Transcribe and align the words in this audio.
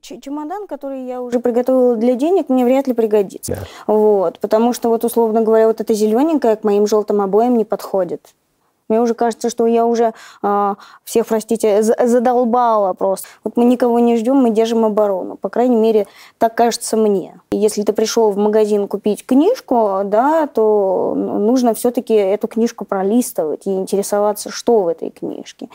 Чемодан, 0.00 0.66
который 0.66 1.04
я 1.04 1.20
уже 1.20 1.40
приготовила 1.40 1.96
для 1.96 2.14
денег, 2.14 2.48
мне 2.48 2.64
вряд 2.64 2.86
ли 2.86 2.94
пригодится. 2.94 3.52
Да. 3.86 3.92
Вот, 3.92 4.38
потому 4.38 4.72
что 4.72 4.88
вот, 4.88 5.04
условно 5.04 5.42
говоря, 5.42 5.66
вот 5.66 5.80
эта 5.80 5.94
зелененькая 5.94 6.56
к 6.56 6.64
моим 6.64 6.86
желтым 6.86 7.20
обоям 7.20 7.56
не 7.56 7.64
подходит. 7.64 8.34
Мне 8.88 9.00
уже 9.00 9.14
кажется, 9.14 9.50
что 9.50 9.66
я 9.66 9.86
уже 9.86 10.14
э, 10.42 10.74
всех, 11.04 11.26
простите, 11.26 11.82
задолбала 11.82 12.92
просто. 12.92 13.28
Вот 13.44 13.56
мы 13.56 13.64
никого 13.64 14.00
не 14.00 14.16
ждем, 14.16 14.36
мы 14.36 14.50
держим 14.50 14.84
оборону. 14.84 15.36
По 15.36 15.48
крайней 15.48 15.76
мере, 15.76 16.08
так 16.38 16.56
кажется 16.56 16.96
мне. 16.96 17.40
И 17.52 17.56
если 17.56 17.82
ты 17.82 17.92
пришел 17.92 18.32
в 18.32 18.36
магазин 18.36 18.88
купить 18.88 19.24
книжку, 19.24 20.00
да, 20.04 20.48
то 20.48 21.14
нужно 21.14 21.72
все-таки 21.74 22.14
эту 22.14 22.48
книжку 22.48 22.84
пролистывать 22.84 23.66
и 23.68 23.70
интересоваться, 23.70 24.50
что 24.50 24.80
в 24.80 24.88
этой 24.88 25.10
книжке. 25.10 25.68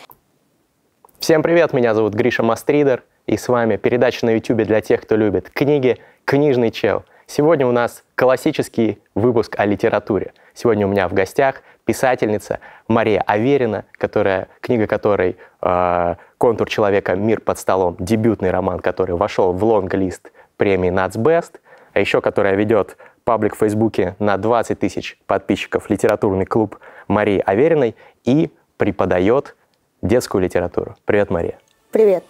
Всем 1.19 1.41
привет, 1.41 1.71
меня 1.71 1.93
зовут 1.93 2.13
Гриша 2.15 2.43
Мастридер, 2.43 3.03
и 3.27 3.37
с 3.37 3.47
вами 3.47 3.77
передача 3.77 4.25
на 4.25 4.31
YouTube 4.31 4.63
для 4.63 4.81
тех, 4.81 5.01
кто 5.01 5.15
любит 5.15 5.49
книги 5.49 5.97
«Книжный 6.25 6.71
чел». 6.71 7.03
Сегодня 7.27 7.65
у 7.65 7.71
нас 7.71 8.03
классический 8.13 8.99
выпуск 9.15 9.55
о 9.57 9.65
литературе. 9.65 10.33
Сегодня 10.53 10.85
у 10.85 10.89
меня 10.89 11.07
в 11.07 11.13
гостях 11.13 11.63
писательница 11.85 12.59
Мария 12.87 13.21
Аверина, 13.25 13.85
которая, 13.93 14.47
книга 14.61 14.85
которой 14.85 15.37
э, 15.61 16.15
«Контур 16.37 16.69
человека. 16.69 17.15
Мир 17.15 17.41
под 17.41 17.57
столом», 17.57 17.95
дебютный 17.99 18.51
роман, 18.51 18.79
который 18.79 19.15
вошел 19.15 19.53
в 19.53 19.63
лонг-лист 19.63 20.31
премии 20.57 20.91
«Нацбест», 20.91 21.61
а 21.93 21.99
еще 21.99 22.21
которая 22.21 22.55
ведет 22.55 22.97
паблик 23.23 23.55
в 23.55 23.59
Фейсбуке 23.59 24.15
на 24.19 24.37
20 24.37 24.79
тысяч 24.79 25.17
подписчиков 25.25 25.89
«Литературный 25.89 26.45
клуб» 26.45 26.77
Марии 27.07 27.41
Авериной 27.43 27.95
и 28.23 28.51
преподает 28.77 29.55
детскую 30.03 30.43
литературу. 30.43 30.95
Привет, 31.05 31.31
Мария. 31.31 31.57
Привет. 31.91 32.23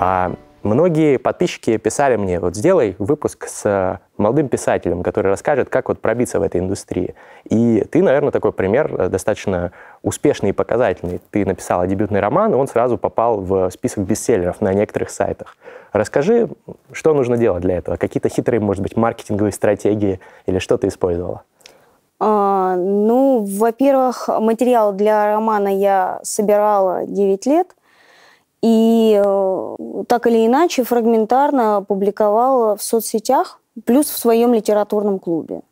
А 0.00 0.30
многие 0.62 1.18
подписчики 1.18 1.76
писали 1.76 2.14
мне, 2.14 2.38
вот 2.38 2.54
сделай 2.54 2.94
выпуск 3.00 3.48
с 3.48 4.00
молодым 4.16 4.48
писателем, 4.48 5.02
который 5.02 5.26
расскажет, 5.26 5.70
как 5.70 5.88
вот 5.88 6.00
пробиться 6.00 6.38
в 6.38 6.42
этой 6.44 6.60
индустрии. 6.60 7.16
И 7.50 7.84
ты, 7.90 8.00
наверное, 8.00 8.30
такой 8.30 8.52
пример 8.52 8.94
э, 8.94 9.08
достаточно 9.08 9.72
успешный 10.04 10.50
и 10.50 10.52
показательный. 10.52 11.20
Ты 11.32 11.44
написала 11.44 11.84
дебютный 11.88 12.20
роман, 12.20 12.52
и 12.52 12.54
он 12.54 12.68
сразу 12.68 12.96
попал 12.96 13.40
в 13.40 13.70
список 13.70 14.04
бестселлеров 14.04 14.60
на 14.60 14.72
некоторых 14.72 15.10
сайтах. 15.10 15.56
Расскажи, 15.92 16.48
что 16.92 17.12
нужно 17.12 17.36
делать 17.36 17.62
для 17.62 17.78
этого? 17.78 17.96
Какие-то 17.96 18.28
хитрые, 18.28 18.60
может 18.60 18.84
быть, 18.84 18.96
маркетинговые 18.96 19.52
стратегии 19.52 20.20
или 20.46 20.60
что 20.60 20.78
ты 20.78 20.86
использовала? 20.86 21.42
А, 22.20 22.76
ну, 22.76 23.44
во-первых, 23.44 24.28
материал 24.28 24.92
для 24.92 25.26
романа 25.26 25.76
я 25.76 26.20
собирала 26.22 27.04
9 27.04 27.46
лет. 27.46 27.74
И 28.62 29.20
э, 29.24 29.76
так 30.08 30.26
или 30.26 30.46
иначе 30.46 30.82
фрагментарно 30.82 31.84
публиковала 31.86 32.76
в 32.76 32.82
соцсетях, 32.82 33.60
плюс 33.84 34.06
в 34.06 34.18
своем 34.18 34.52
литературном 34.52 35.18
клубе. 35.18 35.62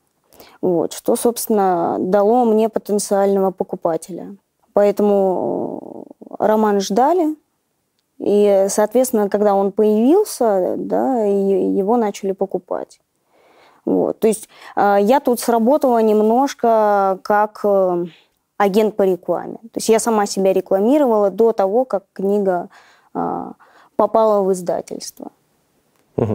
Вот, 0.61 0.93
что, 0.93 1.17
собственно, 1.17 1.97
дало 1.98 2.45
мне 2.45 2.69
потенциального 2.69 3.51
покупателя. 3.51 4.37
Поэтому 4.73 6.05
э, 6.20 6.34
роман 6.39 6.81
ждали, 6.81 7.37
и, 8.19 8.67
соответственно, 8.69 9.28
когда 9.28 9.55
он 9.55 9.73
появился, 9.73 10.75
да, 10.78 11.25
его 11.25 11.97
начали 11.97 12.33
покупать. 12.33 13.00
Вот. 13.84 14.19
То 14.21 14.28
есть 14.28 14.48
э, 14.77 14.98
я 15.00 15.21
тут 15.21 15.41
сработала 15.41 15.98
немножко 15.98 17.19
как 17.23 17.65
агент 18.57 18.97
по 18.97 19.03
рекламе. 19.03 19.56
То 19.56 19.77
есть 19.77 19.89
я 19.89 19.99
сама 19.99 20.27
себя 20.27 20.53
рекламировала 20.53 21.31
до 21.31 21.53
того, 21.53 21.84
как 21.84 22.05
книга 22.12 22.69
а, 23.15 23.53
попала 23.97 24.43
в 24.43 24.53
издательство. 24.53 25.31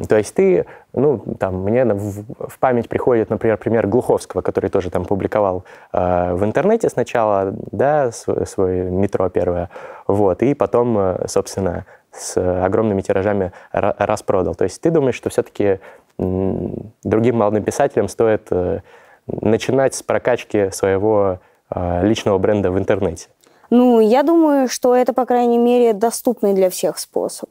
То 0.09 0.17
есть 0.17 0.35
ты, 0.35 0.65
ну, 0.93 1.23
там, 1.39 1.63
мне 1.63 1.83
в, 1.85 2.23
в 2.49 2.59
память 2.59 2.87
приходит, 2.87 3.29
например, 3.29 3.57
пример 3.57 3.87
Глуховского, 3.87 4.41
который 4.41 4.69
тоже 4.69 4.91
там 4.91 5.05
публиковал 5.05 5.63
э, 5.91 6.33
в 6.35 6.45
интернете 6.45 6.87
сначала, 6.87 7.53
да, 7.71 8.11
свой, 8.11 8.45
свой 8.45 8.81
метро 8.83 9.27
первое, 9.29 9.71
вот, 10.05 10.43
и 10.43 10.53
потом, 10.53 10.97
э, 10.99 11.27
собственно, 11.27 11.85
с 12.11 12.37
огромными 12.63 13.01
тиражами 13.01 13.53
распродал. 13.71 14.53
То 14.53 14.65
есть 14.65 14.81
ты 14.81 14.91
думаешь, 14.91 15.15
что 15.15 15.29
все-таки 15.29 15.79
другим 16.17 17.37
молодым 17.37 17.63
писателям 17.63 18.07
стоит 18.07 18.47
э, 18.51 18.81
начинать 19.25 19.95
с 19.95 20.03
прокачки 20.03 20.69
своего 20.71 21.39
личного 21.73 22.37
бренда 22.37 22.71
в 22.71 22.77
интернете? 22.77 23.27
Ну, 23.71 24.01
я 24.01 24.23
думаю, 24.23 24.67
что 24.67 24.93
это, 24.93 25.13
по 25.13 25.25
крайней 25.25 25.57
мере, 25.57 25.93
доступный 25.93 26.53
для 26.53 26.69
всех 26.69 26.99
способ. 26.99 27.49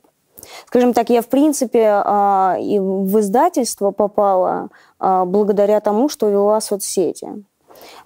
Скажем 0.67 0.93
так, 0.93 1.11
я, 1.11 1.23
в 1.23 1.29
принципе, 1.29 2.03
а, 2.05 2.57
и 2.61 2.79
в 2.79 3.21
издательство 3.21 3.91
попала 3.91 4.69
а, 4.99 5.25
благодаря 5.25 5.81
тому, 5.81 6.09
что 6.09 6.29
вела 6.29 6.61
соцсети. 6.61 7.27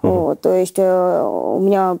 Угу. 0.01 0.13
Вот, 0.13 0.41
то 0.41 0.53
есть 0.53 0.75
э, 0.77 1.23
у 1.23 1.59
меня 1.59 1.97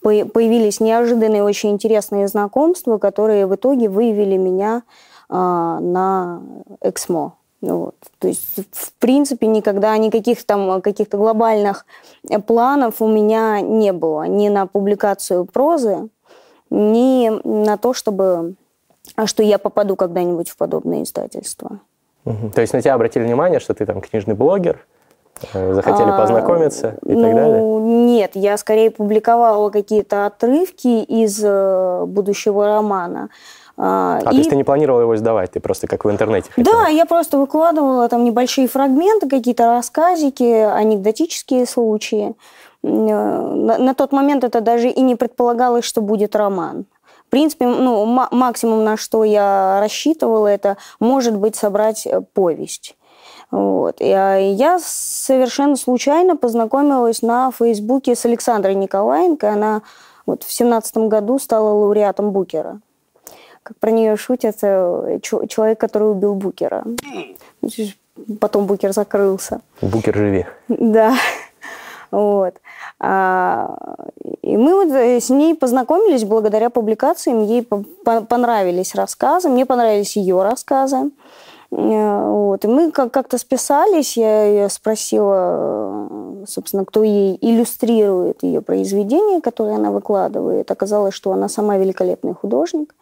появились 0.00 0.80
неожиданные, 0.80 1.42
очень 1.42 1.70
интересные 1.70 2.28
знакомства, 2.28 2.98
которые 2.98 3.46
в 3.46 3.54
итоге 3.54 3.88
вывели 3.88 4.36
меня 4.36 4.82
на 5.28 6.42
Эксмо. 6.80 7.34
Ну 7.60 7.78
вот. 7.78 7.94
То 8.18 8.28
есть, 8.28 8.56
в 8.72 8.92
принципе, 8.94 9.46
никогда 9.46 9.96
никаких 9.98 10.44
там 10.44 10.80
каких-то 10.80 11.16
глобальных 11.18 11.84
планов 12.46 13.02
у 13.02 13.08
меня 13.08 13.60
не 13.60 13.92
было. 13.92 14.24
Ни 14.24 14.48
на 14.48 14.66
публикацию 14.66 15.44
прозы, 15.44 16.08
ни 16.70 17.28
на 17.46 17.76
то, 17.76 17.92
чтобы 17.92 18.54
а 19.16 19.26
что 19.26 19.42
я 19.42 19.58
попаду 19.58 19.96
когда-нибудь 19.96 20.50
в 20.50 20.56
подобное 20.56 21.02
издательство. 21.02 21.80
Угу. 22.24 22.50
То 22.54 22.60
есть 22.60 22.72
на 22.72 22.80
тебя 22.80 22.94
обратили 22.94 23.24
внимание, 23.24 23.60
что 23.60 23.74
ты 23.74 23.86
там 23.86 24.00
книжный 24.00 24.34
блогер, 24.34 24.86
э, 25.52 25.74
захотели 25.74 26.10
а, 26.10 26.18
познакомиться 26.18 26.98
и 27.04 27.12
ну, 27.12 27.22
так 27.22 27.34
далее? 27.34 27.80
Нет, 27.80 28.30
я 28.34 28.56
скорее 28.56 28.90
публиковала 28.90 29.70
какие-то 29.70 30.26
отрывки 30.26 31.02
из 31.02 31.40
э, 31.42 32.04
будущего 32.06 32.66
романа. 32.66 33.30
А, 33.82 34.18
а 34.18 34.20
и... 34.20 34.24
то 34.24 34.36
есть 34.36 34.50
ты 34.50 34.56
не 34.56 34.64
планировала 34.64 35.00
его 35.00 35.16
сдавать, 35.16 35.52
ты 35.52 35.60
просто 35.60 35.86
как 35.86 36.04
в 36.04 36.10
интернете 36.10 36.50
хотела? 36.52 36.84
Да, 36.84 36.88
я 36.88 37.06
просто 37.06 37.38
выкладывала 37.38 38.06
там 38.10 38.24
небольшие 38.24 38.68
фрагменты, 38.68 39.26
какие-то 39.26 39.72
рассказики, 39.72 40.42
анекдотические 40.42 41.64
случаи. 41.64 42.34
Э, 42.82 42.86
на, 42.86 43.78
на 43.78 43.94
тот 43.94 44.12
момент 44.12 44.44
это 44.44 44.60
даже 44.60 44.90
и 44.90 45.00
не 45.00 45.14
предполагалось, 45.14 45.86
что 45.86 46.02
будет 46.02 46.36
роман. 46.36 46.84
В 47.26 47.30
принципе, 47.30 47.66
ну, 47.66 48.04
максимум, 48.04 48.84
на 48.84 48.98
что 48.98 49.24
я 49.24 49.78
рассчитывала, 49.80 50.48
это, 50.48 50.76
может 50.98 51.38
быть, 51.38 51.56
собрать 51.56 52.06
э, 52.06 52.20
повесть. 52.34 52.98
Вот. 53.50 54.02
И 54.02 54.10
а, 54.10 54.36
я 54.36 54.78
совершенно 54.78 55.76
случайно 55.76 56.36
познакомилась 56.36 57.22
на 57.22 57.50
Фейсбуке 57.50 58.14
с 58.14 58.26
Александрой 58.26 58.74
Николаенко. 58.74 59.50
Она 59.50 59.80
вот 60.26 60.42
в 60.42 60.52
семнадцатом 60.52 61.08
году 61.08 61.38
стала 61.38 61.70
лауреатом 61.70 62.32
Букера 62.32 62.80
как 63.70 63.78
про 63.78 63.92
нее 63.92 64.16
шутят, 64.16 64.56
э, 64.62 65.20
человек, 65.22 65.78
который 65.78 66.10
убил 66.10 66.34
Букера. 66.34 66.82
Потом 68.40 68.66
Букер 68.66 68.92
закрылся. 68.92 69.60
Букер 69.80 70.16
живи. 70.16 70.46
Да. 70.68 71.14
Вот. 72.10 72.54
А, 72.98 73.76
и 74.42 74.56
мы 74.56 74.74
вот 74.74 74.92
э, 74.92 75.20
с 75.20 75.30
ней 75.30 75.54
познакомились 75.54 76.24
благодаря 76.24 76.68
публикациям. 76.68 77.44
Ей 77.44 77.64
понравились 78.02 78.96
рассказы, 78.96 79.48
мне 79.48 79.64
понравились 79.64 80.16
ее 80.16 80.42
рассказы. 80.42 81.12
Э, 81.70 82.24
вот. 82.26 82.64
И 82.64 82.68
мы 82.68 82.90
как-то 82.90 83.38
списались, 83.38 84.16
я 84.16 84.46
ее 84.46 84.68
спросила, 84.68 86.08
собственно, 86.48 86.84
кто 86.84 87.04
ей 87.04 87.38
иллюстрирует 87.40 88.42
ее 88.42 88.62
произведения, 88.62 89.40
которые 89.40 89.76
она 89.76 89.92
выкладывает. 89.92 90.68
Оказалось, 90.72 91.14
что 91.14 91.30
она 91.30 91.48
сама 91.48 91.76
великолепный 91.76 92.34
художник. 92.34 92.96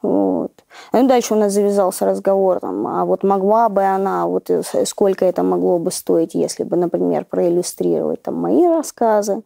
Вот. 0.00 0.52
Ну, 0.92 1.08
дальше 1.08 1.34
у 1.34 1.36
нас 1.36 1.52
завязался 1.52 2.06
разговор, 2.06 2.60
там, 2.60 2.86
а 2.86 3.04
вот 3.04 3.24
могла 3.24 3.68
бы 3.68 3.82
она, 3.82 4.26
вот 4.26 4.48
э, 4.48 4.62
сколько 4.84 5.24
это 5.24 5.42
могло 5.42 5.78
бы 5.78 5.90
стоить, 5.90 6.34
если 6.34 6.62
бы, 6.62 6.76
например, 6.76 7.24
проиллюстрировать 7.24 8.22
там 8.22 8.36
мои 8.36 8.66
рассказы. 8.66 9.42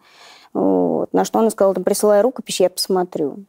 Вот. 0.52 1.12
На 1.12 1.24
что 1.24 1.38
она 1.38 1.50
сказала, 1.50 1.72
присылай 1.74 2.20
рукопись, 2.20 2.60
я 2.60 2.68
посмотрю. 2.68 3.44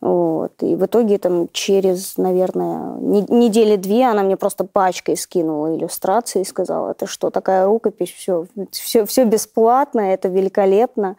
Вот. 0.00 0.52
И 0.62 0.74
в 0.74 0.86
итоге 0.86 1.18
там 1.18 1.48
через, 1.52 2.16
наверное, 2.16 2.96
недели 2.98 3.76
две 3.76 4.06
она 4.06 4.22
мне 4.22 4.36
просто 4.36 4.64
пачкой 4.64 5.16
скинула 5.16 5.76
иллюстрации 5.76 6.42
и 6.42 6.44
сказала, 6.44 6.90
это 6.90 7.06
что, 7.06 7.30
такая 7.30 7.66
рукопись, 7.66 8.12
все, 8.12 8.46
все, 8.70 9.04
все 9.04 9.24
бесплатно, 9.24 10.00
это 10.00 10.28
великолепно. 10.28 11.16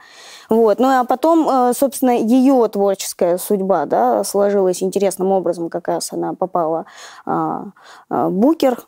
Вот. 0.49 0.79
Ну 0.79 0.87
а 0.87 1.03
потом, 1.03 1.49
э, 1.49 1.73
собственно, 1.73 2.11
ее 2.11 2.67
творческая 2.67 3.37
судьба 3.37 3.85
да, 3.85 4.23
сложилась 4.23 4.83
интересным 4.83 5.31
образом, 5.31 5.69
как 5.69 5.87
раз 5.87 6.13
она 6.13 6.33
попала 6.33 6.85
а, 7.25 7.65
а, 8.09 8.29
Букер, 8.29 8.87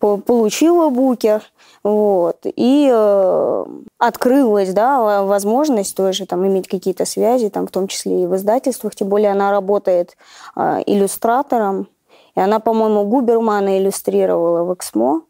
получила 0.00 0.88
букер, 0.88 1.42
вот, 1.82 2.38
и 2.44 2.90
э, 2.92 3.64
открылась, 3.98 4.72
да, 4.72 5.22
возможность 5.22 5.96
тоже 5.96 6.26
там 6.26 6.46
иметь 6.46 6.68
какие-то 6.68 7.04
связи, 7.04 7.50
там, 7.50 7.66
в 7.66 7.70
том 7.70 7.86
числе 7.86 8.22
и 8.22 8.26
в 8.26 8.34
издательствах, 8.36 8.94
тем 8.94 9.08
более 9.08 9.30
она 9.30 9.50
работает 9.50 10.16
э, 10.56 10.82
иллюстратором, 10.86 11.88
и 12.34 12.40
она, 12.40 12.60
по-моему, 12.60 13.04
Губермана 13.04 13.78
иллюстрировала 13.78 14.64
в 14.64 14.74
«Эксмо», 14.74 15.22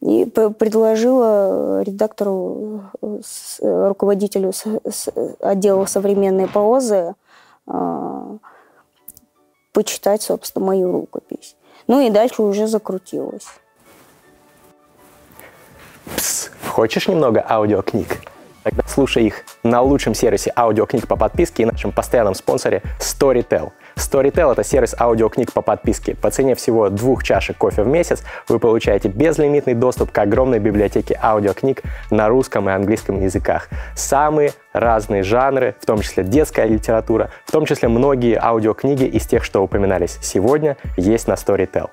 и 0.00 0.26
предложила 0.26 1.82
редактору, 1.82 2.82
э, 3.02 3.88
руководителю 3.88 4.52
отдела 5.40 5.86
современной 5.86 6.46
прозы 6.46 7.14
э, 7.66 8.36
почитать, 9.72 10.22
собственно, 10.22 10.66
мою 10.66 10.92
рукопись. 10.92 11.56
Ну 11.88 12.00
и 12.00 12.10
дальше 12.10 12.42
уже 12.42 12.68
закрутилось. 12.68 13.46
Пс, 16.16 16.50
хочешь 16.66 17.08
немного 17.08 17.44
аудиокниг? 17.48 18.18
Тогда 18.62 18.82
слушай 18.86 19.24
их 19.24 19.44
на 19.62 19.80
лучшем 19.80 20.14
сервисе 20.14 20.52
аудиокниг 20.54 21.06
по 21.06 21.16
подписке 21.16 21.62
и 21.62 21.66
нашем 21.66 21.90
постоянном 21.90 22.34
спонсоре 22.34 22.82
Storytel. 23.00 23.72
Storytel— 23.96 24.52
это 24.52 24.62
сервис 24.62 24.94
аудиокниг 24.98 25.52
по 25.52 25.62
подписке. 25.62 26.14
По 26.14 26.30
цене 26.30 26.54
всего 26.54 26.90
двух 26.90 27.24
чашек 27.24 27.56
кофе 27.56 27.82
в 27.82 27.86
месяц 27.86 28.22
вы 28.46 28.58
получаете 28.58 29.08
безлимитный 29.08 29.74
доступ 29.74 30.12
к 30.12 30.18
огромной 30.18 30.58
библиотеке 30.58 31.18
аудиокниг 31.22 31.82
на 32.10 32.28
русском 32.28 32.68
и 32.68 32.72
английском 32.72 33.22
языках. 33.22 33.68
Самые 33.94 34.52
разные 34.72 35.22
жанры, 35.22 35.74
в 35.80 35.86
том 35.86 36.00
числе 36.00 36.22
детская 36.22 36.66
литература, 36.66 37.30
в 37.46 37.52
том 37.52 37.64
числе 37.64 37.88
многие 37.88 38.38
аудиокниги 38.38 39.04
из 39.04 39.26
тех, 39.26 39.44
что 39.44 39.62
упоминались 39.62 40.18
сегодня, 40.20 40.76
есть 40.96 41.26
на 41.26 41.32
Storytel. 41.32 41.90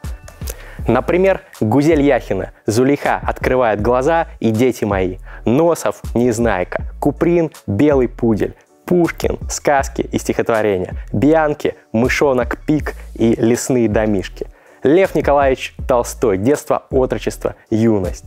Например, 0.87 1.41
Гузель 1.59 2.01
Яхина 2.01 2.51
«Зулейха 2.65 3.19
открывает 3.23 3.81
глаза 3.81 4.27
и 4.39 4.51
дети 4.51 4.85
мои», 4.85 5.17
Носов 5.45 6.01
«Незнайка», 6.13 6.83
Куприн 6.99 7.51
«Белый 7.65 8.07
пудель», 8.07 8.55
Пушкин, 8.85 9.39
сказки 9.49 10.01
и 10.01 10.19
стихотворения, 10.19 10.93
Бианки, 11.11 11.75
мышонок 11.91 12.57
Пик 12.67 12.93
и 13.15 13.33
лесные 13.35 13.89
домишки, 13.89 14.47
Лев 14.83 15.15
Николаевич 15.15 15.75
Толстой, 15.87 16.37
детство, 16.37 16.83
отрочество, 16.91 17.55
юность, 17.71 18.25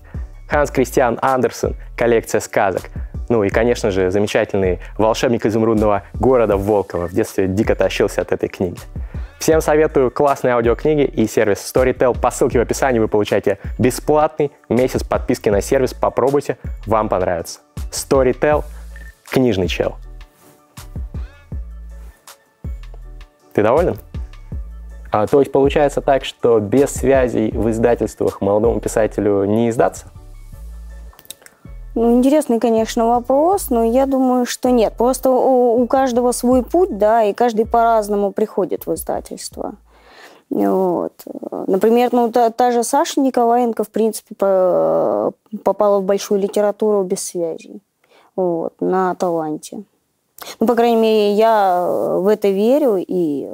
Ханс 0.49 0.72
Кристиан 0.72 1.16
Андерсен, 1.22 1.76
коллекция 1.96 2.40
сказок, 2.40 2.90
ну 3.28 3.44
и, 3.44 3.50
конечно 3.50 3.90
же, 3.90 4.10
замечательный 4.10 4.81
волшебник 4.96 5.46
изумрудного 5.46 6.05
города 6.14 6.56
Волкова. 6.56 7.08
В 7.08 7.12
детстве 7.12 7.46
дико 7.46 7.75
тащился 7.75 8.22
от 8.22 8.32
этой 8.32 8.49
книги. 8.49 8.81
Всем 9.38 9.61
советую 9.61 10.11
классные 10.11 10.55
аудиокниги 10.55 11.02
и 11.02 11.26
сервис 11.26 11.58
Storytel. 11.58 12.19
По 12.19 12.31
ссылке 12.31 12.58
в 12.58 12.62
описании 12.62 12.99
вы 12.99 13.08
получаете 13.08 13.58
бесплатный 13.79 14.50
месяц 14.69 15.05
подписки 15.05 15.49
на 15.49 15.61
сервис. 15.61 15.94
Попробуйте, 15.94 16.58
вам 16.87 17.08
понравится. 17.08 17.61
Storytel– 17.90 18.64
книжный 19.31 19.69
чел. 19.69 19.96
Ты 23.55 23.62
доволен? 23.62 23.96
А, 25.11 25.26
то 25.26 25.41
есть 25.41 25.52
получается 25.52 26.00
так, 26.00 26.25
что 26.25 26.58
без 26.58 26.91
связей 26.91 27.50
в 27.52 27.70
издательствах 27.70 28.41
молодому 28.41 28.81
писателю 28.81 29.44
не 29.44 29.70
издаться? 29.70 30.06
Ну, 31.94 32.12
интересный, 32.12 32.61
конечно, 32.61 33.06
вопрос, 33.06 33.70
но 33.70 33.82
я 33.82 34.06
думаю, 34.06 34.46
что 34.46 34.70
нет. 34.70 34.94
Просто 34.96 35.31
у, 35.31 35.82
у 35.82 35.87
каждого 35.87 36.32
свой 36.32 36.62
путь, 36.62 36.96
да, 36.96 37.25
и 37.25 37.32
каждый 37.32 37.67
по-разному 37.67 38.31
приходит 38.31 38.87
в 38.87 38.94
издательство. 38.94 39.75
Вот. 40.50 41.12
Например, 41.67 42.08
ну, 42.12 42.31
та, 42.31 42.50
та 42.50 42.70
же 42.70 42.82
Саша 42.85 43.20
Николаенко, 43.20 43.85
в 43.85 43.88
принципе, 43.88 44.35
по, 44.35 45.32
попала 45.64 45.99
в 45.99 46.05
большую 46.05 46.40
литературу 46.40 47.02
без 47.02 47.20
связей 47.20 47.82
вот, 48.37 48.75
на 48.81 49.14
таланте. 49.14 49.82
Ну, 50.61 50.67
по 50.67 50.75
крайней 50.75 51.00
мере, 51.00 51.32
я 51.32 51.87
в 51.91 52.29
это 52.29 52.49
верю, 52.49 52.96
и 52.96 53.50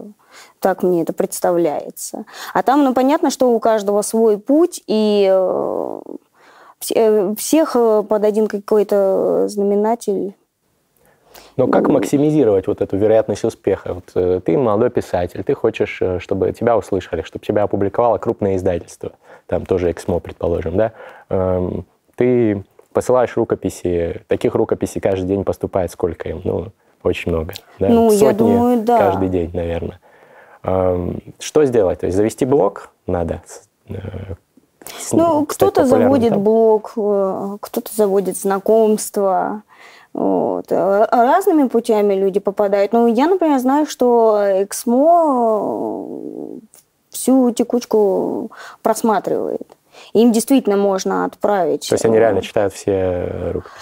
так 0.61 0.83
мне 0.83 1.03
это 1.03 1.13
представляется. 1.13 2.25
А 2.53 2.63
там, 2.63 2.85
ну, 2.85 2.95
понятно, 2.95 3.31
что 3.31 3.51
у 3.51 3.59
каждого 3.59 4.03
свой 4.03 4.39
путь, 4.39 4.83
и 4.87 5.27
э, 5.31 6.01
всех 6.87 7.77
э, 7.77 8.03
под 8.09 8.25
один 8.25 8.47
какой-то 8.47 9.49
знаменатель. 9.49 10.35
Но 11.57 11.69
как 11.69 11.89
максимизировать 11.89 12.67
вот 12.67 12.81
эту 12.81 12.97
вероятность 12.97 13.45
успеха? 13.45 13.95
Вот 13.95 14.11
э, 14.15 14.41
ты 14.45 14.59
молодой 14.59 14.91
писатель, 14.91 15.43
ты 15.45 15.55
хочешь, 15.55 16.01
чтобы 16.19 16.53
тебя 16.53 16.77
услышали, 16.77 17.23
чтобы 17.23 17.45
тебя 17.45 17.63
опубликовало 17.63 18.19
крупное 18.19 18.57
издательство, 18.57 19.13
там 19.47 19.67
тоже 19.67 19.91
Эксмо, 19.91 20.21
предположим, 20.21 20.77
да? 20.77 20.93
Эм, 21.29 21.85
ты 22.17 22.65
посылаешь 22.93 23.37
рукописи, 23.37 24.23
таких 24.29 24.55
рукописей 24.55 25.01
каждый 25.01 25.27
день 25.27 25.45
поступает 25.45 25.91
сколько 25.91 26.29
им? 26.29 26.41
Ну, 26.45 26.69
очень 27.03 27.33
много. 27.33 27.53
Да? 27.79 27.89
Ну, 27.89 28.11
Сотни 28.11 28.25
я 28.25 28.33
думаю, 28.33 28.83
да. 28.83 28.99
Каждый 28.99 29.29
день, 29.29 29.51
наверное. 29.53 30.01
Эм, 30.63 31.21
что 31.39 31.65
сделать? 31.67 32.01
То 32.01 32.07
есть 32.07 32.17
завести 32.17 32.47
блог 32.47 32.91
надо, 33.07 33.43
ну, 35.13 35.47
кто-то 35.47 35.87
заводит 35.87 36.31
там. 36.31 36.43
блог, 36.43 36.93
э, 36.97 37.57
кто-то 37.61 37.91
заводит 37.95 38.37
знакомства. 38.37 39.63
Вот. 40.13 40.67
Э, 40.71 41.07
разными 41.11 41.69
путями 41.69 42.15
люди 42.15 42.41
попадают. 42.41 42.93
Ну, 42.93 43.07
я, 43.07 43.27
например, 43.27 43.59
знаю, 43.59 43.87
что 43.87 44.39
Эксмо 44.63 46.07
э, 46.09 46.59
всю 47.11 47.51
текучку 47.53 48.51
просматривает. 48.83 49.77
Им 50.13 50.33
действительно 50.33 50.77
можно 50.77 51.25
отправить. 51.25 51.89
То 51.89 51.95
есть 51.95 52.05
они 52.05 52.19
реально 52.19 52.43
читают 52.43 52.75
все 52.75 53.51
рукописи? 53.53 53.81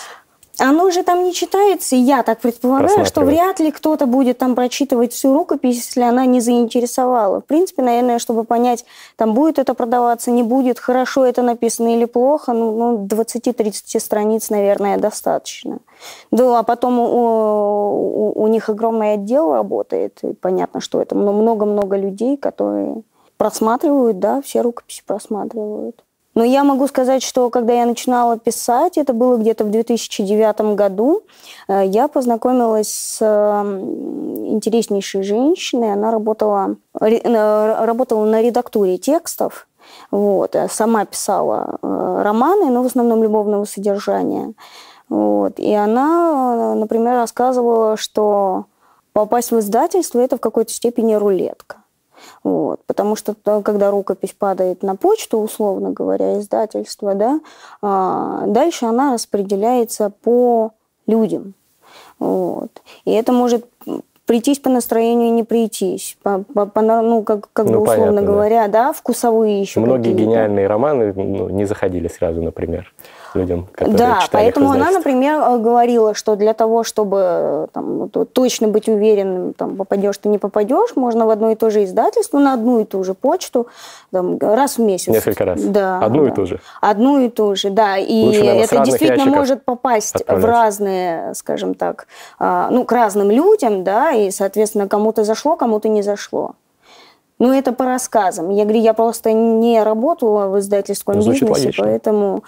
Оно 0.59 0.91
же 0.91 1.03
там 1.03 1.25
не 1.25 1.33
читается, 1.33 1.97
и 1.97 1.99
я 1.99 2.23
так 2.23 2.41
предполагаю, 2.41 3.07
что 3.07 3.23
вряд 3.23 3.59
ли 3.59 3.71
кто-то 3.71 4.07
будет 4.07 4.39
там 4.39 4.55
прочитывать 4.55 5.15
всю 5.15 5.33
рукопись, 5.35 5.77
если 5.77 6.03
она 6.03 6.27
не 6.27 6.41
заинтересовала. 6.41 7.41
В 7.41 7.45
принципе, 7.47 7.83
наверное, 7.83 8.19
чтобы 8.19 8.45
понять, 8.45 8.85
там 9.17 9.33
будет 9.33 9.59
это 9.59 9.73
продаваться, 9.73 10.31
не 10.31 10.43
будет, 10.43 10.79
хорошо 10.79 11.25
это 11.25 11.41
написано 11.43 11.97
или 11.97 12.05
плохо, 12.05 12.53
ну, 12.53 12.73
ну 12.73 13.07
20-30 13.07 13.99
страниц, 13.99 14.51
наверное, 14.51 14.99
достаточно. 14.99 15.79
Да, 16.31 16.59
а 16.59 16.63
потом 16.63 16.99
у, 16.99 18.33
у, 18.35 18.43
у 18.43 18.47
них 18.49 18.69
огромный 18.69 19.15
отдел 19.15 19.55
работает, 19.55 20.19
и 20.23 20.35
понятно, 20.35 20.81
что 20.81 21.01
это 21.01 21.15
много-много 21.15 21.97
людей, 21.97 22.37
которые 22.37 23.03
просматривают, 23.39 24.19
да, 24.19 24.43
все 24.43 24.61
рукописи 24.61 25.03
просматривают. 25.07 26.05
Но 26.35 26.45
я 26.45 26.65
могу 26.65 26.89
сказать, 26.89 27.23
что 27.23 27.51
когда 27.51 27.75
я 27.75 27.85
начинала 27.85 28.39
писать, 28.39 28.97
это 28.97 29.13
было 29.13 29.37
где-то 29.37 29.65
в 29.65 29.71
2009 29.71 30.75
году, 30.75 31.23
э, 31.69 31.87
я 31.87 32.09
познакомилась 32.09 32.89
с 32.89 33.23
интереснейшей 33.23 35.23
женщиной. 35.23 35.93
Она 35.93 36.11
работала, 36.11 36.77
э, 37.01 37.85
работала 37.85 38.25
на 38.25 38.41
редактуре 38.41 38.97
текстов. 38.97 39.69
Вот, 40.11 40.57
э, 40.57 40.69
сама 40.71 41.05
писала 41.05 41.77
романы, 41.83 42.71
но 42.71 42.83
в 42.83 42.87
основном 42.87 43.23
любовного 43.23 43.65
содержания. 43.65 44.55
Вот, 45.11 45.59
и 45.59 45.75
она, 45.75 46.75
например, 46.75 47.17
рассказывала, 47.17 47.99
что 47.99 48.65
попасть 49.13 49.51
в 49.51 49.59
издательство– 49.59 50.21
это 50.21 50.39
в 50.39 50.41
какой-то 50.41 50.73
степени 50.73 51.13
рулетка. 51.13 51.82
Вот. 52.45 52.81
Потому 52.87 53.17
что 53.17 53.35
когда 53.63 53.91
рукопись 53.91 54.35
падает 54.37 54.83
на 54.83 54.97
почту, 54.97 55.39
условно 55.39 55.91
говоря, 55.91 56.39
издательство, 56.39 57.15
да, 57.15 57.41
а, 57.81 58.45
дальше 58.47 58.87
она 58.87 59.15
распределяется 59.15 60.11
по 60.23 60.73
людям. 61.07 61.55
Вот. 62.19 62.71
И 63.05 63.13
это 63.13 63.33
может 63.33 63.67
прийтись 64.27 64.59
по 64.59 64.71
настроению 64.71 65.29
и 65.29 65.33
не 65.33 65.43
прийтись. 65.43 66.17
По, 66.23 66.45
по, 66.55 66.67
по, 66.67 66.81
ну, 66.81 67.23
как, 67.23 67.49
как 67.53 67.67
ну, 67.67 67.73
бы 67.73 67.83
условно 67.83 68.07
понятно, 68.07 68.23
говоря, 68.23 68.69
да. 68.69 68.87
да, 68.87 68.93
вкусовые 68.93 69.61
еще 69.61 69.81
Многие 69.81 70.13
гениальные 70.13 70.67
романы 70.67 71.13
ну, 71.13 71.49
не 71.49 71.65
заходили 71.65 72.09
сразу, 72.09 72.43
например. 72.43 72.93
Людям, 73.35 73.67
которые 73.73 73.99
Да, 73.99 74.21
читали 74.23 74.27
в 74.27 74.31
поэтому 74.31 74.71
она, 74.71 74.91
например, 74.91 75.41
э, 75.41 75.59
говорила, 75.59 76.15
что 76.15 76.37
для 76.37 76.53
того, 76.53 76.85
чтобы 76.85 77.19
э, 77.21 77.67
там, 77.73 78.09
точно 78.09 78.69
быть 78.69 78.89
уверенным, 78.89 79.53
там, 79.55 79.77
попадешь 79.77 80.19
ты, 80.19 80.29
не 80.29 80.39
попадешь, 80.39 80.97
можно 80.97 81.27
в 81.27 81.31
одно 81.31 81.51
и 81.51 81.55
то 81.55 81.71
же 81.71 81.85
издательство, 81.85 82.39
на 82.39 82.55
одну 82.55 82.81
и 82.81 82.85
ту 82.85 83.05
же 83.05 83.15
почту, 83.15 83.67
там, 84.11 84.39
раз 84.39 84.79
в 84.79 84.83
месяц. 84.83 85.09
Несколько 85.09 85.45
раз. 85.45 85.61
Да. 85.63 86.01
Одну 86.01 86.27
и 86.27 86.29
да. 86.29 86.35
ту 86.35 86.47
же. 86.47 86.61
Одну 86.81 87.21
и 87.21 87.29
ту 87.29 87.55
же, 87.57 87.71
да. 87.71 87.99
И 87.99 88.23
Лучше, 88.23 88.41
наверное, 88.41 88.65
это 88.65 88.79
действительно 88.81 89.27
может 89.27 89.65
попасть 89.65 90.13
в 90.13 90.17
отправлять. 90.17 90.51
разные, 90.51 91.35
скажем 91.35 91.75
так, 91.75 92.07
а, 92.39 92.69
ну, 92.71 92.85
к 92.85 92.93
разным 92.93 93.31
людям, 93.31 93.85
да, 93.85 94.13
и, 94.13 94.31
соответственно, 94.31 94.89
кому-то 94.89 95.25
зашло, 95.25 95.57
кому-то 95.57 95.89
не 95.89 96.03
зашло. 96.03 96.55
Ну, 97.43 97.53
это 97.53 97.73
по 97.73 97.85
рассказам. 97.85 98.51
Я 98.51 98.63
говорю, 98.63 98.81
я 98.81 98.95
просто 98.95 99.33
не 99.33 99.83
работала 99.83 100.47
в 100.47 100.61
издательском 100.61 101.21
звучит 101.21 101.43
бизнесе, 101.43 101.67
логично. 101.67 101.85
поэтому 101.85 102.45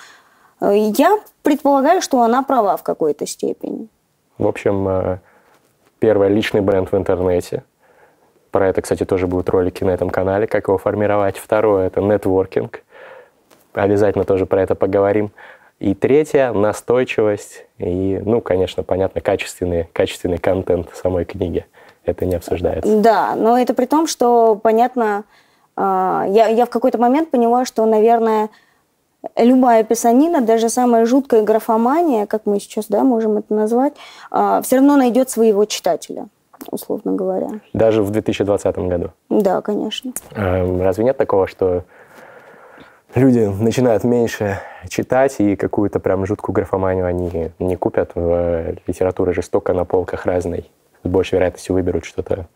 я 0.61 1.19
предполагаю, 1.43 2.01
что 2.01 2.23
она 2.23 2.43
права 2.43 2.77
в 2.77 2.83
какой-то 2.83 3.27
степени. 3.27 3.89
В 4.39 4.47
общем, 4.47 4.89
э, 4.89 5.19
первое– 5.99 6.29
личный 6.31 6.61
бренд 6.61 6.91
в 6.91 6.97
интернете. 6.97 7.63
Про 8.51 8.69
это, 8.69 8.83
кстати, 8.83 9.05
тоже 9.05 9.27
будут 9.27 9.49
ролики 9.49 9.85
на 9.85 9.91
этом 9.91 10.11
канале, 10.11 10.47
как 10.47 10.69
его 10.69 10.79
формировать. 10.79 11.37
Второе– 11.37 11.87
это 11.89 12.01
нетворкинг. 12.01 12.83
Обязательно 13.75 14.25
тоже 14.25 14.47
про 14.47 14.63
это 14.63 14.75
поговорим. 14.75 15.31
И 15.81 15.95
третье– 15.95 16.53
настойчивость. 16.55 17.67
И, 17.79 18.21
ну, 18.25 18.41
конечно, 18.41 18.83
понятно, 18.83 19.21
качественный, 19.21 19.89
качественный 19.93 20.39
контент 20.39 20.91
самой 20.95 21.25
книги. 21.25 21.67
Это 22.05 22.27
не 22.27 22.35
обсуждается. 22.35 23.01
Да, 23.01 23.35
но 23.35 23.59
это 23.59 23.75
при 23.75 23.87
том, 23.87 24.07
что, 24.07 24.57
понятно, 24.57 25.25
а, 25.77 26.25
я, 26.29 26.47
я 26.47 26.67
в 26.67 26.71
какой-то 26.71 26.99
момент 26.99 27.31
поняла, 27.31 27.65
что, 27.65 27.85
наверное, 27.87 28.51
любая 29.37 29.85
писанина, 29.85 30.41
даже 30.41 30.69
самая 30.69 31.07
жуткая 31.07 31.43
графомания, 31.43 32.27
как 32.27 32.43
мы 32.47 32.61
сейчас 32.61 32.87
да, 32.89 33.03
можем 33.03 33.39
это 33.39 33.55
назвать, 33.55 33.95
все 34.31 34.77
равно 34.77 34.97
найдет 34.97 35.31
своего 35.31 35.65
читателя, 35.65 36.27
условно 36.71 37.13
говоря. 37.13 37.49
Даже 37.73 38.03
в 38.03 38.11
2020 38.11 38.79
году. 38.79 39.11
Да, 39.29 39.61
конечно. 39.61 40.13
Эм, 40.35 40.83
Разве 40.83 41.05
нет 41.05 41.17
такого, 41.17 41.47
что 41.47 41.85
люди 43.15 43.41
начинают 43.41 44.05
меньше 44.05 44.59
читать 44.89 45.37
и 45.39 45.57
какую-то 45.57 46.01
прям 46.01 46.27
жуткую 46.27 46.55
графоманию 46.55 47.07
они 47.07 47.53
не 47.59 47.77
купят 47.77 48.13
в 48.15 48.77
литературе 48.87 49.33
жестоко 49.33 49.73
на 49.73 49.85
полках 49.85 50.27
разной? 50.27 50.71
С 51.03 51.09
большей 51.09 51.37
вероятностью 51.37 51.75
выберут 51.75 52.05
что-то 52.05 52.47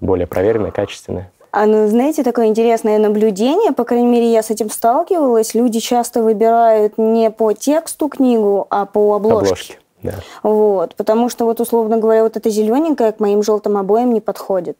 более 0.00 0.26
проверенное, 0.26 0.70
качественное. 0.70 1.30
А 1.58 1.64
ну, 1.64 1.88
знаете, 1.88 2.22
такое 2.22 2.48
интересное 2.48 2.98
наблюдение, 2.98 3.72
по 3.72 3.84
крайней 3.84 4.08
мере, 4.08 4.30
я 4.30 4.42
с 4.42 4.50
этим 4.50 4.68
сталкивалась. 4.68 5.54
Люди 5.54 5.80
часто 5.80 6.22
выбирают 6.22 6.98
не 6.98 7.30
по 7.30 7.54
тексту 7.54 8.10
книгу, 8.10 8.66
а 8.68 8.84
по 8.84 9.14
обложке. 9.14 9.46
Обложки. 9.46 9.78
Да. 10.02 10.14
Вот, 10.42 10.94
потому 10.96 11.30
что 11.30 11.46
вот 11.46 11.58
условно 11.58 11.96
говоря, 11.96 12.24
вот 12.24 12.36
эта 12.36 12.50
зелененькая 12.50 13.10
к 13.12 13.20
моим 13.20 13.42
желтым 13.42 13.78
обоям 13.78 14.12
не 14.12 14.20
подходит. 14.20 14.76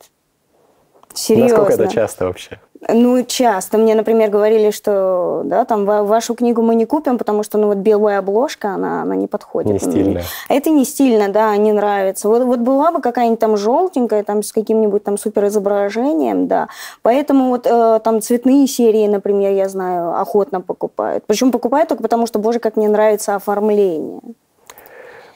Серьезно. 1.15 1.61
Насколько 1.61 1.83
это 1.83 1.95
часто 1.95 2.27
вообще? 2.27 2.61
Ну, 2.89 3.25
часто. 3.25 3.79
Мне, 3.79 3.95
например, 3.95 4.31
говорили, 4.31 4.71
что 4.71 5.43
да, 5.45 5.65
там 5.65 5.85
ва- 5.87 6.05
вашу 6.05 6.35
книгу 6.35 6.63
мы 6.63 6.75
не 6.75 6.87
купим, 6.87 7.19
потому 7.19 7.43
что 7.43 7.59
ну, 7.59 7.67
вот 7.69 7.79
белая 7.79 8.19
обложка, 8.19 8.71
она, 8.75 9.03
она 9.03 9.17
не 9.17 9.27
подходит. 9.27 9.73
Не 9.73 9.79
стильная. 9.79 10.23
Это 10.49 10.71
не 10.71 10.85
стильно, 10.85 11.29
да, 11.29 11.57
не 11.57 11.73
нравится. 11.73 12.29
Вот, 12.29 12.45
вот 12.45 12.61
была 12.61 12.93
бы 12.93 13.01
какая-нибудь 13.01 13.41
там 13.41 13.57
желтенькая, 13.57 14.23
там 14.23 14.43
с 14.43 14.53
каким-нибудь 14.53 15.03
там 15.03 15.19
суперизображением, 15.19 16.47
да. 16.47 16.69
Поэтому 17.03 17.49
вот 17.49 17.67
э, 17.67 18.01
там 18.05 18.21
цветные 18.21 18.67
серии, 18.69 19.07
например, 19.09 19.53
я 19.53 19.69
знаю, 19.69 20.21
охотно 20.21 20.61
покупают. 20.61 21.25
Причем 21.27 21.51
покупают 21.51 21.89
только 21.89 22.03
потому, 22.03 22.27
что, 22.27 22.39
боже, 22.39 22.61
как 22.61 22.77
мне 22.77 22.89
нравится 22.89 23.35
оформление. 23.35 24.21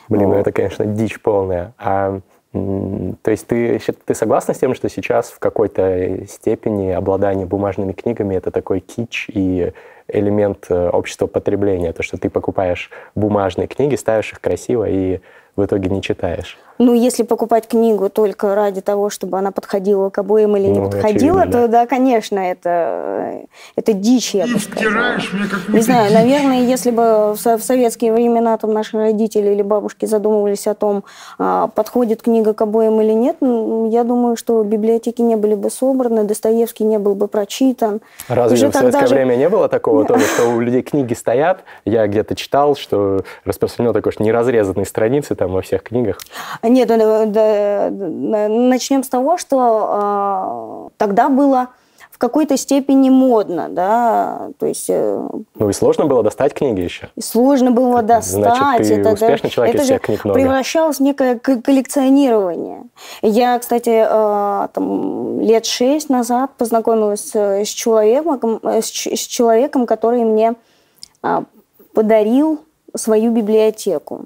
Блин, 0.09 0.29
ну 0.29 0.35
Вот. 0.35 0.41
это, 0.41 0.53
конечно, 0.53 0.85
дичь 0.85 1.21
полная. 1.21 1.73
А, 1.79 2.21
то 2.53 3.31
есть 3.31 3.47
ты, 3.47 3.79
ты 3.79 4.15
согласна 4.15 4.55
с 4.55 4.59
тем, 4.59 4.75
что 4.75 4.89
сейчас 4.89 5.31
в 5.31 5.39
какой-то 5.39 6.27
степени 6.27 6.91
обладание 6.91 7.47
бумажными 7.47 7.93
книгами 7.93 8.35
это 8.35 8.51
такой 8.51 8.81
кич 8.81 9.27
и 9.29 9.73
элемент 10.09 10.67
э, 10.69 10.89
общества 10.89 11.29
потребления? 11.29 11.93
То, 11.93 12.03
что 12.03 12.19
ты 12.19 12.29
покупаешь 12.29 12.91
бумажные 13.15 13.69
книги, 13.69 13.95
ставишь 13.95 14.33
их 14.33 14.41
красиво 14.41 14.89
и 14.89 15.21
в 15.55 15.65
итоге 15.65 15.91
не 15.91 16.03
читаешь. 16.03 16.59
Ну, 16.83 16.95
если 16.95 17.25
покупать 17.25 17.69
книгу 17.69 18.09
только 18.09 18.55
ради 18.55 18.81
того, 18.81 19.11
чтобы 19.11 19.37
она 19.39 19.51
подходила 19.53 20.09
к 20.09 20.17
обоим 20.17 20.57
или 20.57 20.69
не 20.69 20.79
Ну, 20.79 20.87
подходила, 20.91 21.43
очевидно, 21.43 21.61
то 21.67 21.69
да, 21.69 21.87
конечно, 21.87 22.39
это, 22.39 23.43
это 23.77 23.93
дичь, 23.93 24.35
я 24.35 24.47
Ты 24.47 24.55
бы 24.55 24.59
сказала. 24.61 24.91
мне 25.69 25.77
Не 25.77 25.81
знаю, 25.83 26.07
дичь. 26.09 26.15
наверное, 26.19 26.63
если 26.63 26.91
бы 26.91 27.35
в, 27.35 27.37
со- 27.37 27.59
в 27.59 27.63
советские 27.63 28.15
времена 28.15 28.57
там 28.57 28.73
наши 28.73 28.97
родители 28.97 29.51
или 29.51 29.61
бабушки 29.61 30.07
задумывались 30.07 30.67
о 30.67 30.75
том, 30.75 31.05
а, 31.39 31.69
подходит 31.69 32.23
книга 32.23 32.55
к 32.55 32.63
обоим 32.63 32.99
или 33.03 33.13
нет, 33.13 33.37
я 33.93 34.03
думаю, 34.03 34.37
что 34.37 34.63
библиотеки 34.63 35.21
не 35.21 35.37
были 35.37 35.57
бы 35.57 35.69
собраны, 35.71 36.25
Достоевский 36.25 36.85
не 36.85 36.99
был 36.99 37.15
бы 37.15 37.29
прочитан. 37.29 38.01
Разве 38.27 38.57
Уже 38.57 38.69
в 38.71 38.73
советское 38.73 38.93
тогда 39.03 39.07
же- 39.07 39.15
время 39.17 39.37
не 39.37 39.51
было 39.51 39.69
такого 39.69 40.07
тоже, 40.07 40.25
что 40.35 40.47
у 40.49 40.61
людей 40.61 40.81
книги 40.81 41.13
стоят? 41.13 41.61
Я 41.85 42.07
где-то 42.07 42.35
читал, 42.35 42.75
что 42.75 43.23
распространено 43.45 43.93
такое, 43.93 44.15
что 44.15 44.23
неразрезанные 44.23 44.87
страницы 44.87 45.35
там 45.35 45.53
во 45.53 45.61
всех 45.61 45.83
книгах. 45.83 46.19
Нет, 46.71 46.89
ну, 46.89 46.97
да, 46.97 47.27
да, 47.27 47.89
да, 47.91 48.49
начнем 48.49 49.03
с 49.03 49.09
того, 49.09 49.39
что 49.39 49.87
а, 49.91 50.89
тогда 50.97 51.29
было 51.29 51.69
в 52.11 52.19
какой-то 52.19 52.57
степени 52.57 53.11
модно, 53.11 53.69
да, 53.71 54.51
то 54.59 54.67
есть 54.67 54.87
э, 54.89 55.29
Ну 55.55 55.69
и 55.69 55.73
сложно 55.73 56.07
было 56.07 56.23
достать 56.23 56.53
книги 56.53 56.81
еще. 56.83 57.09
и 57.17 57.21
сложно 57.23 57.71
было 57.71 58.03
достать. 58.03 58.57
Значит, 58.57 58.87
ты 58.89 58.95
это, 59.01 59.13
успешный 59.13 59.51
человек, 59.51 59.75
это 59.75 59.85
же 59.85 59.99
книг 59.99 60.25
много. 60.25 60.39
превращалось 60.39 60.99
в 60.99 61.01
некое 61.01 61.39
коллекционирование. 61.39 62.83
Я, 63.23 63.59
кстати, 63.59 64.05
э, 64.07 64.69
там, 64.73 65.41
лет 65.41 65.65
шесть 65.65 66.11
назад 66.11 66.51
познакомилась 66.59 67.31
э, 67.35 67.65
с 67.65 67.69
человеком, 67.69 68.61
э, 68.63 68.83
с 68.83 68.91
с 68.91 69.27
человеком, 69.27 69.87
который 69.87 70.25
мне 70.25 70.55
а, 71.23 71.45
подарил 71.95 72.61
свою 72.95 73.33
библиотеку. 73.33 74.25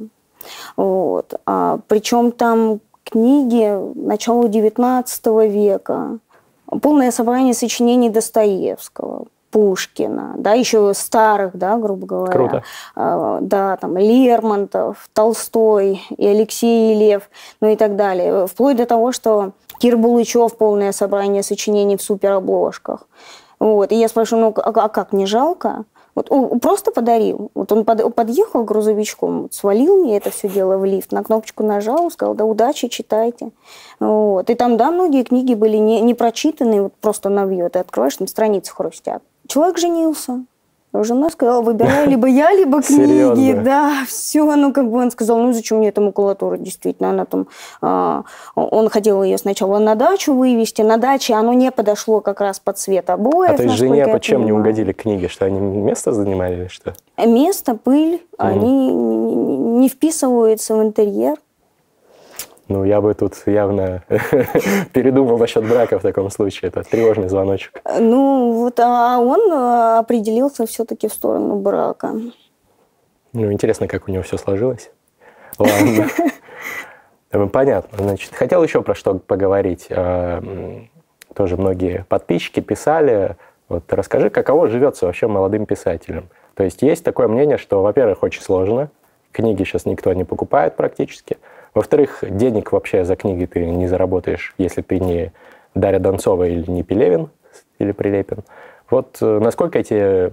Вот. 0.76 1.34
А, 1.46 1.78
причем 1.88 2.32
там 2.32 2.80
книги 3.04 3.70
начала 3.94 4.44
XIX 4.44 5.48
века, 5.48 6.18
полное 6.80 7.10
собрание 7.10 7.54
сочинений 7.54 8.10
Достоевского, 8.10 9.26
Пушкина, 9.50 10.34
да, 10.36 10.54
еще 10.54 10.92
старых, 10.94 11.56
да, 11.56 11.76
грубо 11.76 12.06
говоря. 12.06 12.32
Круто. 12.32 12.62
А, 12.96 13.38
да, 13.40 13.76
там 13.76 13.96
Лермонтов, 13.96 15.08
Толстой 15.12 16.02
и 16.16 16.26
Алексей 16.26 16.94
Лев, 16.94 17.30
ну 17.60 17.68
и 17.68 17.76
так 17.76 17.94
далее. 17.94 18.46
Вплоть 18.48 18.76
до 18.76 18.86
того, 18.86 19.12
что 19.12 19.52
Кир 19.78 19.96
Булычев 19.96 20.56
полное 20.56 20.92
собрание 20.92 21.42
сочинений 21.42 21.96
в 21.96 22.02
суперобложках. 22.02 23.06
Вот. 23.60 23.92
И 23.92 23.96
я 23.96 24.08
спрашиваю, 24.08 24.46
ну 24.46 24.62
а, 24.62 24.70
а 24.70 24.88
как, 24.88 25.12
не 25.12 25.26
жалко? 25.26 25.84
Вот 26.14 26.30
он 26.30 26.60
просто 26.60 26.92
подарил. 26.92 27.50
Вот 27.54 27.72
он 27.72 27.84
под- 27.84 28.14
подъехал 28.14 28.64
грузовичком, 28.64 29.48
свалил 29.50 30.04
мне 30.04 30.16
это 30.16 30.30
все 30.30 30.48
дело 30.48 30.78
в 30.78 30.84
лифт, 30.84 31.12
на 31.12 31.24
кнопочку 31.24 31.64
нажал, 31.64 32.10
сказал, 32.10 32.34
да 32.34 32.44
удачи, 32.44 32.88
читайте. 32.88 33.50
Вот. 34.00 34.48
И 34.50 34.54
там, 34.54 34.76
да, 34.76 34.90
многие 34.90 35.24
книги 35.24 35.54
были 35.54 35.76
не, 35.76 36.00
не 36.00 36.14
прочитаны, 36.14 36.82
вот 36.82 36.94
просто 37.00 37.28
навье. 37.28 37.68
Ты 37.68 37.80
откроешь, 37.80 38.16
там 38.16 38.26
страницы 38.26 38.72
хрустят. 38.72 39.22
Человек 39.46 39.78
женился. 39.78 40.44
Жена 41.02 41.30
сказала, 41.30 41.60
выбирай 41.62 42.06
либо 42.08 42.28
я, 42.28 42.52
либо 42.52 42.82
книги. 42.82 43.06
Серьезно? 43.06 43.62
Да, 43.62 43.92
все. 44.06 44.54
Ну, 44.56 44.72
как 44.72 44.90
бы 44.90 44.98
он 44.98 45.10
сказал, 45.10 45.38
ну, 45.38 45.52
зачем 45.52 45.78
мне 45.78 45.88
эта 45.88 46.00
макулатура, 46.00 46.56
действительно. 46.56 47.10
Она 47.10 47.24
там, 47.24 47.48
а, 47.82 48.22
он 48.54 48.88
хотел 48.88 49.22
ее 49.22 49.38
сначала 49.38 49.78
на 49.78 49.94
дачу 49.94 50.34
вывести. 50.34 50.82
На 50.82 50.96
даче 50.96 51.34
оно 51.34 51.52
не 51.52 51.70
подошло 51.70 52.20
как 52.20 52.40
раз 52.40 52.60
под 52.60 52.78
цвет 52.78 53.10
обоев. 53.10 53.50
А 53.50 53.56
то 53.56 53.62
есть 53.64 53.74
жене 53.76 54.06
почем 54.06 54.44
не 54.44 54.52
угодили 54.52 54.92
книги? 54.92 55.26
Что 55.26 55.46
они 55.46 55.58
место 55.60 56.12
занимали 56.12 56.54
или 56.54 56.68
что? 56.68 56.94
Место, 57.18 57.74
пыль, 57.74 58.22
они 58.38 58.88
не- 58.88 59.34
не 59.34 59.84
не 59.84 59.88
вписываются 59.88 60.74
в 60.76 60.82
интерьер. 60.82 61.36
Ну, 62.68 62.84
я 62.84 63.00
бы 63.00 63.12
тут 63.14 63.34
явно 63.46 64.02
передумал 64.92 65.38
насчет 65.38 65.68
брака 65.68 65.98
в 65.98 66.02
таком 66.02 66.30
случае. 66.30 66.68
Это 66.68 66.82
тревожный 66.82 67.28
звоночек. 67.28 67.82
Ну, 67.98 68.52
вот, 68.52 68.80
а 68.80 69.18
он 69.18 69.52
а, 69.52 69.98
определился 69.98 70.64
все-таки 70.66 71.08
в 71.08 71.12
сторону 71.12 71.56
брака. 71.56 72.14
Ну, 73.34 73.52
интересно, 73.52 73.86
как 73.86 74.08
у 74.08 74.12
него 74.12 74.22
все 74.22 74.38
сложилось. 74.38 74.90
Ладно. 75.58 76.06
Э, 77.32 77.46
Понятно. 77.52 77.98
Значит, 77.98 78.34
хотел 78.34 78.62
еще 78.62 78.80
про 78.80 78.94
что 78.94 79.14
поговорить. 79.14 79.86
Э, 79.90 80.38
м, 80.38 80.88
Тоже 81.34 81.56
многие 81.56 82.06
подписчики 82.08 82.60
писали. 82.60 83.36
Вот 83.68 83.92
расскажи, 83.92 84.30
каково 84.30 84.68
живется 84.68 85.04
вообще 85.04 85.26
молодым 85.26 85.66
писателям. 85.66 86.28
То 86.54 86.64
есть 86.64 86.80
есть 86.82 87.04
такое 87.04 87.28
мнение, 87.28 87.58
что, 87.58 87.82
во-первых, 87.82 88.22
очень 88.22 88.40
сложно. 88.42 88.88
Книги 89.32 89.64
сейчас 89.64 89.84
никто 89.84 90.12
не 90.12 90.24
покупает 90.24 90.76
практически. 90.76 91.36
Во-вторых, 91.74 92.22
денег 92.22 92.72
вообще 92.72 93.04
за 93.04 93.16
книги 93.16 93.46
ты 93.46 93.66
не 93.66 93.88
заработаешь, 93.88 94.54
если 94.58 94.80
ты 94.80 95.00
не 95.00 95.32
Дарья 95.74 95.98
Донцова 95.98 96.44
или 96.44 96.70
не 96.70 96.84
Пелевин 96.84 97.30
или 97.78 97.92
Прилепин. 97.92 98.44
Вот 98.90 99.18
э, 99.20 99.38
насколько 99.40 99.78
эти 99.80 100.32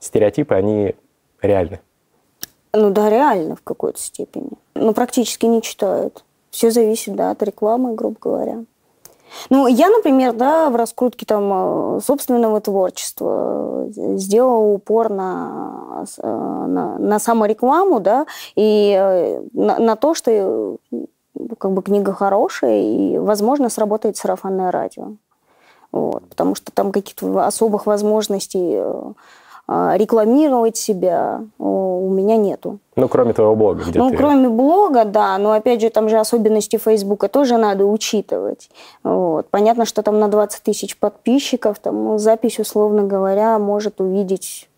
стереотипы, 0.00 0.54
они 0.54 0.94
реальны? 1.42 1.80
Ну 2.72 2.90
да, 2.90 3.10
реально 3.10 3.56
в 3.56 3.62
какой-то 3.62 3.98
степени. 3.98 4.50
Но 4.74 4.92
практически 4.94 5.46
не 5.46 5.60
читают. 5.62 6.24
Все 6.50 6.70
зависит, 6.70 7.14
да, 7.14 7.30
от 7.30 7.42
рекламы, 7.42 7.94
грубо 7.94 8.16
говоря. 8.18 8.64
Ну, 9.50 9.66
я, 9.66 9.90
например, 9.90 10.32
да, 10.32 10.70
в 10.70 10.76
раскрутке 10.76 11.26
там 11.26 11.96
э, 11.96 12.00
собственного 12.00 12.60
творчества 12.60 13.86
э, 13.96 14.16
сделала 14.16 14.74
упор 14.74 15.10
на, 15.10 16.04
э, 16.18 16.26
на, 16.26 16.98
на 16.98 17.18
саморекламу, 17.18 18.00
да, 18.00 18.26
и 18.54 19.40
на, 19.52 19.78
на 19.78 19.96
то, 19.96 20.14
что 20.14 20.76
как 21.58 21.72
бы 21.72 21.82
книга 21.82 22.12
хорошая, 22.12 22.82
и, 22.82 23.18
возможно, 23.18 23.68
сработает 23.68 24.16
сарафанное 24.16 24.70
радио. 24.70 25.12
Вот, 25.92 26.28
потому 26.28 26.54
что 26.54 26.72
там 26.72 26.92
каких-то 26.92 27.46
особых 27.46 27.86
возможностей 27.86 28.82
рекламировать 29.68 30.76
себя 30.76 31.42
у 31.58 32.10
меня 32.10 32.36
нету. 32.36 32.78
Ну, 32.94 33.08
кроме 33.08 33.32
твоего 33.32 33.56
блога, 33.56 33.82
где 33.82 33.98
Ну, 33.98 34.10
ты... 34.10 34.16
кроме 34.16 34.48
блога, 34.48 35.04
да, 35.04 35.36
но 35.38 35.52
опять 35.52 35.80
же, 35.80 35.90
там 35.90 36.08
же 36.08 36.18
особенности 36.18 36.76
Фейсбука 36.76 37.28
тоже 37.28 37.56
надо 37.56 37.84
учитывать. 37.84 38.70
Вот. 39.02 39.48
Понятно, 39.50 39.84
что 39.84 40.02
там 40.02 40.20
на 40.20 40.28
20 40.28 40.62
тысяч 40.62 40.96
подписчиков, 40.96 41.78
там 41.80 42.04
ну, 42.04 42.18
запись, 42.18 42.60
условно 42.60 43.02
говоря, 43.02 43.58
может 43.58 44.00
увидеть 44.00 44.68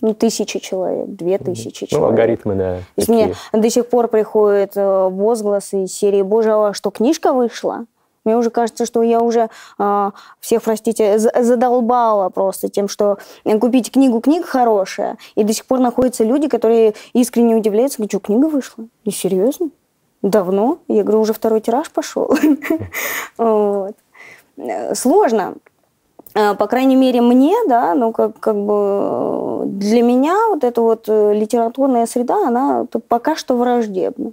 ну, 0.00 0.14
тысячи 0.14 0.58
человек, 0.60 1.08
две 1.08 1.38
тысячи 1.38 1.84
ну, 1.84 1.88
человек. 1.88 2.00
Ну, 2.00 2.06
алгоритмы, 2.06 2.54
да. 2.54 2.76
То 2.76 2.82
есть 2.96 3.08
мне 3.08 3.34
до 3.52 3.70
сих 3.70 3.88
пор 3.88 4.08
приходят 4.08 4.76
э, 4.76 5.08
возгласы 5.08 5.84
из 5.84 5.94
серии 5.94 6.22
«Боже, 6.22 6.52
а 6.52 6.74
что, 6.74 6.90
книжка 6.90 7.32
вышла?» 7.32 7.86
Мне 8.26 8.36
уже 8.36 8.50
кажется, 8.50 8.84
что 8.84 9.02
я 9.02 9.20
уже 9.20 9.48
э, 9.78 10.10
всех, 10.40 10.62
простите, 10.62 11.18
задолбала 11.18 12.28
просто 12.28 12.68
тем, 12.68 12.88
что 12.88 13.18
купить 13.60 13.92
книгу, 13.92 14.20
книга 14.20 14.44
хорошая, 14.44 15.16
и 15.36 15.44
до 15.44 15.52
сих 15.52 15.64
пор 15.64 15.78
находятся 15.78 16.24
люди, 16.24 16.48
которые 16.48 16.94
искренне 17.12 17.54
удивляются, 17.54 17.98
говорят, 17.98 18.10
что 18.10 18.20
книга 18.20 18.46
вышла? 18.46 18.84
И 19.04 19.12
серьезно? 19.12 19.70
Давно? 20.22 20.78
Я 20.88 21.04
говорю, 21.04 21.20
уже 21.20 21.32
второй 21.32 21.60
тираж 21.60 21.90
пошел. 21.90 22.36
Сложно. 24.94 25.54
А, 26.34 26.54
по 26.54 26.66
крайней 26.66 26.96
мере, 26.96 27.20
мне, 27.20 27.54
да, 27.68 27.94
ну, 27.94 28.12
как, 28.12 28.38
как 28.40 28.56
бы 28.56 29.62
для 29.66 30.02
меня 30.02 30.36
вот 30.50 30.64
эта 30.64 30.82
вот 30.82 31.04
э, 31.08 31.32
литературная 31.32 32.06
среда, 32.06 32.48
она 32.48 32.86
пока 33.08 33.36
что 33.36 33.56
враждебна. 33.56 34.32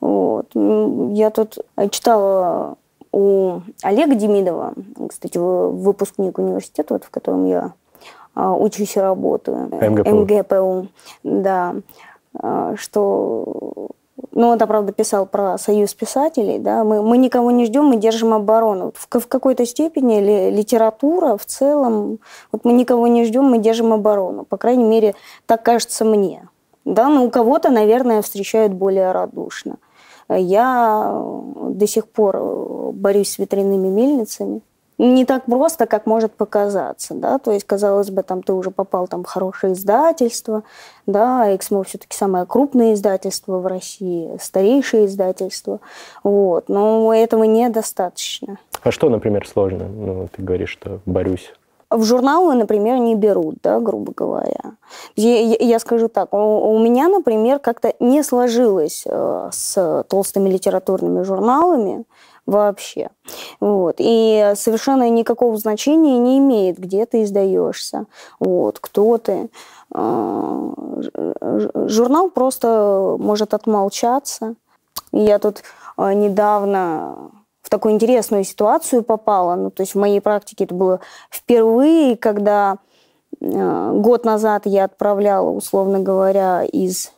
Вот. 0.00 0.48
Я 0.54 1.30
тут 1.30 1.58
читала 1.90 2.76
у 3.12 3.60
Олега 3.82 4.14
Демидова, 4.14 4.74
кстати, 5.08 5.38
выпускник 5.38 6.38
университета, 6.38 6.94
вот, 6.94 7.04
в 7.04 7.10
котором 7.10 7.46
я 7.46 7.72
а, 8.34 8.54
учусь 8.54 8.96
и 8.96 9.00
работаю. 9.00 9.68
МГПУ. 9.72 10.10
МГПУ, 10.10 10.88
да. 11.24 11.74
А, 12.34 12.74
что 12.76 13.90
ну, 14.32 14.48
он, 14.48 14.58
правда, 14.58 14.92
писал 14.92 15.26
про 15.26 15.58
союз 15.58 15.94
писателей, 15.94 16.58
да, 16.58 16.84
мы, 16.84 17.02
мы 17.02 17.18
никого 17.18 17.50
не 17.50 17.64
ждем, 17.64 17.86
мы 17.86 17.96
держим 17.96 18.32
оборону. 18.32 18.92
В, 18.94 19.18
в 19.18 19.26
какой-то 19.26 19.66
степени 19.66 20.20
ли, 20.20 20.50
литература 20.50 21.36
в 21.36 21.44
целом, 21.44 22.18
вот 22.52 22.64
мы 22.64 22.72
никого 22.72 23.06
не 23.06 23.24
ждем, 23.24 23.44
мы 23.44 23.58
держим 23.58 23.92
оборону. 23.92 24.44
По 24.44 24.56
крайней 24.56 24.84
мере, 24.84 25.14
так 25.46 25.62
кажется 25.62 26.04
мне. 26.04 26.48
Да, 26.84 27.08
но 27.08 27.24
у 27.24 27.30
кого-то, 27.30 27.70
наверное, 27.70 28.22
встречают 28.22 28.72
более 28.72 29.12
радушно. 29.12 29.76
Я 30.30 31.22
до 31.70 31.86
сих 31.86 32.06
пор 32.06 32.92
борюсь 32.92 33.32
с 33.32 33.38
ветряными 33.38 33.88
мельницами. 33.88 34.62
Не 34.98 35.24
так 35.24 35.46
просто, 35.46 35.86
как 35.86 36.04
может 36.04 36.34
показаться, 36.34 37.14
да, 37.14 37.38
то 37.38 37.52
есть, 37.52 37.64
казалось 37.64 38.10
бы, 38.10 38.22
там 38.22 38.42
ты 38.42 38.52
уже 38.52 38.70
попал 38.70 39.08
там 39.08 39.24
в 39.24 39.26
хорошее 39.28 39.72
издательство, 39.72 40.62
да, 41.06 41.56
Эксмо 41.56 41.84
все-таки 41.84 42.14
самое 42.14 42.44
крупное 42.44 42.92
издательство 42.92 43.60
в 43.60 43.66
России, 43.66 44.36
старейшее 44.38 45.06
издательство, 45.06 45.80
вот, 46.22 46.68
но 46.68 47.14
этого 47.14 47.44
недостаточно. 47.44 48.58
А 48.82 48.90
что, 48.90 49.08
например, 49.08 49.48
сложно? 49.48 49.88
Ну, 49.88 50.28
ты 50.36 50.42
говоришь, 50.42 50.68
что 50.68 51.00
борюсь 51.06 51.50
в 51.90 52.04
журналы, 52.04 52.54
например, 52.54 52.98
не 52.98 53.14
берут, 53.14 53.56
да, 53.62 53.80
грубо 53.80 54.12
говоря. 54.16 54.76
Я, 55.16 55.40
я 55.40 55.78
скажу 55.78 56.08
так, 56.08 56.32
у, 56.32 56.36
у 56.36 56.78
меня, 56.78 57.08
например, 57.08 57.58
как-то 57.58 57.94
не 58.00 58.22
сложилось 58.22 59.04
э, 59.06 59.48
с 59.52 60.04
толстыми 60.08 60.48
литературными 60.48 61.22
журналами 61.22 62.04
вообще. 62.46 63.10
Вот. 63.60 63.96
И 63.98 64.52
совершенно 64.56 65.08
никакого 65.10 65.56
значения 65.56 66.18
не 66.18 66.38
имеет, 66.38 66.78
где 66.78 67.06
ты 67.06 67.24
издаешься, 67.24 68.06
вот, 68.38 68.78
кто 68.78 69.18
ты. 69.18 69.50
Э, 69.92 70.72
журнал 71.86 72.30
просто 72.30 73.16
может 73.18 73.52
отмолчаться. 73.52 74.54
Я 75.12 75.40
тут 75.40 75.62
э, 75.96 76.12
недавно 76.12 77.30
в 77.70 77.72
такую 77.72 77.94
интересную 77.94 78.42
ситуацию 78.42 79.04
попала. 79.04 79.54
Ну, 79.54 79.70
то 79.70 79.82
есть 79.82 79.94
в 79.94 79.98
моей 79.98 80.20
практике 80.20 80.64
это 80.64 80.74
было 80.74 80.98
впервые, 81.30 82.16
когда 82.16 82.78
э, 83.40 83.92
год 83.94 84.24
назад 84.24 84.62
я 84.66 84.86
отправляла, 84.86 85.50
условно 85.50 86.00
говоря, 86.00 86.64
из 86.64 87.12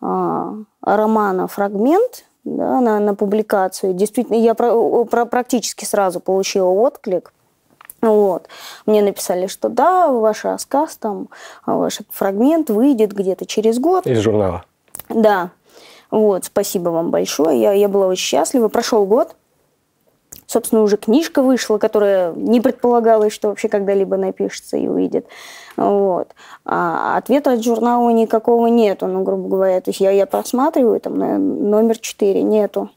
э, 0.00 0.52
романа 0.80 1.48
фрагмент 1.48 2.24
да, 2.44 2.80
на, 2.80 2.98
на 2.98 3.14
публикацию. 3.14 3.92
Действительно, 3.92 4.36
я 4.36 4.54
про, 4.54 5.04
про, 5.04 5.26
практически 5.26 5.84
сразу 5.84 6.18
получила 6.18 6.70
отклик. 6.70 7.34
Вот. 8.00 8.48
Мне 8.86 9.02
написали, 9.02 9.48
что 9.48 9.68
да, 9.68 10.10
ваш 10.10 10.46
рассказ, 10.46 10.96
там, 10.96 11.28
ваш 11.66 11.98
фрагмент 12.10 12.70
выйдет 12.70 13.12
где-то 13.12 13.44
через 13.44 13.78
год. 13.78 14.06
Из 14.06 14.20
журнала? 14.20 14.64
Да. 15.10 15.50
Вот, 16.10 16.46
спасибо 16.46 16.88
вам 16.88 17.10
большое. 17.10 17.60
Я, 17.60 17.72
я 17.72 17.88
была 17.90 18.06
очень 18.06 18.24
счастлива. 18.24 18.68
Прошел 18.68 19.04
год. 19.04 19.36
Собственно, 20.46 20.82
уже 20.82 20.96
книжка 20.96 21.42
вышла, 21.42 21.78
которая 21.78 22.32
не 22.34 22.60
предполагалось, 22.60 23.32
что 23.32 23.48
вообще 23.48 23.68
когда-либо 23.68 24.16
напишется 24.16 24.76
и 24.76 24.88
выйдет. 24.88 25.26
Вот. 25.76 26.28
А 26.64 27.16
ответа 27.16 27.52
от 27.52 27.64
журнала 27.64 28.10
никакого 28.10 28.66
нету, 28.66 29.06
ну, 29.06 29.22
грубо 29.22 29.48
говоря. 29.48 29.80
То 29.80 29.90
есть 29.90 30.00
я, 30.00 30.10
я 30.10 30.26
просматриваю, 30.26 31.00
там, 31.00 31.18
номер 31.70 31.98
4 31.98 32.42
нету 32.42 32.90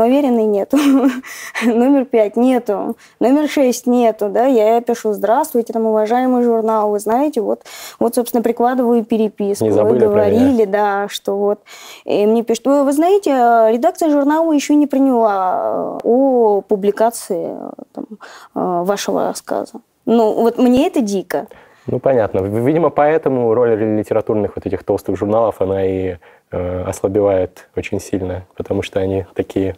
но 0.00 0.06
уверенной 0.06 0.44
нету. 0.44 0.78
Номер 1.64 2.06
пять 2.06 2.36
нету. 2.36 2.96
Номер 3.20 3.48
шесть 3.48 3.86
нету, 3.86 4.28
да, 4.30 4.46
я 4.46 4.80
пишу, 4.80 5.12
здравствуйте, 5.12 5.72
там, 5.72 5.86
уважаемый 5.86 6.42
журнал, 6.42 6.90
вы 6.90 6.98
знаете, 6.98 7.40
вот, 7.42 7.64
вот 7.98 8.14
собственно, 8.14 8.42
прикладываю 8.42 9.04
переписку. 9.04 9.64
Не 9.64 9.72
забыли 9.72 10.06
вы 10.06 10.12
говорили, 10.12 10.64
да, 10.64 11.06
что 11.08 11.36
вот. 11.36 11.60
И 12.04 12.26
мне 12.26 12.42
пишут, 12.42 12.66
вы, 12.66 12.84
вы 12.84 12.92
знаете, 12.92 13.30
редакция 13.30 14.10
журнала 14.10 14.52
еще 14.52 14.74
не 14.74 14.86
приняла 14.86 15.98
э, 16.02 16.08
о 16.08 16.62
публикации 16.62 17.56
там, 17.92 18.06
э, 18.54 18.82
вашего 18.84 19.24
рассказа. 19.24 19.80
Ну, 20.06 20.32
вот 20.32 20.58
мне 20.58 20.86
это 20.86 21.02
дико. 21.02 21.46
Ну, 21.86 21.98
понятно. 21.98 22.40
Видимо, 22.40 22.90
поэтому 22.90 23.52
роль 23.52 23.76
литературных 23.76 24.52
вот 24.56 24.66
этих 24.66 24.84
толстых 24.84 25.16
журналов, 25.16 25.56
она 25.60 25.84
и 25.84 26.16
ослабевает 26.50 27.68
очень 27.76 28.00
сильно, 28.00 28.44
потому 28.56 28.82
что 28.82 29.00
они 29.00 29.26
такие 29.34 29.76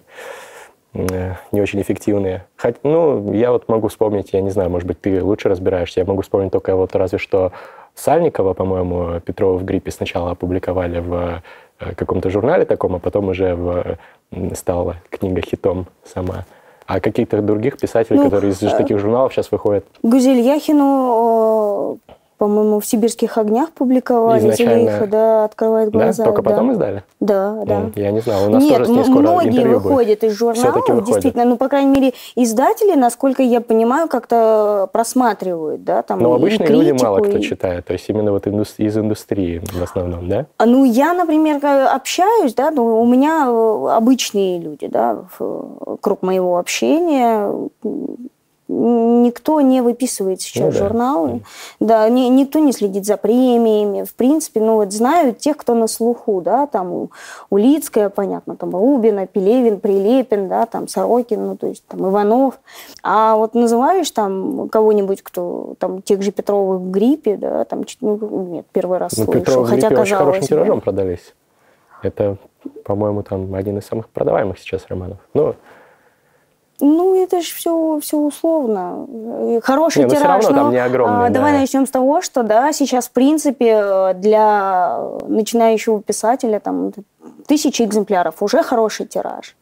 э, 0.95 1.35
не 1.53 1.61
очень 1.61 1.81
эффективные. 1.83 2.47
Хоть, 2.57 2.77
ну, 2.83 3.33
я 3.33 3.53
вот 3.53 3.69
могу 3.69 3.89
вспомнить, 3.89 4.33
я 4.33 4.41
не 4.41 4.51
знаю, 4.51 4.71
может 4.71 4.87
быть, 4.89 5.01
ты 5.01 5.23
лучше 5.23 5.49
разбираешься, 5.49 6.01
я 6.01 6.07
могу 6.07 6.23
вспомнить 6.23 6.53
только 6.53 6.75
вот 6.77 6.95
разве 6.95 7.19
что 7.19 7.53
Сальникова, 7.95 8.55
по-моему, 8.55 9.21
Петрова 9.21 9.59
в 9.59 9.65
гриппе 9.65 9.91
сначала 9.91 10.31
опубликовали 10.31 11.01
в 11.01 11.43
э, 11.81 11.95
каком-то 11.95 12.31
журнале 12.31 12.65
таком, 12.65 12.95
а 12.95 12.99
потом 12.99 13.29
уже 13.29 13.55
в, 13.55 13.99
стала 14.55 14.97
книга 15.11 15.43
хитом 15.43 15.87
сама. 16.05 16.47
А 16.87 17.01
каких-то 17.01 17.41
других 17.43 17.79
писателей, 17.79 18.19
ну, 18.19 18.25
которые 18.25 18.53
из 18.53 18.63
э, 18.63 18.77
таких 18.77 18.99
журналов 18.99 19.33
сейчас 19.33 19.53
выходят? 19.53 19.85
Гузель 20.03 20.41
Яхину 20.41 21.99
по-моему, 22.39 22.81
в 22.81 22.87
«Сибирских 22.87 23.39
огнях» 23.39 23.71
публиковали. 23.71 24.41
Изначально... 24.41 24.75
Зелейха, 24.75 25.07
да, 25.07 25.45
«Открывает 25.45 25.91
глаза». 25.91 26.25
Да? 26.25 26.31
Только 26.31 26.43
да. 26.43 26.51
потом 26.51 26.73
издали? 26.73 27.05
Да, 27.21 27.63
да. 27.65 27.91
Я 27.95 28.11
не 28.11 28.21
знал. 28.21 28.47
У 28.47 28.51
нас 28.51 28.63
Нет, 28.63 28.79
тоже 28.79 28.87
с 28.87 28.89
ней 28.89 29.05
скоро 29.05 29.21
многие 29.21 29.67
выходят 29.67 30.21
будет. 30.21 30.25
из 30.25 30.33
журналов, 30.33 31.05
действительно. 31.05 31.45
Ну, 31.45 31.57
по 31.57 31.69
крайней 31.69 31.91
мере, 31.91 32.13
издатели, 32.35 32.95
насколько 32.95 33.43
я 33.43 33.61
понимаю, 33.61 34.09
как-то 34.09 34.89
просматривают, 34.93 35.85
да, 35.85 36.03
там, 36.03 36.19
Но 36.21 36.35
обычные 36.35 36.67
критику, 36.67 36.83
люди 36.83 37.03
мало 37.03 37.19
кто 37.21 37.39
и... 37.39 37.43
читает. 37.43 37.87
То 37.87 37.93
есть 37.93 38.09
именно 38.09 38.33
вот 38.33 38.47
из 38.47 38.99
индустрии 38.99 39.63
в 39.65 39.83
основном, 39.83 40.29
да? 40.29 40.47
А, 40.59 40.67
ну, 40.67 40.85
я, 40.85 41.15
например, 41.15 41.61
общаюсь, 41.65 42.55
да, 42.55 42.71
ну, 42.71 43.01
у 43.01 43.07
меня 43.07 43.47
э, 43.49 43.97
обычные 43.97 44.59
люди, 44.59 44.87
да, 44.87 45.25
круг 46.01 46.23
моего 46.23 46.59
общения, 46.59 47.51
никто 48.73 49.61
не 49.61 49.81
выписывает 49.81 50.41
сейчас 50.41 50.65
Ну 50.65 50.73
да. 50.73 50.79
журналы. 50.79 51.41
Да, 51.81 52.09
ни- 52.09 52.29
никто 52.29 52.59
не 52.59 52.73
следит 52.73 53.05
за 53.05 53.17
премиями. 53.17 54.05
В 54.05 54.15
принципе, 54.15 54.61
ну 54.61 54.77
вот 54.77 54.93
знают 54.93 55.39
тех, 55.39 55.57
кто 55.57 55.75
на 55.75 55.87
слуху, 55.87 56.41
да, 56.41 56.67
там 56.67 57.11
Улицкая, 57.51 58.09
понятно, 58.09 58.57
там 58.57 58.75
Рубина, 58.75 59.27
Пелевин, 59.27 59.81
Прилепин, 59.81 60.49
да, 60.49 60.67
там 60.67 60.89
Сорокин, 60.89 61.47
ну 61.47 61.57
то 61.57 61.67
есть 61.67 61.85
там 61.87 62.09
Иванов. 62.09 62.59
А 63.03 63.37
вот 63.37 63.55
называешь 63.55 64.11
там 64.11 64.69
кого-нибудь, 64.69 65.23
кто 65.23 65.75
там 65.79 66.03
тех 66.03 66.23
же 66.23 66.33
Петровых 66.33 66.81
в 66.81 66.91
гриппе, 66.91 67.37
да, 67.37 67.65
там 67.65 67.85
ну, 68.01 68.47
нет, 68.51 68.67
первый 68.73 68.99
раз 68.99 69.13
Ну, 69.17 69.25
слышу, 69.25 69.41
Петров 69.41 69.69
хотя 69.69 69.89
Гриппе 69.89 70.03
очень 70.03 70.13
казалось 70.13 70.33
хорошим 70.37 70.49
тиражом 70.49 70.81
продались. 70.81 71.35
Это, 72.03 72.37
по-моему, 72.85 73.23
там 73.23 73.55
один 73.55 73.79
из 73.79 73.87
самых 73.87 74.09
продаваемых 74.09 74.59
сейчас 74.59 74.87
романов. 74.89 75.19
Ну, 75.35 75.55
Ну, 76.85 77.15
это 77.23 77.41
же 77.41 77.55
все, 77.55 78.01
все 78.01 78.17
условно. 78.19 79.07
Э, 79.09 79.61
Хороший 79.63 79.99
Не, 80.01 80.07
ну 80.07 80.11
тираж. 80.11 80.43
равно 80.45 80.49
там 80.49 80.67
но, 80.67 80.73
не 80.73 80.79
огромный, 80.85 81.27
а, 81.29 81.31
Давай 81.31 81.53
да. 81.53 81.61
начнем 81.61 81.87
с 81.87 81.91
того, 81.91 82.23
что 82.23 82.43
да, 82.43 82.73
сейчас, 82.73 83.07
в 83.07 83.13
принципе, 83.13 84.15
для 84.17 84.99
начинающего 85.29 86.03
писателя 86.03 86.59
там 86.59 86.93
тысячи 87.47 87.83
экземпляров 87.83 88.43
уже 88.43 88.65
хороший 88.65 89.07
тираж. 89.07 89.57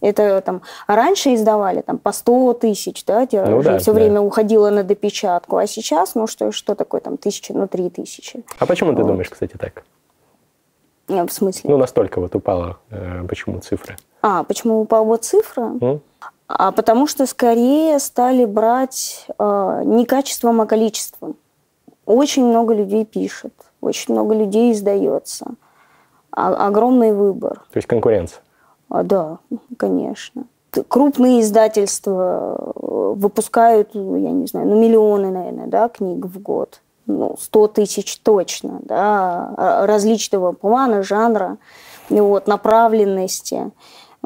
Это 0.00 0.40
там 0.42 0.62
раньше 0.86 1.34
издавали 1.34 1.80
там 1.80 1.98
по 1.98 2.12
100 2.12 2.52
тысяч, 2.54 3.04
да, 3.04 3.26
Ну 3.32 3.60
да, 3.62 3.78
все 3.78 3.92
да. 3.92 3.98
время 3.98 4.20
уходило 4.20 4.70
на 4.70 4.84
допечатку, 4.84 5.56
а 5.56 5.66
сейчас, 5.66 6.14
ну 6.14 6.28
что, 6.28 6.52
что 6.52 6.76
такое 6.76 7.00
там 7.00 7.16
тысяча, 7.16 7.52
ну 7.52 7.66
три 7.66 7.90
тысячи. 7.90 8.44
а 8.60 8.66
почему 8.66 8.92
ты 8.92 9.02
Вот. 9.02 9.08
думаешь, 9.08 9.28
кстати, 9.28 9.56
так? 9.58 9.82
Э, 11.08 11.24
В 11.24 11.32
смысле? 11.32 11.68
Ну, 11.70 11.78
настолько 11.78 12.20
вот 12.20 12.34
упала, 12.36 12.76
э, 12.90 13.24
почему 13.28 13.58
цифры? 13.58 13.96
А, 14.22 14.44
почему 14.44 14.80
упала 14.80 15.16
цифра? 15.16 15.62
М? 15.80 16.00
А 16.46 16.72
потому 16.72 17.06
что 17.06 17.26
скорее 17.26 17.98
стали 17.98 18.44
брать 18.44 19.26
э, 19.38 19.82
не 19.84 20.04
качеством, 20.04 20.60
а 20.60 20.66
количеством. 20.66 21.36
Очень 22.06 22.44
много 22.44 22.74
людей 22.74 23.04
пишет, 23.06 23.54
очень 23.80 24.12
много 24.14 24.34
людей 24.34 24.72
издается. 24.72 25.46
А- 26.30 26.66
огромный 26.66 27.12
выбор. 27.12 27.62
То 27.72 27.78
есть 27.78 27.88
конкуренция. 27.88 28.42
А, 28.90 29.02
да, 29.02 29.38
конечно. 29.78 30.44
Крупные 30.88 31.40
издательства 31.40 32.56
э, 32.58 33.12
выпускают, 33.14 33.94
ну, 33.94 34.16
я 34.16 34.30
не 34.30 34.46
знаю, 34.46 34.66
ну, 34.66 34.78
миллионы, 34.78 35.30
наверное, 35.30 35.66
да, 35.68 35.88
книг 35.88 36.26
в 36.26 36.42
год. 36.42 36.80
Ну, 37.06 37.36
100 37.38 37.68
тысяч 37.68 38.18
точно, 38.18 38.80
да, 38.82 39.54
а- 39.56 39.86
различного 39.86 40.52
плана, 40.52 41.02
жанра, 41.02 41.58
вот, 42.10 42.46
направленности. 42.46 43.70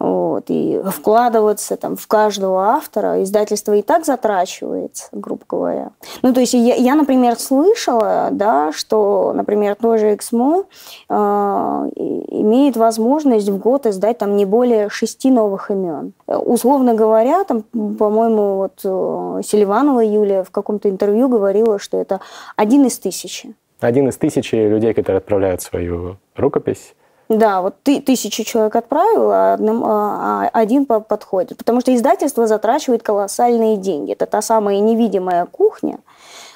Вот, 0.00 0.44
и 0.46 0.80
вкладываться 0.84 1.76
там 1.76 1.96
в 1.96 2.06
каждого 2.06 2.68
автора 2.68 3.20
издательство 3.24 3.72
и 3.72 3.82
так 3.82 4.06
затрачивается, 4.06 5.08
грубо 5.10 5.42
говоря. 5.48 5.90
Ну, 6.22 6.32
то 6.32 6.38
есть 6.38 6.54
я, 6.54 6.76
я, 6.76 6.94
например, 6.94 7.36
слышала, 7.36 8.28
да, 8.30 8.70
что, 8.72 9.32
например, 9.34 9.74
тоже 9.74 10.14
Эксмо 10.14 10.66
э, 11.08 11.14
имеет 11.14 12.76
возможность 12.76 13.48
в 13.48 13.58
год 13.58 13.86
издать 13.86 14.18
там 14.18 14.36
не 14.36 14.44
более 14.44 14.88
шести 14.88 15.32
новых 15.32 15.72
имен. 15.72 16.12
Условно 16.28 16.94
говоря, 16.94 17.42
там, 17.42 17.62
по-моему, 17.62 18.56
вот 18.56 18.80
э, 18.84 19.42
Селиванова 19.44 20.00
Юлия 20.00 20.44
в 20.44 20.50
каком-то 20.50 20.88
интервью 20.88 21.28
говорила, 21.28 21.80
что 21.80 21.96
это 21.96 22.20
один 22.54 22.86
из 22.86 23.00
тысячи. 23.00 23.56
Один 23.80 24.08
из 24.08 24.16
тысячи 24.16 24.54
людей, 24.54 24.94
которые 24.94 25.18
отправляют 25.18 25.60
свою 25.60 26.18
рукопись. 26.36 26.94
Да, 27.28 27.60
вот 27.60 27.74
ты 27.82 28.00
тысячу 28.00 28.42
человек 28.44 28.74
отправил, 28.76 29.30
а 29.30 29.54
одним- 29.54 29.84
а- 29.84 30.48
а 30.52 30.58
один 30.60 30.86
по- 30.86 31.00
подходит. 31.00 31.58
Потому 31.58 31.80
что 31.82 31.94
издательство 31.94 32.46
затрачивает 32.46 33.02
колоссальные 33.02 33.76
деньги. 33.76 34.12
Это 34.12 34.24
та 34.26 34.40
самая 34.42 34.80
невидимая 34.80 35.44
кухня. 35.46 35.98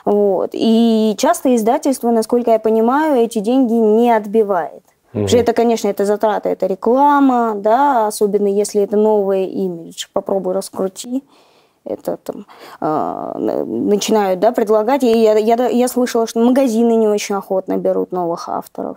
Вот. 0.06 0.50
И 0.54 1.14
часто 1.18 1.54
издательство, 1.54 2.10
насколько 2.10 2.50
я 2.50 2.58
понимаю, 2.58 3.16
эти 3.16 3.38
деньги 3.40 3.74
не 3.74 4.10
отбивает. 4.10 4.82
Потому 5.12 5.28
что 5.28 5.36
это, 5.36 5.52
конечно, 5.52 5.88
это 5.88 6.06
затраты, 6.06 6.48
это 6.48 6.66
реклама, 6.66 7.52
да, 7.54 8.06
особенно 8.06 8.48
если 8.48 8.80
это 8.80 8.96
новый 8.96 9.44
имидж. 9.44 10.06
Попробуй 10.14 10.54
раскрути. 10.54 11.22
Это 11.84 12.16
там 12.16 12.46
э, 12.80 13.64
начинают, 13.66 14.40
да, 14.40 14.52
предлагать. 14.52 15.02
И 15.02 15.08
я, 15.22 15.36
я, 15.36 15.68
я 15.68 15.88
слышала, 15.88 16.26
что 16.26 16.40
магазины 16.40 16.92
не 16.96 17.08
очень 17.08 17.34
охотно 17.34 17.76
берут 17.76 18.12
новых 18.12 18.48
авторов. 18.48 18.96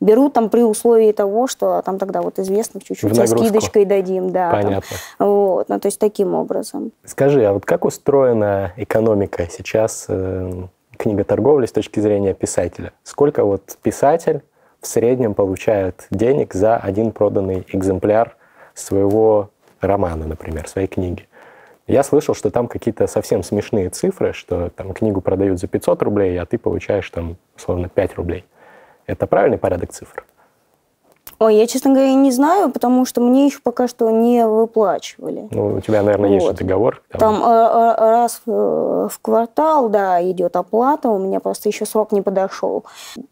Берут 0.00 0.32
там 0.32 0.48
при 0.48 0.62
условии 0.62 1.12
того, 1.12 1.46
что 1.46 1.82
там 1.82 1.98
тогда 1.98 2.22
вот 2.22 2.38
известных 2.38 2.84
чуть-чуть 2.84 3.14
со 3.14 3.26
скидочкой 3.26 3.84
дадим, 3.84 4.30
да. 4.30 4.50
там. 4.50 4.62
Понятно. 4.62 4.96
Вот, 5.18 5.68
ну, 5.68 5.80
то 5.80 5.86
есть 5.86 5.98
таким 5.98 6.34
образом. 6.34 6.92
Скажи, 7.04 7.44
а 7.44 7.52
вот 7.52 7.64
как 7.64 7.84
устроена 7.84 8.72
экономика 8.76 9.46
сейчас 9.50 10.06
э, 10.08 10.64
книготорговли 10.96 11.66
с 11.66 11.72
точки 11.72 12.00
зрения 12.00 12.34
писателя? 12.34 12.92
Сколько 13.02 13.44
вот 13.44 13.76
писатель 13.82 14.42
в 14.80 14.86
среднем 14.86 15.34
получает 15.34 16.06
денег 16.10 16.54
за 16.54 16.76
один 16.76 17.12
проданный 17.12 17.66
экземпляр 17.68 18.36
своего 18.74 19.50
романа, 19.80 20.26
например, 20.26 20.68
своей 20.68 20.88
книги? 20.88 21.28
Я 21.86 22.02
слышал, 22.02 22.34
что 22.34 22.50
там 22.50 22.66
какие-то 22.66 23.06
совсем 23.06 23.42
смешные 23.42 23.90
цифры, 23.90 24.32
что 24.32 24.70
там 24.70 24.94
книгу 24.94 25.20
продают 25.20 25.60
за 25.60 25.66
500 25.66 26.02
рублей, 26.02 26.40
а 26.40 26.46
ты 26.46 26.56
получаешь 26.56 27.08
там, 27.10 27.36
условно, 27.56 27.90
5 27.90 28.14
рублей. 28.14 28.44
Это 29.06 29.26
правильный 29.26 29.58
порядок 29.58 29.92
цифр? 29.92 30.24
Ой, 31.40 31.56
я, 31.56 31.66
честно 31.66 31.92
говоря, 31.92 32.14
не 32.14 32.30
знаю, 32.30 32.70
потому 32.70 33.04
что 33.04 33.20
мне 33.20 33.46
еще 33.46 33.58
пока 33.62 33.88
что 33.88 34.08
не 34.10 34.46
выплачивали. 34.46 35.48
Ну, 35.50 35.74
у 35.74 35.80
тебя, 35.80 36.02
наверное, 36.02 36.30
есть 36.30 36.44
же 36.44 36.50
Вот. 36.50 36.58
договор. 36.58 37.02
Там 37.10 37.42
э, 37.42 37.46
э, 37.46 37.94
раз 37.98 38.40
э, 38.46 38.50
в 39.10 39.18
квартал, 39.20 39.88
да, 39.88 40.22
идет 40.30 40.54
оплата, 40.56 41.10
у 41.10 41.18
меня 41.18 41.40
просто 41.40 41.68
еще 41.68 41.86
срок 41.86 42.12
не 42.12 42.22
подошел. 42.22 42.84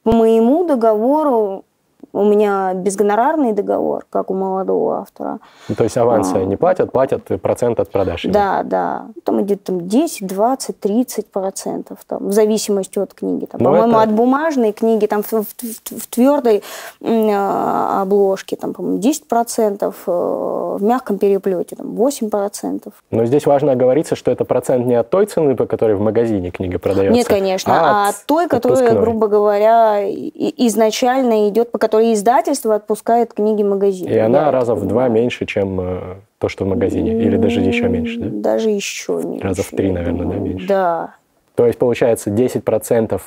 По 0.03 0.13
моему 0.13 0.65
договору, 0.65 1.65
у 2.13 2.25
меня 2.25 2.75
безгонорарный 2.75 3.53
договор, 3.53 4.05
как 4.11 4.31
у 4.31 4.35
молодого 4.35 4.99
автора. 5.01 5.39
Ну, 5.69 5.75
То 5.75 5.85
есть 5.85 5.97
авансы 5.97 6.37
А. 6.37 6.45
не 6.45 6.57
платят, 6.57 6.93
платят 6.93 7.25
процент 7.41 7.81
от 7.81 7.91
продаж. 7.91 8.25
Да, 8.25 8.63
да. 8.63 9.07
Там 9.25 9.41
идет 9.43 9.65
там 9.65 9.89
10, 9.89 10.27
20, 10.27 10.79
30 10.79 11.27
процентов, 11.27 11.99
там, 12.07 12.29
в 12.29 12.33
зависимости 12.33 12.99
от 12.99 13.15
книги. 13.15 13.47
Там, 13.47 13.61
Ну, 13.61 13.71
по-моему, 13.71 13.93
это- 13.95 14.03
от 14.03 14.13
бумажной 14.13 14.73
книги, 14.73 15.07
там, 15.07 15.23
в, 15.23 15.33
в- 15.33 15.45
в- 15.45 16.07
твердой 16.09 16.63
а, 17.03 18.03
обложке, 18.03 18.57
там, 18.57 18.75
по-моему, 18.75 18.99
10 18.99 19.27
процентов, 19.29 19.95
э, 20.07 20.11
в 20.11 20.83
мягком 20.83 21.19
переплете, 21.19 21.77
там, 21.77 21.95
8 21.95 22.31
процентов. 22.31 22.93
Но 23.11 23.25
здесь 23.25 23.47
важно 23.47 23.73
оговориться, 23.73 24.17
что 24.17 24.31
это 24.31 24.45
процент 24.45 24.87
не 24.87 24.95
от 24.95 25.11
той 25.11 25.27
цены, 25.27 25.55
по 25.57 25.67
которой 25.67 25.95
в 25.97 26.01
магазине 26.01 26.51
книга 26.51 26.79
продается. 26.79 27.15
Нет, 27.17 27.27
конечно, 27.29 27.73
а, 28.07 28.09
от 28.11 28.17
той, 28.27 28.49
которая, 28.49 28.79
отпускной. 28.81 29.03
грубо 29.03 29.27
говоря, 29.29 30.01
изначально 30.11 31.49
идет, 31.49 31.71
по 31.73 31.79
которой 31.79 32.02
издательство 32.11 32.75
отпускает 32.75 33.35
книги 33.35 33.63
магазину. 33.63 34.11
И 34.11 34.17
она 34.17 34.51
раза 34.51 34.75
в 34.75 34.87
два 34.87 35.09
меньше, 35.09 35.47
чем 35.47 35.81
э, 35.81 36.01
то, 36.39 36.49
что 36.49 36.65
в 36.65 36.69
магазине. 36.69 37.13
Или 37.23 37.37
даже 37.37 37.61
еще 37.61 37.89
меньше, 37.89 38.19
да? 38.19 38.29
Даже 38.51 38.71
еще 38.71 39.21
меньше. 39.23 39.47
Раза 39.47 39.63
в 39.63 39.69
три, 39.69 39.93
наверное, 39.93 40.27
да, 40.27 40.35
меньше? 40.37 40.67
Да. 40.67 41.15
То 41.55 41.67
есть 41.67 41.79
получается 41.79 42.31
10% 42.31 43.21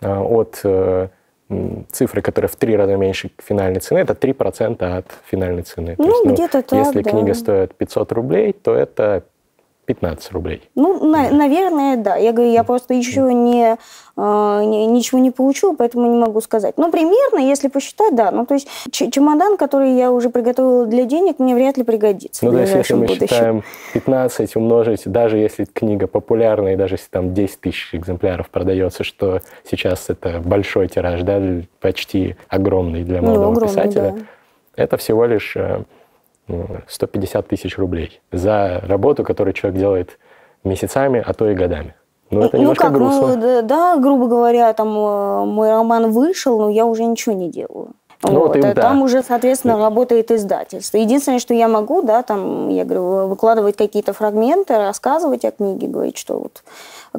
э, 0.00 0.18
от 0.18 0.60
э, 0.64 1.08
цифры, 1.90 2.22
которая 2.22 2.48
в 2.48 2.56
три 2.56 2.76
раза 2.76 2.96
меньше 2.96 3.30
финальной 3.38 3.80
цены, 3.80 3.98
это 3.98 4.12
3% 4.12 4.82
от 4.82 5.06
финальной 5.26 5.62
цены. 5.62 5.96
То 5.96 6.02
Ну, 6.02 6.08
есть, 6.08 6.24
где-то 6.24 6.62
так, 6.62 6.78
Если 6.86 7.02
да. 7.02 7.10
книга 7.10 7.34
стоит 7.34 7.74
500 7.74 8.12
рублей, 8.12 8.52
то 8.52 8.74
это 8.74 9.24
15 9.92 10.32
рублей. 10.32 10.60
Ну, 10.74 11.02
на- 11.02 11.30
наверное, 11.30 11.96
да. 11.96 12.16
Я 12.16 12.32
говорю, 12.32 12.52
я 12.52 12.62
просто 12.62 12.92
еще 12.92 13.22
не, 13.22 13.78
э, 14.18 14.62
не- 14.66 14.86
ничего 14.86 15.18
не 15.18 15.30
получила, 15.30 15.74
поэтому 15.74 16.06
не 16.12 16.18
могу 16.18 16.42
сказать. 16.42 16.74
Ну, 16.76 16.90
примерно, 16.90 17.38
если 17.38 17.68
посчитать, 17.68 18.14
да. 18.14 18.30
Ну, 18.30 18.44
то 18.44 18.52
есть 18.52 18.68
чемодан, 18.92 19.56
который 19.56 19.96
я 19.96 20.12
уже 20.12 20.28
приготовила 20.28 20.84
для 20.84 21.04
денег, 21.06 21.38
мне 21.38 21.54
вряд 21.54 21.78
ли 21.78 21.84
пригодится 21.84 22.44
Ну, 22.44 22.52
то 22.52 22.58
есть, 22.58 22.74
если 22.74 22.92
мы 22.94 23.06
будущем. 23.06 23.28
считаем 23.28 23.62
15 23.94 24.56
умножить, 24.56 25.02
даже 25.06 25.38
если 25.38 25.64
книга 25.64 26.06
популярная, 26.06 26.74
и 26.74 26.76
даже 26.76 26.96
если 26.96 27.08
там 27.08 27.32
10 27.32 27.60
тысяч 27.62 27.94
экземпляров 27.94 28.50
продается, 28.50 29.04
что 29.04 29.40
сейчас 29.64 30.10
это 30.10 30.40
большой 30.44 30.88
тираж, 30.88 31.22
да, 31.22 31.40
почти 31.80 32.36
огромный 32.50 33.04
для 33.04 33.22
Ну, 33.22 33.28
молодого 33.28 33.52
огромный, 33.52 33.68
писателя, 33.74 34.10
да. 34.12 34.82
это 34.82 34.98
всего 34.98 35.24
лишь 35.24 35.56
э, 35.56 35.78
ну, 35.78 35.84
150 36.88 37.48
тысяч 37.48 37.78
рублей 37.78 38.20
за 38.32 38.80
работу, 38.86 39.24
которую 39.24 39.54
человек 39.54 39.78
делает 39.78 40.18
месяцами, 40.64 41.22
а 41.24 41.32
то 41.34 41.48
и 41.50 41.54
годами. 41.54 41.94
Ну, 42.30 42.42
это 42.42 42.58
немножко 42.58 42.84
как, 42.84 42.92
грустно. 42.92 43.36
ну, 43.36 43.40
да, 43.40 43.62
да, 43.62 43.96
грубо 43.96 44.26
говоря, 44.26 44.72
там 44.74 44.88
э, 44.88 45.44
мой 45.46 45.70
роман 45.70 46.10
вышел, 46.10 46.58
но 46.58 46.68
я 46.68 46.84
уже 46.84 47.04
ничего 47.04 47.34
не 47.34 47.50
делаю. 47.50 47.94
Ну, 48.22 48.40
вот 48.40 48.56
им 48.56 48.64
а 48.64 48.74
да. 48.74 48.82
Там 48.82 49.02
уже, 49.02 49.22
соответственно, 49.22 49.78
работает 49.78 50.30
издательство. 50.30 50.98
Единственное, 50.98 51.38
что 51.38 51.54
я 51.54 51.68
могу, 51.68 52.02
да, 52.02 52.22
там, 52.22 52.68
я 52.68 52.84
говорю, 52.84 53.28
выкладывать 53.28 53.76
какие-то 53.76 54.12
фрагменты, 54.12 54.76
рассказывать 54.76 55.44
о 55.44 55.52
книге, 55.52 55.86
говорить, 55.86 56.18
что 56.18 56.38
вот 56.38 56.64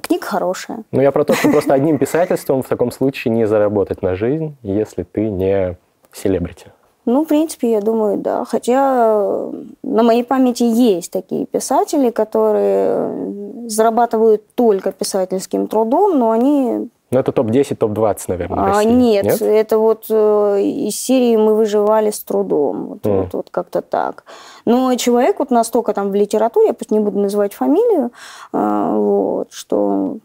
книга 0.04 0.26
хорошая. 0.26 0.84
Ну, 0.92 1.02
я 1.02 1.12
про 1.12 1.24
то, 1.24 1.34
что 1.34 1.50
просто 1.50 1.74
одним 1.74 1.98
писательством 1.98 2.62
в 2.64 2.68
таком 2.68 2.92
случае 2.92 3.34
не 3.34 3.48
заработать 3.48 4.02
на 4.02 4.16
жизнь, 4.16 4.58
если 4.62 5.04
ты 5.04 5.30
не 5.30 5.78
селебрити. 6.12 6.68
Ну, 7.10 7.24
в 7.24 7.28
принципе, 7.28 7.72
я 7.72 7.82
думаю, 7.82 8.18
да. 8.18 8.46
Хотя 8.46 9.08
э, 9.16 9.52
на 9.82 10.04
моей 10.04 10.24
памяти 10.24 10.64
есть 10.64 11.12
такие 11.12 11.48
писатели, 11.48 12.12
которые 12.12 13.68
зарабатывают 13.68 14.44
только 14.54 14.92
писательским 14.92 15.68
трудом, 15.68 16.20
но 16.20 16.30
они 16.30 16.90
ну, 17.12 17.20
это 17.20 17.32
топ-10, 17.32 17.76
топ-20, 17.76 18.26
наверное, 18.28 18.58
в 18.58 18.60
а, 18.60 18.68
России. 18.68 18.90
нет, 18.92 19.26
нет, 19.26 19.42
это 19.42 19.80
вот 19.80 20.06
э, 20.12 20.62
из 20.62 20.96
серии 20.96 21.36
мы 21.38 21.56
выживали 21.56 22.12
с 22.12 22.20
трудом. 22.20 22.86
Вот, 22.86 23.02
mm. 23.02 23.22
вот, 23.22 23.34
вот 23.34 23.48
как-то 23.50 23.82
так. 23.82 24.24
Но 24.66 24.94
человек 24.94 25.40
вот 25.40 25.50
настолько 25.50 25.94
там 25.94 26.12
в 26.12 26.16
литературе, 26.16 26.68
я 26.68 26.74
пусть 26.74 26.92
не 26.92 27.00
буду 27.00 27.18
называть 27.18 27.56
фамилию, 27.56 28.12
э, 28.54 28.92
вот, 28.94 29.48
что 29.52 30.18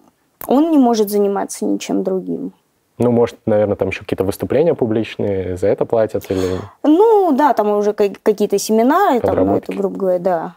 он 0.47 0.71
не 0.71 0.77
может 0.77 1.09
заниматься 1.09 1.65
ничем 1.65 2.03
другим. 2.03 2.53
Ну, 2.99 3.11
может, 3.11 3.37
наверное, 3.47 3.77
там 3.77 3.89
еще 3.89 4.01
какие-то 4.01 4.25
выступления 4.25 4.75
публичные, 4.75 5.57
за 5.57 5.67
это 5.67 5.85
платят 5.85 6.31
или... 6.31 6.59
Ну, 6.85 7.35
да, 7.37 7.53
там 7.53 7.71
уже 7.71 7.93
какие-то 7.93 8.59
семинары, 8.59 9.21
там, 9.21 9.47
ну, 9.47 9.57
это, 9.57 9.73
грубо 9.73 9.97
говоря, 9.97 10.19
да. 10.21 10.55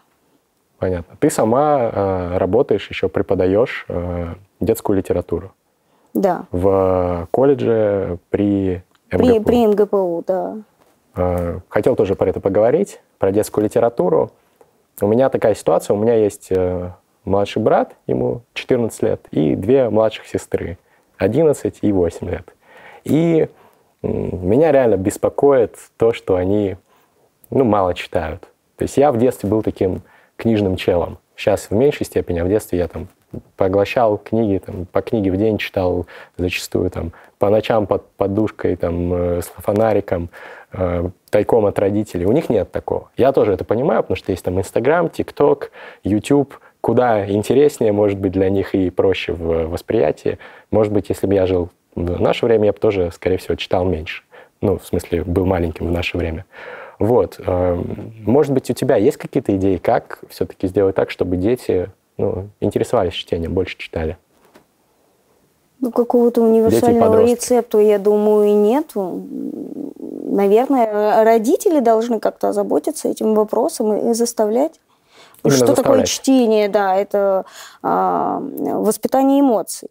Понятно. 0.78 1.18
Ты 1.20 1.32
сама 1.32 1.92
э, 1.92 2.38
работаешь, 2.38 2.88
еще 2.90 3.10
преподаешь 3.10 3.86
э, 3.90 4.36
детскую 4.60 4.98
литературу. 4.98 5.52
Да. 6.14 6.46
В 6.52 7.28
колледже 7.32 8.20
при 8.30 8.84
МГПУ. 9.12 9.18
При, 9.18 9.40
при 9.40 9.66
МГПУ, 9.66 10.24
да. 10.28 10.58
Э, 11.16 11.60
хотел 11.70 11.96
тоже 11.96 12.16
про 12.16 12.30
это 12.30 12.40
поговорить, 12.40 13.02
про 13.18 13.32
детскую 13.32 13.66
литературу. 13.66 14.32
У 15.02 15.08
меня 15.08 15.30
такая 15.30 15.56
ситуация, 15.56 15.96
у 15.96 15.98
меня 15.98 16.14
есть 16.14 16.52
э, 16.52 16.92
младший 17.26 17.62
брат, 17.62 17.96
ему 18.06 18.42
14 18.54 19.02
лет, 19.04 19.28
и 19.32 19.56
две 19.56 19.90
младших 19.90 20.28
сестры. 20.28 20.78
11 21.18 21.80
и 21.82 21.92
8 21.92 22.30
лет. 22.30 22.54
И 23.04 23.48
меня 24.02 24.72
реально 24.72 24.98
беспокоит 24.98 25.76
то, 25.98 26.14
что 26.14 26.36
они 26.36 26.78
ну, 27.50 27.64
мало 27.64 27.94
читают. 27.94 28.42
То 28.76 28.84
есть 28.84 28.98
я 28.98 29.12
в 29.12 29.18
детстве 29.18 29.50
был 29.50 29.64
таким 29.64 30.02
книжным 30.36 30.76
челом. 30.76 31.18
Сейчас 31.36 31.70
в 31.70 31.72
меньшей 31.72 32.06
степени, 32.06 32.40
а 32.40 32.46
в 32.46 32.50
детстве 32.50 32.80
я 32.80 32.88
там 32.88 33.08
поглощал 33.56 34.18
книги, 34.18 34.60
там, 34.60 34.86
по 34.86 35.02
книге 35.02 35.32
в 35.32 35.38
день 35.38 35.58
читал 35.58 36.06
зачастую, 36.38 36.90
там, 36.90 37.12
по 37.40 37.50
ночам 37.50 37.86
под 37.86 38.10
подушкой, 38.12 38.76
там, 38.76 39.14
э, 39.14 39.42
с 39.42 39.48
фонариком, 39.58 40.30
э, 40.72 41.10
тайком 41.30 41.66
от 41.66 41.78
родителей. 41.80 42.26
У 42.26 42.32
них 42.32 42.50
нет 42.50 42.72
такого. 42.72 43.10
Я 43.18 43.32
тоже 43.32 43.54
это 43.54 43.66
понимаю, 43.66 44.04
потому 44.04 44.16
что 44.16 44.32
есть 44.32 44.44
там 44.44 44.60
Инстаграм, 44.60 45.10
ТикТок, 45.10 45.72
Ютуб, 46.04 46.56
куда 46.82 47.30
интереснее, 47.30 47.92
может 47.92 48.20
быть, 48.20 48.32
для 48.32 48.50
них 48.50 48.76
и 48.76 48.90
проще 48.90 49.34
в 49.34 49.68
восприятии. 49.68 50.38
Может 50.72 50.94
быть, 50.94 51.10
если 51.10 51.28
бы 51.28 51.34
я 51.34 51.46
жил 51.46 51.70
в 51.96 52.22
наше 52.22 52.46
время, 52.46 52.66
я 52.66 52.74
бы 52.74 52.80
тоже, 52.80 53.12
скорее 53.14 53.38
всего, 53.38 53.56
читал 53.56 53.86
меньше. 53.86 54.24
Ну, 54.62 54.78
в 54.78 54.86
смысле, 54.86 55.24
был 55.24 55.46
маленьким 55.46 55.88
в 55.88 55.92
наше 55.92 56.18
время. 56.18 56.46
Вот. 57.00 57.40
Эм, 57.46 58.14
может 58.26 58.54
быть, 58.54 58.70
у 58.70 58.74
тебя 58.74 58.96
есть 58.96 59.18
какие-то 59.18 59.56
идеи, 59.56 59.78
как 59.78 60.20
все-таки 60.30 60.68
сделать 60.68 60.96
так, 60.96 61.12
чтобы 61.12 61.38
дети 61.38 61.90
ну, 62.18 62.50
интересовались 62.60 63.14
чтением, 63.14 63.54
больше 63.54 63.78
читали? 63.78 64.18
Ну, 65.80 65.92
какого-то 65.92 66.42
универсального 66.42 67.24
рецепта, 67.24 67.78
я 67.78 68.00
думаю, 68.00 68.48
и 68.48 68.54
нет. 68.54 68.94
Наверное, 69.96 71.24
родители 71.24 71.80
должны 71.82 72.20
как-то 72.20 72.50
озаботиться 72.50 73.08
этим 73.10 73.36
вопросом 73.36 74.10
и 74.10 74.14
заставлять. 74.14 74.80
Именно 75.44 75.58
что 75.58 75.76
такое 75.76 76.04
чтение? 76.06 76.70
Да, 76.70 76.96
это 76.96 77.46
а, 77.82 78.40
воспитание 78.42 79.42
эмоций. 79.42 79.90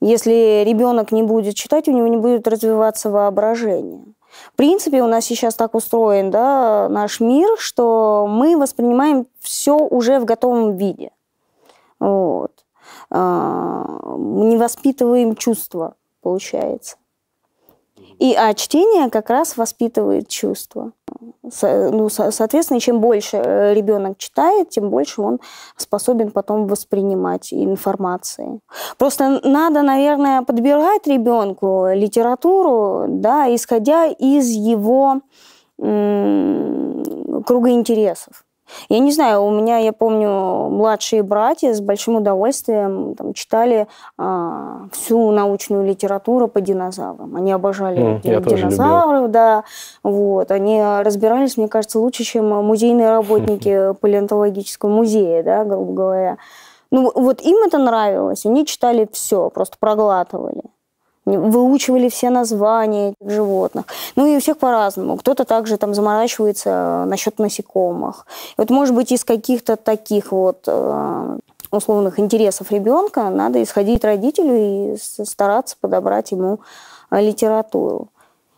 Если 0.00 0.64
ребенок 0.64 1.12
не 1.12 1.22
будет 1.22 1.54
читать, 1.54 1.88
у 1.88 1.92
него 1.92 2.06
не 2.06 2.16
будет 2.16 2.46
развиваться 2.46 3.10
воображение. 3.10 4.04
В 4.52 4.56
принципе, 4.56 5.02
у 5.02 5.06
нас 5.06 5.24
сейчас 5.24 5.54
так 5.54 5.74
устроен 5.74 6.30
да, 6.30 6.88
наш 6.88 7.20
мир, 7.20 7.48
что 7.58 8.26
мы 8.28 8.56
воспринимаем 8.56 9.26
все 9.40 9.76
уже 9.76 10.20
в 10.20 10.24
готовом 10.24 10.76
виде. 10.76 11.10
Вот. 11.98 12.52
А, 13.10 13.84
не 14.16 14.56
воспитываем 14.56 15.34
чувства, 15.34 15.94
получается. 16.22 16.96
И, 18.18 18.34
а 18.34 18.52
чтение 18.54 19.10
как 19.10 19.30
раз 19.30 19.56
воспитывает 19.56 20.28
чувства. 20.28 20.92
Ну, 21.62 22.08
соответственно, 22.08 22.80
чем 22.80 23.00
больше 23.00 23.36
э, 23.36 23.74
ребенок 23.74 24.18
читает, 24.18 24.70
тем 24.70 24.90
больше 24.90 25.22
он 25.22 25.40
способен 25.76 26.30
потом 26.30 26.66
воспринимать 26.66 27.52
информации. 27.52 28.60
Просто 28.98 29.40
надо, 29.44 29.82
наверное, 29.82 30.42
подбирать 30.42 31.06
ребенку 31.06 31.86
литературу, 31.92 33.06
да, 33.08 33.54
исходя 33.54 34.06
из 34.06 34.48
его 34.48 35.20
круга 35.78 37.70
интересов. 37.70 38.44
Я 38.88 38.98
не 38.98 39.12
знаю, 39.12 39.42
у 39.42 39.50
меня, 39.50 39.78
я 39.78 39.92
помню, 39.92 40.68
младшие 40.68 41.22
братья 41.22 41.72
с 41.72 41.80
большим 41.80 42.16
удовольствием 42.16 43.14
там, 43.14 43.34
читали 43.34 43.86
а, 44.16 44.88
всю 44.92 45.30
научную 45.30 45.86
литературу 45.86 46.48
по 46.48 46.60
динозаврам. 46.60 47.34
Они 47.36 47.52
обожали 47.52 48.20
mm, 48.20 48.44
динозавров, 48.44 49.30
да. 49.30 49.64
Вот. 50.02 50.50
Они 50.50 50.82
разбирались, 50.82 51.56
мне 51.56 51.68
кажется, 51.68 51.98
лучше, 51.98 52.24
чем 52.24 52.48
музейные 52.48 53.10
работники 53.10 53.94
палеонтологического 54.00 54.90
музея, 54.90 55.42
да, 55.42 55.64
грубо 55.64 55.92
говоря. 55.92 56.38
Ну, 56.90 57.12
вот 57.14 57.42
им 57.42 57.58
это 57.66 57.76
нравилось, 57.78 58.46
они 58.46 58.64
читали 58.64 59.06
все, 59.12 59.50
просто 59.50 59.76
проглатывали 59.78 60.62
выучивали 61.36 62.08
все 62.08 62.30
названия 62.30 63.14
животных. 63.20 63.84
Ну 64.16 64.26
и 64.26 64.36
у 64.36 64.40
всех 64.40 64.58
по-разному. 64.58 65.16
Кто-то 65.16 65.44
также 65.44 65.76
там 65.76 65.94
заморачивается 65.94 67.04
насчет 67.06 67.38
насекомых. 67.38 68.26
И 68.50 68.54
вот, 68.60 68.70
может 68.70 68.94
быть, 68.94 69.12
из 69.12 69.24
каких-то 69.24 69.76
таких 69.76 70.32
вот 70.32 70.64
э, 70.66 71.38
условных 71.70 72.18
интересов 72.18 72.70
ребенка 72.70 73.28
надо 73.30 73.62
исходить 73.62 74.04
родителю 74.04 74.94
и 74.94 74.96
стараться 74.98 75.76
подобрать 75.80 76.32
ему 76.32 76.60
э, 77.10 77.20
литературу. 77.20 78.08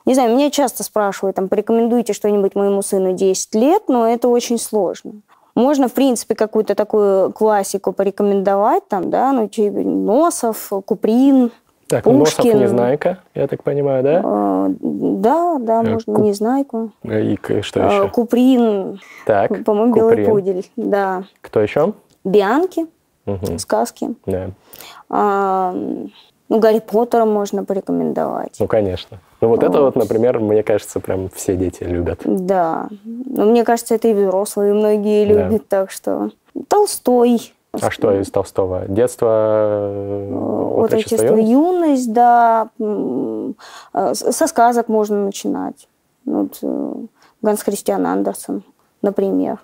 Не 0.06 0.14
знаю, 0.14 0.34
меня 0.34 0.50
часто 0.50 0.82
спрашивают, 0.82 1.36
там, 1.36 1.48
порекомендуйте 1.48 2.12
что-нибудь 2.12 2.54
моему 2.54 2.82
сыну 2.82 3.12
10 3.12 3.54
лет, 3.54 3.82
но 3.88 4.08
это 4.08 4.28
очень 4.28 4.58
сложно. 4.58 5.12
Можно, 5.54 5.88
в 5.88 5.92
принципе, 5.92 6.34
какую-то 6.34 6.74
такую 6.74 7.32
классику 7.32 7.92
порекомендовать, 7.92 8.86
там, 8.88 9.10
да, 9.10 9.32
ну, 9.32 9.46
типа 9.46 9.80
Носов, 9.80 10.72
Куприн, 10.86 11.50
так, 11.90 12.04
Пушкин. 12.04 12.18
Носов 12.18 12.44
Незнайка, 12.44 13.18
я 13.34 13.46
так 13.48 13.62
понимаю, 13.62 14.02
да? 14.02 14.22
А, 14.24 14.68
да, 14.80 15.58
да, 15.58 15.82
э, 15.82 15.90
можно 15.90 16.14
Куп... 16.14 16.24
Незнайку. 16.24 16.92
И 17.02 17.36
что 17.62 17.80
еще? 17.80 18.04
А, 18.04 18.08
Куприн. 18.08 19.00
Так, 19.26 19.64
По-моему, 19.64 19.94
Белый 19.94 20.24
пудель, 20.24 20.70
да. 20.76 21.24
Кто 21.40 21.60
еще? 21.60 21.94
Бианки, 22.24 22.86
угу. 23.26 23.58
сказки. 23.58 24.14
Да. 24.24 24.50
А, 25.08 25.74
ну, 26.48 26.58
Гарри 26.58 26.80
Поттера 26.80 27.24
можно 27.24 27.64
порекомендовать. 27.64 28.56
Ну, 28.60 28.66
конечно. 28.66 29.18
Ну, 29.40 29.48
вот, 29.48 29.62
вот 29.62 29.70
это 29.70 29.82
вот, 29.82 29.96
например, 29.96 30.38
мне 30.38 30.62
кажется, 30.62 31.00
прям 31.00 31.28
все 31.30 31.56
дети 31.56 31.82
любят. 31.82 32.20
Да. 32.24 32.88
Но 33.04 33.46
мне 33.46 33.64
кажется, 33.64 33.94
это 33.94 34.08
и 34.08 34.14
взрослые 34.14 34.74
многие 34.74 35.24
любят, 35.24 35.62
да. 35.68 35.80
так 35.80 35.90
что... 35.90 36.30
Толстой. 36.68 37.52
А 37.72 37.90
что 37.90 38.12
из 38.20 38.30
Толстого? 38.30 38.86
Детство, 38.88 39.28
э, 39.28 40.34
отрочество, 40.76 41.36
юность? 41.36 41.50
юность, 41.50 42.12
да. 42.12 42.68
Э, 42.78 44.14
со 44.14 44.46
сказок 44.46 44.88
можно 44.88 45.24
начинать. 45.24 45.88
Вот, 46.24 46.58
э, 46.62 46.92
Ганс 47.42 47.62
Христиан 47.62 48.06
Андерсон, 48.06 48.64
например. 49.02 49.58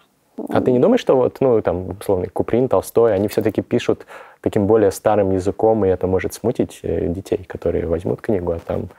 А 0.51 0.61
ты 0.61 0.71
не 0.71 0.79
думаешь, 0.79 1.01
что 1.01 1.17
вот, 1.17 1.39
ну, 1.41 1.61
там, 1.63 1.97
условно, 1.99 2.27
Куприн, 2.33 2.69
Толстой, 2.69 3.15
они 3.15 3.27
все-таки 3.27 3.63
пишут 3.63 4.07
таким 4.43 4.67
более 4.67 4.91
старым 4.91 5.33
языком, 5.33 5.85
и 5.85 5.89
это 5.89 6.07
может 6.07 6.35
смутить 6.35 6.81
детей, 6.83 7.45
которые 7.49 7.87
возьмут 7.87 8.21
книгу, 8.21 8.53
а 8.53 8.59
там 8.59 8.91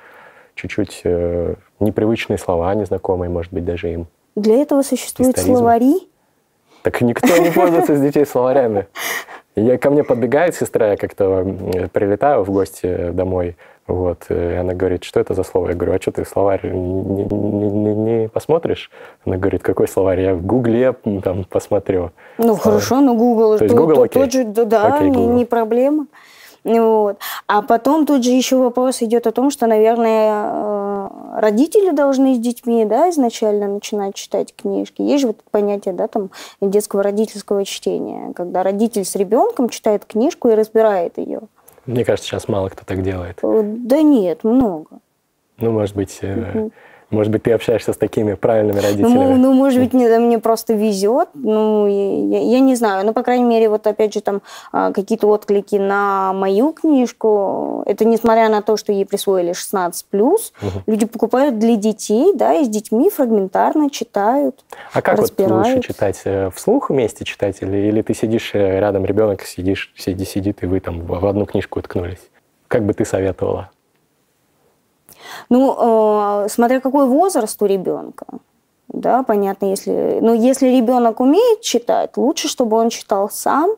чуть-чуть 0.56 1.04
непривычные 1.80 2.40
слова, 2.40 2.74
незнакомые, 2.74 3.30
может 3.30 3.54
быть, 3.54 3.64
даже 3.64 3.94
им. 3.94 4.08
Для 4.36 4.56
этого 4.56 4.82
существуют 4.82 5.38
Историзм. 5.38 5.58
словари, 5.58 6.10
так 6.88 7.02
никто 7.02 7.38
не 7.38 7.52
пользуется 7.52 7.98
с 7.98 8.02
детей 8.02 8.26
словарями. 8.26 8.88
Я, 9.58 9.78
ко 9.78 9.90
мне 9.90 10.06
подбегает 10.06 10.56
сестра, 10.56 10.92
я 10.92 10.96
как-то 10.96 11.44
прилетаю 11.92 12.44
в 12.44 12.50
гости 12.50 13.10
домой, 13.12 13.58
вот, 13.88 14.26
и 14.30 14.34
она 14.34 14.74
говорит, 14.74 15.04
что 15.04 15.20
это 15.20 15.34
за 15.34 15.44
слово? 15.44 15.70
Я 15.70 15.76
говорю, 15.76 15.96
а 15.96 16.02
что 16.02 16.12
ты 16.12 16.24
словарь 16.24 16.62
не, 16.64 17.24
не, 17.26 17.96
не, 17.96 18.30
посмотришь? 18.30 18.90
Она 19.26 19.36
говорит, 19.36 19.64
какой 19.64 19.90
словарь? 19.90 20.22
Я 20.22 20.34
в 20.34 20.46
Гугле 20.46 20.94
там 21.24 21.44
посмотрю. 21.44 22.12
Ну, 22.38 22.56
словарь. 22.56 22.62
хорошо, 22.62 23.02
ну 23.02 23.18
Google, 23.18 23.58
то, 23.58 23.64
есть 23.66 23.76
Google, 23.76 23.96
то, 23.96 24.08
тот 24.08 24.32
же, 24.32 24.46
да, 24.46 24.88
окей, 24.88 25.10
не, 25.10 25.26
не 25.26 25.46
проблема. 25.46 26.08
Вот. 26.64 27.18
А 27.48 27.62
потом 27.62 28.06
тут 28.06 28.24
же 28.24 28.32
еще 28.32 28.58
вопрос 28.58 29.02
идет 29.02 29.28
о 29.28 29.32
том, 29.32 29.52
что, 29.52 29.68
наверное, 29.68 30.52
э, 30.52 31.10
родители 31.40 31.92
должны 31.92 32.36
с 32.36 32.40
детьми 32.40 32.86
да, 32.86 33.10
изначально 33.10 33.68
начинать 33.68 34.16
читать 34.16 34.54
книжки. 34.56 35.02
Есть 35.02 35.22
же 35.22 35.28
вот 35.28 35.38
понятие 35.52 35.94
да, 35.94 36.08
там, 36.08 36.30
детского 36.62 37.04
родительского 37.04 37.66
чтения, 37.66 38.34
когда 38.34 38.64
родитель 38.64 39.06
с 39.06 39.16
ребенком 39.16 39.70
читает 39.70 40.06
книжку 40.06 40.50
и 40.50 40.56
разбирает 40.56 41.18
ее. 41.18 41.42
Мне 41.86 42.04
кажется, 42.04 42.30
сейчас 42.30 42.48
мало 42.48 42.70
кто 42.70 42.84
так 42.86 43.02
делает. 43.02 43.40
Э, 43.42 43.62
да 43.64 44.02
нет, 44.02 44.44
много. 44.44 45.00
Ну, 45.60 45.72
может 45.72 45.96
быть, 45.96 46.20
угу. 46.22 46.72
Может 47.10 47.32
быть, 47.32 47.44
ты 47.44 47.54
общаешься 47.54 47.94
с 47.94 47.98
такими 47.98 48.34
правильными 48.34 48.80
родителями? 48.80 49.14
Ну, 49.14 49.36
ну 49.36 49.54
может 49.54 49.80
быть, 49.80 49.94
мне, 49.94 50.20
мне 50.20 50.40
просто 50.40 50.74
везет. 50.74 51.30
Ну, 51.34 51.88
я, 51.88 52.42
я 52.42 52.60
не 52.60 52.76
знаю. 52.76 53.06
Ну, 53.06 53.14
по 53.14 53.24
крайней 53.24 53.46
мере, 53.46 53.70
вот 53.70 53.88
опять 53.88 54.14
же, 54.14 54.20
там 54.20 54.42
а, 54.74 54.92
какие-то 54.92 55.28
отклики 55.28 55.76
на 55.76 56.34
мою 56.34 56.74
книжку. 56.74 57.84
Это 57.86 58.04
несмотря 58.04 58.50
на 58.50 58.62
то, 58.62 58.76
что 58.76 58.92
ей 58.92 59.06
присвоили 59.06 59.52
16+, 59.52 59.94
угу. 60.22 60.40
люди 60.86 61.06
покупают 61.06 61.60
для 61.60 61.78
детей, 61.78 62.34
да, 62.36 62.54
и 62.56 62.66
с 62.66 62.68
детьми 62.68 63.10
фрагментарно 63.10 63.90
читают, 63.90 64.66
А 64.92 65.02
как 65.02 65.18
вот 65.20 65.34
лучше 65.40 65.82
читать? 65.82 66.22
Э, 66.26 66.50
вслух 66.54 66.90
вместе 66.90 67.24
читать? 67.24 67.58
Или, 67.62 67.88
или 67.88 68.02
ты 68.02 68.14
сидишь 68.14 68.52
э, 68.54 68.80
рядом, 68.80 69.06
ребенок 69.06 69.44
сидишь, 69.44 69.94
сиди, 69.96 70.26
сидит, 70.26 70.62
и 70.64 70.66
вы 70.66 70.82
там 70.82 71.06
в 71.06 71.26
одну 71.26 71.46
книжку 71.46 71.80
уткнулись? 71.80 72.20
Как 72.68 72.86
бы 72.86 72.94
ты 72.94 73.06
советовала? 73.06 73.70
Ну, 75.50 76.44
э, 76.44 76.50
смотря 76.50 76.80
какой 76.80 77.06
возраст 77.06 77.62
у 77.62 77.66
ребенка. 77.66 78.26
Да, 78.88 79.24
понятно, 79.24 79.68
если... 79.68 80.20
Но 80.22 80.34
если 80.34 80.68
ребенок 80.68 81.20
умеет 81.20 81.62
читать, 81.62 82.18
лучше, 82.18 82.48
чтобы 82.48 82.78
он 82.78 82.90
читал 82.90 83.30
сам, 83.30 83.72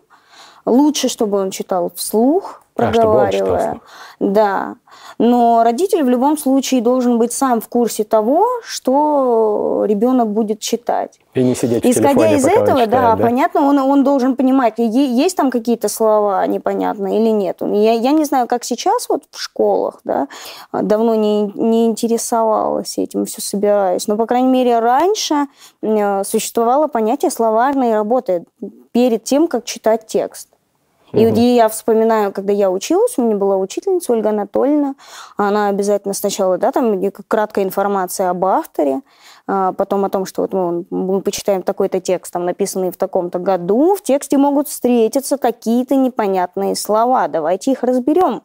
лучше, 0.65 1.09
чтобы 1.09 1.39
он 1.39 1.51
читал 1.51 1.91
вслух, 1.95 2.63
проговаривая. 2.75 3.71
А, 3.71 3.79
да. 4.19 4.75
Но 5.17 5.63
родитель 5.63 6.03
в 6.03 6.09
любом 6.09 6.37
случае 6.37 6.81
должен 6.81 7.17
быть 7.17 7.33
сам 7.33 7.59
в 7.59 7.67
курсе 7.67 8.03
того, 8.03 8.45
что 8.63 9.83
ребенок 9.87 10.27
будет 10.27 10.59
читать. 10.59 11.19
И 11.39 11.43
не 11.43 11.55
сидеть 11.55 11.85
Исходя 11.85 12.09
в 12.09 12.13
телефоне, 12.13 12.35
из 12.35 12.45
этого, 12.45 12.67
читает, 12.67 12.89
да, 12.89 13.15
да, 13.15 13.23
понятно, 13.23 13.61
он, 13.61 13.79
он 13.79 14.03
должен 14.03 14.35
понимать, 14.35 14.73
есть 14.77 15.37
там 15.37 15.51
какие-то 15.51 15.87
слова 15.87 16.45
непонятные 16.47 17.21
или 17.21 17.29
нет. 17.29 17.61
Я, 17.61 17.93
я 17.93 18.11
не 18.11 18.25
знаю, 18.25 18.47
как 18.47 18.65
сейчас 18.65 19.07
вот 19.07 19.23
в 19.31 19.39
школах, 19.39 20.01
да, 20.03 20.27
давно 20.73 21.15
не, 21.15 21.43
не 21.55 21.85
интересовалась 21.85 22.97
этим, 22.97 23.25
все 23.25 23.41
собираюсь. 23.41 24.07
Но, 24.07 24.17
по 24.17 24.25
крайней 24.25 24.49
мере, 24.49 24.79
раньше 24.79 25.47
э, 25.81 26.23
существовало 26.25 26.87
понятие 26.87 27.31
словарной 27.31 27.93
работы 27.93 28.43
перед 28.91 29.23
тем, 29.23 29.47
как 29.47 29.63
читать 29.63 30.07
текст. 30.07 30.49
И 31.11 31.25
угу. 31.25 31.39
я 31.39 31.69
вспоминаю, 31.69 32.31
когда 32.31 32.53
я 32.53 32.69
училась, 32.69 33.17
у 33.17 33.23
меня 33.23 33.35
была 33.35 33.57
учительница 33.57 34.13
Ольга 34.13 34.29
Анатольевна, 34.29 34.95
она 35.37 35.67
обязательно 35.69 36.13
сначала, 36.13 36.57
да, 36.57 36.71
там 36.71 37.01
краткая 37.27 37.65
информация 37.65 38.29
об 38.29 38.45
авторе, 38.45 39.01
а 39.47 39.73
потом 39.73 40.05
о 40.05 40.09
том, 40.09 40.25
что 40.25 40.43
вот 40.43 40.53
мы, 40.53 40.85
мы 40.89 41.21
почитаем 41.21 41.63
такой-то 41.63 41.99
текст, 41.99 42.31
там 42.31 42.45
написанный 42.45 42.91
в 42.91 42.97
таком-то 42.97 43.39
году, 43.39 43.95
в 43.95 44.03
тексте 44.03 44.37
могут 44.37 44.67
встретиться 44.67 45.37
какие-то 45.37 45.95
непонятные 45.95 46.75
слова, 46.75 47.27
давайте 47.27 47.71
их 47.71 47.83
разберем. 47.83 48.43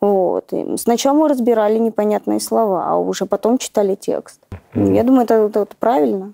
Вот. 0.00 0.52
И 0.52 0.76
сначала 0.76 1.16
мы 1.16 1.28
разбирали 1.28 1.78
непонятные 1.78 2.40
слова, 2.40 2.86
а 2.86 2.96
уже 2.96 3.26
потом 3.26 3.58
читали 3.58 3.94
текст. 3.94 4.40
Mm. 4.74 4.94
Я 4.94 5.02
думаю, 5.04 5.24
это, 5.24 5.34
это, 5.34 5.60
это 5.60 5.76
правильно. 5.78 6.32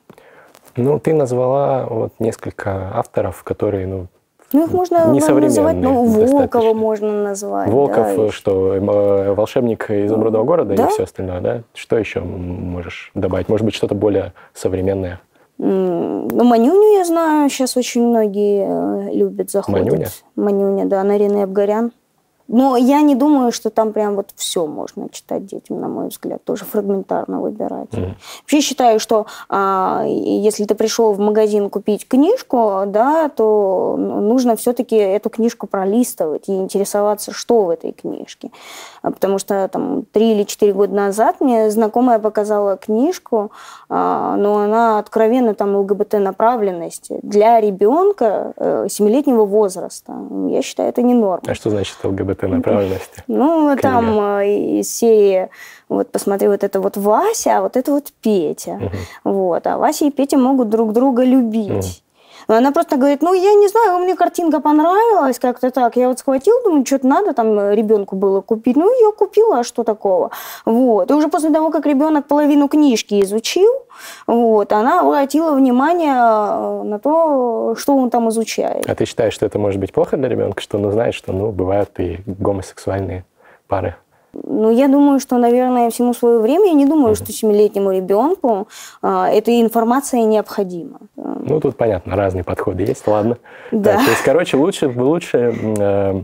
Ну, 0.76 0.98
ты 0.98 1.14
назвала 1.14 1.86
вот 1.86 2.14
несколько 2.18 2.90
авторов, 2.94 3.44
которые, 3.44 3.86
ну, 3.86 4.06
ну, 4.54 4.66
их 4.66 4.72
можно 4.72 5.12
называть, 5.12 5.76
ну, 5.76 6.04
Волкова 6.04 6.74
можно 6.74 7.24
назвать. 7.24 7.68
Волков, 7.68 8.06
да, 8.16 8.30
что, 8.30 8.74
э, 8.76 9.34
волшебник 9.34 9.90
изумрудного 9.90 10.44
города 10.44 10.76
да? 10.76 10.86
и 10.86 10.90
все 10.90 11.02
остальное, 11.02 11.40
да? 11.40 11.62
Что 11.74 11.98
еще 11.98 12.20
можешь 12.20 13.10
добавить? 13.14 13.48
Может 13.48 13.64
быть, 13.64 13.74
что-то 13.74 13.96
более 13.96 14.32
современное? 14.52 15.20
Ну, 15.58 16.44
Манюню 16.44 16.98
я 16.98 17.04
знаю, 17.04 17.50
сейчас 17.50 17.76
очень 17.76 18.06
многие 18.06 19.08
э, 19.08 19.14
любят, 19.14 19.50
заходят. 19.50 19.86
Манюня? 19.86 20.08
Манюня, 20.36 20.84
да, 20.84 21.02
Нарина 21.02 21.42
Абгарян. 21.42 21.90
Но 22.46 22.76
я 22.76 23.00
не 23.00 23.14
думаю, 23.14 23.52
что 23.52 23.70
там 23.70 23.92
прям 23.92 24.16
вот 24.16 24.30
все 24.36 24.66
можно 24.66 25.08
читать 25.08 25.46
детям, 25.46 25.80
на 25.80 25.88
мой 25.88 26.08
взгляд, 26.08 26.44
тоже 26.44 26.64
фрагментарно 26.64 27.40
выбирать. 27.40 27.90
Mm. 27.90 28.14
Вообще 28.42 28.60
считаю, 28.60 29.00
что 29.00 29.26
а, 29.48 30.04
если 30.06 30.64
ты 30.64 30.74
пришел 30.74 31.14
в 31.14 31.18
магазин 31.18 31.70
купить 31.70 32.06
книжку, 32.06 32.82
да, 32.86 33.30
то 33.30 33.96
нужно 33.98 34.56
все-таки 34.56 34.96
эту 34.96 35.30
книжку 35.30 35.66
пролистывать 35.66 36.48
и 36.48 36.52
интересоваться, 36.52 37.32
что 37.32 37.62
в 37.62 37.70
этой 37.70 37.92
книжке. 37.92 38.50
А, 39.00 39.10
потому 39.10 39.38
что 39.38 39.66
там 39.68 40.04
три 40.12 40.32
или 40.32 40.44
четыре 40.44 40.74
года 40.74 40.94
назад 40.94 41.40
мне 41.40 41.70
знакомая 41.70 42.18
показала 42.18 42.76
книжку, 42.76 43.52
а, 43.88 44.36
но 44.36 44.58
она 44.58 44.98
откровенно 44.98 45.54
там 45.54 45.76
ЛГБТ 45.76 46.14
направленности 46.14 47.20
для 47.22 47.60
ребенка 47.60 48.52
э, 48.56 48.88
семилетнего 48.90 49.44
возраста. 49.44 50.14
Я 50.48 50.62
считаю, 50.62 50.88
это 50.90 51.00
не 51.02 51.14
норма. 51.14 51.42
А 51.46 51.54
что 51.54 51.70
значит 51.70 51.96
ЛГБТ? 52.02 52.33
Этой 52.34 52.48
направленности? 52.48 53.24
Ну, 53.26 53.70
книга. 53.72 53.82
там 53.82 54.20
э, 54.20 54.80
из 54.80 54.94
серии, 54.94 55.48
вот 55.88 56.12
посмотри, 56.12 56.48
вот 56.48 56.62
это 56.62 56.80
вот 56.80 56.96
Вася, 56.96 57.58
а 57.58 57.60
вот 57.62 57.76
это 57.76 57.90
вот 57.90 58.12
Петя. 58.20 58.72
Угу. 58.72 59.32
Вот. 59.32 59.66
А 59.66 59.78
Вася 59.78 60.04
и 60.04 60.10
Петя 60.10 60.38
могут 60.38 60.68
друг 60.68 60.92
друга 60.92 61.24
любить. 61.24 62.03
Она 62.46 62.72
просто 62.72 62.96
говорит, 62.96 63.22
ну, 63.22 63.32
я 63.32 63.54
не 63.54 63.68
знаю, 63.68 63.98
мне 63.98 64.14
картинка 64.16 64.60
понравилась 64.60 65.38
как-то 65.38 65.70
так. 65.70 65.96
Я 65.96 66.08
вот 66.08 66.18
схватила, 66.18 66.62
думаю, 66.62 66.86
что-то 66.86 67.06
надо 67.06 67.32
там 67.32 67.72
ребенку 67.72 68.16
было 68.16 68.40
купить. 68.40 68.76
Ну, 68.76 68.90
я 69.06 69.12
купила, 69.12 69.60
а 69.60 69.64
что 69.64 69.84
такого? 69.84 70.30
Вот. 70.64 71.10
И 71.10 71.14
уже 71.14 71.28
после 71.28 71.50
того, 71.50 71.70
как 71.70 71.86
ребенок 71.86 72.26
половину 72.26 72.68
книжки 72.68 73.22
изучил, 73.22 73.70
вот, 74.26 74.72
она 74.72 75.00
обратила 75.00 75.52
внимание 75.52 76.14
э, 76.14 76.82
на 76.84 76.98
то, 76.98 77.74
что 77.78 77.96
он 77.96 78.10
там 78.10 78.28
изучает. 78.28 78.88
А 78.88 78.94
ты 78.94 79.04
считаешь, 79.04 79.34
что 79.34 79.46
это 79.46 79.58
может 79.58 79.80
быть 79.80 79.92
плохо 79.92 80.16
для 80.16 80.28
ребенка, 80.28 80.60
что 80.60 80.78
он 80.78 80.86
узнает, 80.86 81.14
что, 81.14 81.32
ну, 81.32 81.50
бывают 81.50 81.90
и 81.98 82.20
гомосексуальные 82.26 83.24
пары? 83.68 83.96
Ну, 84.42 84.70
я 84.70 84.88
думаю, 84.88 85.20
что, 85.20 85.38
наверное, 85.38 85.90
всему 85.90 86.14
свое 86.14 86.38
время. 86.38 86.68
Я 86.68 86.74
не 86.74 86.86
думаю, 86.86 87.14
что 87.14 87.32
семилетнему 87.32 87.92
ребенку 87.92 88.68
а, 89.02 89.28
эта 89.28 89.60
информация 89.60 90.24
необходима. 90.24 91.00
Ну, 91.16 91.60
тут 91.60 91.76
понятно, 91.76 92.16
разные 92.16 92.44
подходы 92.44 92.82
есть, 92.82 93.06
ладно. 93.06 93.38
Да. 93.70 93.94
Так, 93.94 94.04
то 94.04 94.10
есть, 94.10 94.22
короче, 94.22 94.56
лучше, 94.56 94.88
лучше 94.88 95.54
э, 95.78 96.22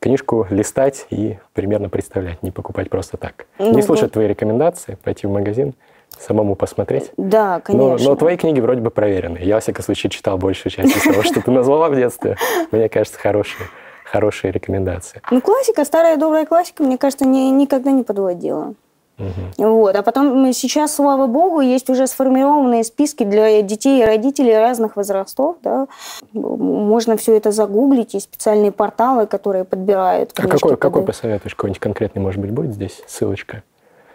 книжку 0.00 0.46
листать 0.50 1.06
и 1.10 1.38
примерно 1.52 1.88
представлять, 1.88 2.42
не 2.42 2.50
покупать 2.50 2.90
просто 2.90 3.16
так. 3.16 3.46
Ну, 3.58 3.74
не 3.74 3.82
слушать 3.82 4.06
да. 4.06 4.10
твои 4.10 4.26
рекомендации, 4.26 4.98
пойти 5.02 5.26
в 5.26 5.30
магазин, 5.30 5.74
самому 6.18 6.56
посмотреть. 6.56 7.12
Да, 7.16 7.60
конечно. 7.60 7.96
Но, 7.96 8.10
но 8.10 8.16
твои 8.16 8.36
книги 8.36 8.60
вроде 8.60 8.80
бы 8.80 8.90
проверены. 8.90 9.38
Я, 9.38 9.56
во 9.56 9.60
всяком 9.60 9.84
случае, 9.84 10.10
читал 10.10 10.38
большую 10.38 10.72
часть 10.72 10.96
из 10.96 11.02
того, 11.02 11.22
что 11.22 11.40
ты 11.40 11.50
назвала 11.50 11.88
в 11.88 11.96
детстве. 11.96 12.36
Мне 12.72 12.88
кажется, 12.88 13.18
хорошие 13.18 13.68
хорошие 14.10 14.52
рекомендации. 14.52 15.22
Ну, 15.30 15.40
классика, 15.40 15.84
старая 15.84 16.16
добрая 16.16 16.46
классика, 16.46 16.82
мне 16.82 16.98
кажется, 16.98 17.24
не, 17.24 17.50
никогда 17.50 17.90
не 17.90 18.02
подводила. 18.02 18.74
Угу. 19.18 19.68
Вот. 19.68 19.96
А 19.96 20.02
потом 20.02 20.52
сейчас, 20.52 20.94
слава 20.94 21.26
богу, 21.26 21.60
есть 21.60 21.90
уже 21.90 22.06
сформированные 22.06 22.84
списки 22.84 23.24
для 23.24 23.60
детей 23.62 24.02
и 24.02 24.04
родителей 24.04 24.56
разных 24.56 24.96
возрастов. 24.96 25.56
Да. 25.62 25.88
Можно 26.32 27.16
все 27.16 27.36
это 27.36 27.52
загуглить, 27.52 28.14
есть 28.14 28.26
специальные 28.26 28.72
порталы, 28.72 29.26
которые 29.26 29.64
подбирают. 29.64 30.32
А 30.36 30.48
какой, 30.48 30.76
какой 30.76 31.04
посоветуешь? 31.04 31.54
Какой-нибудь 31.54 31.80
конкретный, 31.80 32.22
может 32.22 32.40
быть, 32.40 32.50
будет 32.50 32.72
здесь 32.72 33.02
ссылочка? 33.06 33.62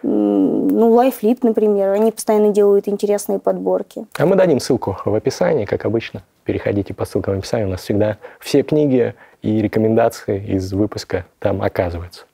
Ну, 0.08 1.02
LifeLip, 1.02 1.38
например, 1.42 1.90
они 1.90 2.12
постоянно 2.12 2.52
делают 2.52 2.86
интересные 2.86 3.40
подборки. 3.40 4.06
А 4.16 4.24
мы 4.24 4.36
дадим 4.36 4.60
ссылку 4.60 4.98
в 5.04 5.12
описании, 5.12 5.64
как 5.64 5.84
обычно. 5.84 6.22
Переходите 6.44 6.94
по 6.94 7.04
ссылкам 7.04 7.34
в 7.34 7.38
описании. 7.38 7.64
У 7.64 7.70
нас 7.70 7.80
всегда 7.80 8.18
все 8.38 8.62
книги 8.62 9.14
и 9.42 9.60
рекомендации 9.60 10.40
из 10.46 10.72
выпуска 10.72 11.26
там 11.40 11.60
оказываются. 11.60 12.24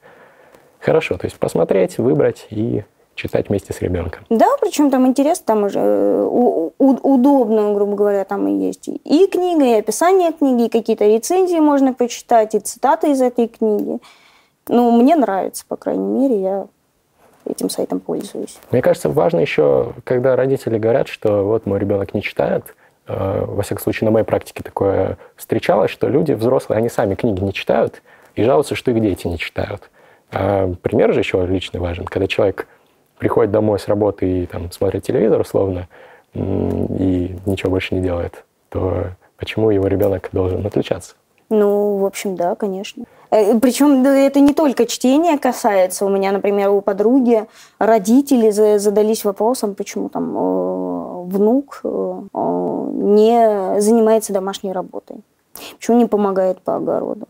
Хорошо, 0.80 1.16
то 1.16 1.24
есть 1.24 1.38
посмотреть, 1.38 1.96
выбрать 1.96 2.46
и 2.50 2.84
читать 3.14 3.48
вместе 3.48 3.72
с 3.72 3.80
ребенком. 3.80 4.24
Да, 4.28 4.48
причем 4.60 4.90
там 4.90 5.06
интересно, 5.06 5.44
там 5.46 5.64
уже 5.64 5.78
э, 5.78 6.68
удобно, 6.78 7.72
грубо 7.72 7.94
говоря, 7.94 8.24
там 8.24 8.48
и 8.48 8.66
есть 8.66 8.88
и 8.88 9.26
книга, 9.28 9.64
и 9.64 9.78
описание 9.78 10.32
книги, 10.32 10.64
и 10.64 10.68
какие-то 10.68 11.06
рецензии 11.06 11.58
можно 11.58 11.94
почитать, 11.94 12.54
и 12.54 12.58
цитаты 12.58 13.12
из 13.12 13.22
этой 13.22 13.48
книги. 13.48 13.98
Ну, 14.68 14.90
мне 14.90 15.16
нравится, 15.16 15.64
по 15.66 15.76
крайней 15.76 16.04
мере, 16.04 16.40
я 16.40 16.66
этим 17.46 17.70
сайтом 17.70 18.00
пользуюсь. 18.00 18.58
Мне 18.70 18.82
кажется, 18.82 19.08
важно 19.08 19.40
еще, 19.40 19.92
когда 20.04 20.36
родители 20.36 20.78
говорят, 20.78 21.08
что 21.08 21.44
вот 21.44 21.66
мой 21.66 21.78
ребенок 21.78 22.14
не 22.14 22.22
читает, 22.22 22.74
э, 23.06 23.44
во 23.46 23.62
всяком 23.62 23.82
случае, 23.82 24.06
на 24.06 24.12
моей 24.12 24.24
практике 24.24 24.62
такое 24.62 25.18
встречалось, 25.36 25.90
что 25.90 26.08
люди 26.08 26.32
взрослые, 26.32 26.78
они 26.78 26.88
сами 26.88 27.14
книги 27.14 27.40
не 27.40 27.52
читают 27.52 28.02
и 28.34 28.44
жалуются, 28.44 28.74
что 28.74 28.90
их 28.90 29.00
дети 29.00 29.26
не 29.26 29.38
читают. 29.38 29.90
А 30.30 30.72
пример 30.82 31.12
же 31.12 31.20
еще 31.20 31.44
личный 31.46 31.80
важен, 31.80 32.06
когда 32.06 32.26
человек 32.26 32.66
приходит 33.18 33.52
домой 33.52 33.78
с 33.78 33.86
работы 33.86 34.42
и 34.42 34.46
там, 34.46 34.70
смотрит 34.72 35.04
телевизор 35.04 35.40
условно 35.40 35.88
и 36.34 37.36
ничего 37.46 37.70
больше 37.70 37.94
не 37.94 38.00
делает, 38.00 38.44
то 38.70 39.08
почему 39.36 39.70
его 39.70 39.86
ребенок 39.86 40.30
должен 40.32 40.66
отличаться? 40.66 41.14
Ну, 41.52 41.98
в 41.98 42.06
общем, 42.06 42.34
да, 42.34 42.54
конечно. 42.54 43.04
Э, 43.30 43.58
Причем 43.60 44.02
это 44.06 44.40
не 44.40 44.54
только 44.54 44.86
чтение 44.86 45.36
касается. 45.38 46.06
У 46.06 46.08
меня, 46.08 46.32
например, 46.32 46.70
у 46.70 46.80
подруги 46.80 47.44
родители 47.78 48.50
задались 48.78 49.22
вопросом, 49.22 49.74
почему 49.74 50.08
там 50.08 50.34
э, 50.34 51.24
внук 51.26 51.82
э, 51.84 52.20
не 52.32 53.80
занимается 53.80 54.32
домашней 54.32 54.72
работой, 54.72 55.16
почему 55.78 55.98
не 55.98 56.06
помогает 56.06 56.62
по 56.62 56.76
огороду. 56.76 57.28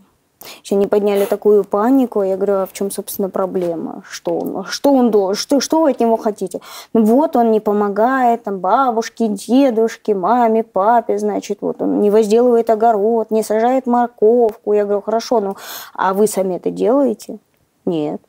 Они 0.70 0.87
подняли 0.87 1.26
такую 1.26 1.64
панику. 1.64 2.22
Я 2.22 2.37
говорю, 2.37 2.55
а 2.55 2.66
в 2.66 2.72
чем, 2.72 2.90
собственно, 2.90 3.28
проблема? 3.28 4.02
Что 4.09 4.38
он, 4.38 4.64
что 4.64 4.92
он 4.92 5.11
должен? 5.11 5.40
Что, 5.40 5.61
что 5.61 5.83
вы 5.83 5.90
от 5.90 6.00
него 6.00 6.16
хотите? 6.16 6.61
Ну 6.94 7.05
вот 7.05 7.37
он 7.37 7.50
не 7.50 7.61
помогает 7.61 8.44
там, 8.44 8.59
бабушке, 8.59 9.28
дедушке, 9.28 10.14
маме, 10.14 10.64
папе, 10.64 11.18
значит, 11.18 11.59
вот 11.61 11.83
он 11.83 12.00
не 12.00 12.11
возделывает 12.11 12.70
огород, 12.70 13.31
не 13.31 13.42
сажает 13.42 13.87
морковку. 13.87 14.72
Я 14.72 14.85
говорю, 14.85 15.02
хорошо, 15.02 15.40
ну 15.40 15.57
а 15.94 16.14
вы 16.14 16.26
сами 16.26 16.57
это 16.57 16.70
делаете? 16.70 17.38
Нет. 17.85 18.20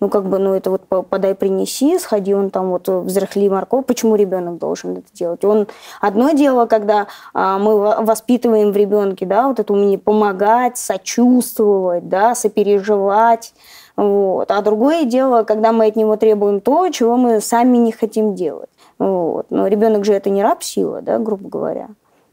Ну, 0.00 0.08
как 0.08 0.28
бы, 0.28 0.38
ну, 0.38 0.54
это 0.54 0.70
вот 0.70 0.82
подай, 1.08 1.34
принеси, 1.34 1.98
сходи, 1.98 2.32
он 2.32 2.50
там 2.50 2.70
вот 2.70 2.88
взрыхли 2.88 3.48
морковь. 3.48 3.84
Почему 3.84 4.14
ребенок 4.14 4.58
должен 4.58 4.98
это 4.98 5.08
делать? 5.12 5.44
Он 5.44 5.66
одно 6.00 6.30
дело, 6.30 6.66
когда 6.66 7.08
а, 7.34 7.58
мы 7.58 8.04
воспитываем 8.04 8.72
в 8.72 8.76
ребенке, 8.76 9.26
да, 9.26 9.48
вот 9.48 9.58
это 9.58 9.72
умение 9.72 9.98
помогать, 9.98 10.78
сочувствовать, 10.78 12.08
да, 12.08 12.36
сопереживать. 12.36 13.54
Вот. 13.96 14.52
А 14.52 14.62
другое 14.62 15.04
дело, 15.04 15.42
когда 15.42 15.72
мы 15.72 15.86
от 15.86 15.96
него 15.96 16.16
требуем 16.16 16.60
то, 16.60 16.88
чего 16.90 17.16
мы 17.16 17.40
сами 17.40 17.78
не 17.78 17.90
хотим 17.90 18.36
делать. 18.36 18.70
Вот. 19.00 19.46
Но 19.50 19.66
ребенок 19.66 20.04
же 20.04 20.12
это 20.12 20.30
не 20.30 20.42
раб 20.42 20.62
сила, 20.62 21.02
да, 21.02 21.18
грубо 21.18 21.48
говоря. 21.48 21.88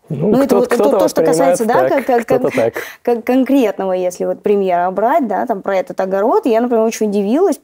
Ну, 0.10 0.30
ну 0.30 0.44
это 0.44 0.56
вот 0.56 0.70
то, 0.70 0.78
то, 0.78 1.08
что 1.08 1.24
касается, 1.24 1.66
да, 1.66 1.90
так, 1.90 2.06
как, 2.06 2.26
как, 2.26 2.42
как, 2.54 2.74
как 3.02 3.24
конкретного, 3.24 3.94
если 3.94 4.26
вот 4.26 4.44
примера 4.44 4.90
брать, 4.92 5.28
да, 5.28 5.46
там 5.48 5.62
про 5.62 5.78
этот 5.78 6.00
огород, 6.00 6.46
я, 6.46 6.62
например, 6.62 6.84
очень 6.86 7.10
удивилась, 7.10 7.60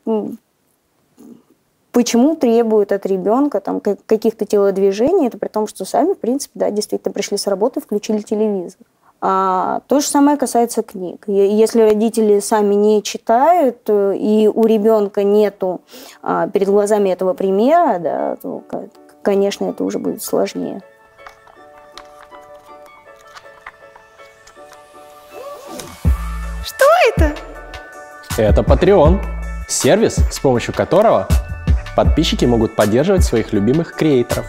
почему 1.92 2.36
требуют 2.36 2.92
от 2.92 3.06
ребенка 3.06 3.60
там 3.60 3.80
каких-то 3.80 4.46
телодвижений, 4.46 5.28
это 5.28 5.38
при 5.38 5.50
том, 5.50 5.68
что 5.68 5.86
сами, 5.86 6.14
в 6.14 6.20
принципе, 6.20 6.54
да, 6.56 6.72
действительно 6.72 7.14
пришли 7.14 7.38
с 7.38 7.46
работы, 7.46 7.80
включили 7.80 8.22
телевизор. 8.22 8.80
А, 9.24 9.82
то 9.88 10.00
же 10.00 10.08
самое 10.08 10.36
касается 10.36 10.82
книг. 10.82 11.26
Если 11.28 11.82
родители 11.82 12.40
сами 12.40 12.74
не 12.74 13.04
читают, 13.04 13.78
э, 13.88 14.16
и 14.18 14.48
у 14.48 14.66
ребенка 14.66 15.24
нету 15.24 15.82
а, 16.24 16.48
перед 16.48 16.68
глазами 16.68 17.10
этого 17.10 17.36
примера, 17.36 18.00
да, 18.00 18.38
то, 18.42 18.64
конечно, 19.22 19.66
это 19.66 19.84
уже 19.84 20.00
будет 20.00 20.24
сложнее. 20.24 20.82
Это? 27.16 27.36
Это 28.38 28.62
Patreon. 28.62 29.24
Сервис, 29.68 30.18
с 30.30 30.40
помощью 30.40 30.74
которого 30.74 31.28
подписчики 31.96 32.46
могут 32.46 32.76
поддерживать 32.76 33.24
своих 33.24 33.54
любимых 33.54 33.94
креаторов. 33.94 34.46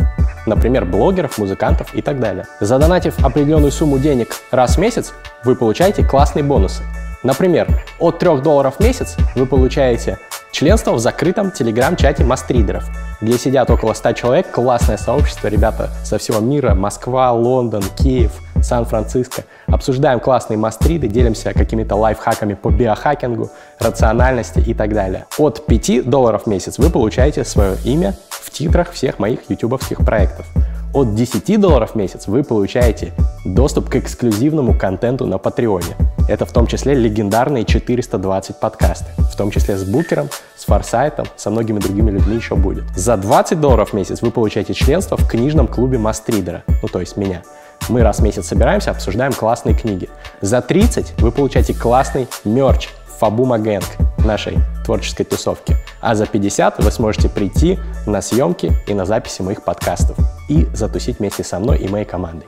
Например, 0.47 0.85
блогеров, 0.85 1.39
музыкантов 1.39 1.95
и 1.95 2.03
так 2.03 2.18
далее. 2.18 2.47
Задонатив 2.61 3.25
определенную 3.25 3.70
сумму 3.70 3.99
денег 3.99 4.35
раз 4.51 4.77
в 4.77 4.79
месяц, 4.79 5.12
вы 5.45 5.55
получаете 5.55 6.05
классные 6.05 6.43
бонусы. 6.43 6.83
Например, 7.23 7.68
от 8.01 8.18
3 8.18 8.39
долларов 8.39 8.77
в 8.79 8.81
месяц 8.81 9.16
вы 9.37 9.47
получаете 9.47 10.18
членство 10.51 10.93
в 10.93 10.99
закрытом 10.99 11.53
телеграм-чате 11.53 12.25
мастридеров, 12.25 12.85
где 13.20 13.39
сидят 13.39 13.70
около 13.70 13.93
100 13.93 14.12
человек, 14.14 14.51
классное 14.51 14.97
сообщество, 14.97 15.47
ребята 15.47 15.91
со 16.05 16.18
всего 16.18 16.41
мира, 16.41 16.75
Москва, 16.75 17.31
Лондон, 17.33 17.85
Киев, 17.97 18.33
Сан-Франциско. 18.61 19.45
Обсуждаем 19.73 20.20
классные 20.20 20.59
мастриды, 20.59 21.09
делимся 21.09 21.55
какими-то 21.55 21.97
лайфхаками 21.97 22.53
по 22.53 22.70
биохакингу, 22.70 23.49
рациональности 23.79 24.59
и 24.59 24.75
так 24.75 24.93
далее. 24.93 25.25
От 25.39 25.64
5 25.64 26.09
долларов 26.09 26.43
в 26.43 26.47
месяц 26.47 26.77
вы 26.77 26.91
получаете 26.91 27.43
свое 27.45 27.77
имя 27.85 28.14
в 28.29 28.51
титрах 28.51 28.93
всех 28.93 29.18
моих 29.18 29.49
ютубовских 29.49 30.05
проектов. 30.05 30.47
От 30.93 31.14
10 31.14 31.59
долларов 31.59 31.93
в 31.93 31.95
месяц 31.95 32.27
вы 32.27 32.45
получаете 32.45 33.12
доступ 33.47 33.89
к 33.89 33.97
эксклюзивному 33.97 34.79
контенту 34.79 35.27
на 35.27 35.39
Патреоне. 35.39 35.97
Это 36.29 36.45
в 36.45 36.53
том 36.53 36.66
числе 36.66 36.93
легендарные 36.93 37.64
420 37.64 38.61
подкасты, 38.61 39.07
в 39.16 39.35
том 39.37 39.51
числе 39.51 39.79
с 39.79 39.85
Букером, 39.85 40.29
с 40.55 40.64
Форсайтом, 40.66 41.27
со 41.37 41.49
многими 41.49 41.79
другими 41.79 42.11
людьми 42.11 42.37
еще 42.37 42.57
будет. 42.57 42.85
За 42.95 43.16
20 43.16 43.59
долларов 43.59 43.91
в 43.91 43.93
месяц 43.95 44.20
вы 44.20 44.31
получаете 44.31 44.75
членство 44.75 45.16
в 45.16 45.27
книжном 45.27 45.66
клубе 45.66 45.97
Мастридера, 45.97 46.62
ну 46.83 46.89
то 46.89 47.01
есть 47.01 47.16
меня. 47.16 47.43
Мы 47.89 48.03
раз 48.03 48.20
в 48.20 48.22
месяц 48.22 48.47
собираемся, 48.47 48.91
обсуждаем 48.91 49.33
классные 49.33 49.76
книги. 49.76 50.09
За 50.41 50.61
30 50.61 51.20
вы 51.20 51.33
получаете 51.33 51.74
классный 51.74 52.28
мерч 52.45 52.89
Фабума 53.18 53.59
Гэнг 53.59 53.85
нашей 54.24 54.59
творческой 54.85 55.24
тусовки. 55.24 55.76
А 56.01 56.14
за 56.14 56.26
50 56.26 56.83
вы 56.83 56.91
сможете 56.91 57.28
прийти 57.28 57.78
на 58.07 58.22
съемки 58.22 58.72
и 58.87 58.95
на 58.95 59.05
записи 59.05 59.43
моих 59.43 59.62
подкастов 59.62 60.16
и 60.49 60.66
затусить 60.72 61.18
вместе 61.18 61.45
со 61.45 61.59
мной 61.59 61.78
и 61.78 61.89
моей 61.89 62.05
командой. 62.05 62.47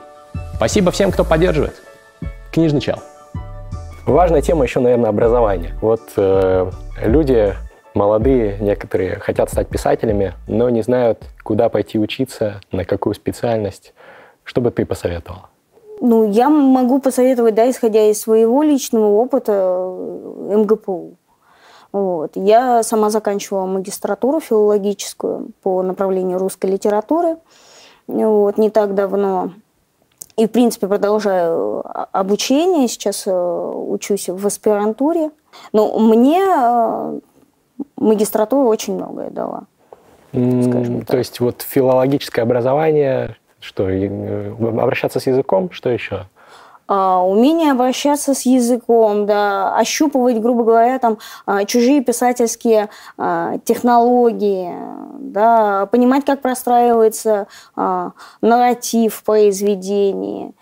Спасибо 0.55 0.91
всем, 0.91 1.11
кто 1.11 1.23
поддерживает. 1.23 1.75
Книжный 2.51 2.81
чел. 2.81 2.99
Важная 4.05 4.41
тема 4.41 4.63
еще, 4.63 4.79
наверное, 4.79 5.09
образование. 5.09 5.75
Вот 5.81 6.01
э, 6.15 6.71
люди 7.01 7.55
молодые, 7.93 8.57
некоторые 8.59 9.15
хотят 9.19 9.49
стать 9.49 9.67
писателями, 9.67 10.33
но 10.47 10.69
не 10.69 10.81
знают, 10.81 11.23
куда 11.43 11.69
пойти 11.69 11.97
учиться, 11.97 12.61
на 12.71 12.85
какую 12.85 13.15
специальность. 13.15 13.93
Что 14.45 14.61
бы 14.61 14.71
ты 14.71 14.85
посоветовала? 14.85 15.49
Ну, 15.99 16.29
я 16.29 16.49
могу 16.49 16.99
посоветовать, 16.99 17.55
да, 17.55 17.69
исходя 17.69 18.09
из 18.09 18.21
своего 18.21 18.63
личного 18.63 19.07
опыта, 19.07 19.51
э, 19.51 20.55
МГПУ. 20.57 21.15
Вот. 21.91 22.31
Я 22.35 22.83
сама 22.83 23.09
заканчивала 23.09 23.65
магистратуру 23.65 24.39
филологическую 24.39 25.47
по 25.61 25.81
направлению 25.81 26.37
русской 26.39 26.67
литературы 26.67 27.37
вот, 28.07 28.57
не 28.57 28.69
так 28.69 28.95
давно. 28.95 29.51
И, 30.37 30.47
в 30.47 30.51
принципе, 30.51 30.87
продолжаю 30.87 31.81
а, 31.85 32.07
обучение. 32.11 32.87
Сейчас 32.87 33.23
э, 33.25 33.31
учусь 33.31 34.27
в 34.27 34.45
аспирантуре. 34.45 35.31
Но 35.71 35.97
мне 35.97 36.43
э, 36.45 37.19
магистратура 37.95 38.67
очень 38.67 38.95
многое 38.95 39.29
дала. 39.29 39.63
Mm, 40.33 41.05
то 41.05 41.17
есть 41.17 41.39
вот 41.39 41.61
филологическое 41.61 42.43
образование, 42.43 43.37
что, 43.65 43.89
э, 43.89 44.51
обращаться 44.59 45.19
с 45.19 45.27
языком, 45.27 45.71
что 45.71 45.89
еще? 45.89 46.27
А, 46.87 47.25
умение 47.25 47.71
обращаться 47.71 48.35
с 48.35 48.45
языком, 48.45 49.25
да, 49.25 49.75
ощупывать, 49.75 50.39
грубо 50.39 50.63
говоря, 50.63 50.99
там 50.99 51.17
а, 51.47 51.65
чужие 51.65 52.03
писательские 52.03 52.89
а, 53.17 53.57
технологии, 53.63 54.71
да, 55.17 55.87
понимать, 55.87 56.25
как 56.25 56.41
простраивается 56.41 57.47
нарратив 58.41 59.15
в 59.15 59.23
произведении 59.23 60.53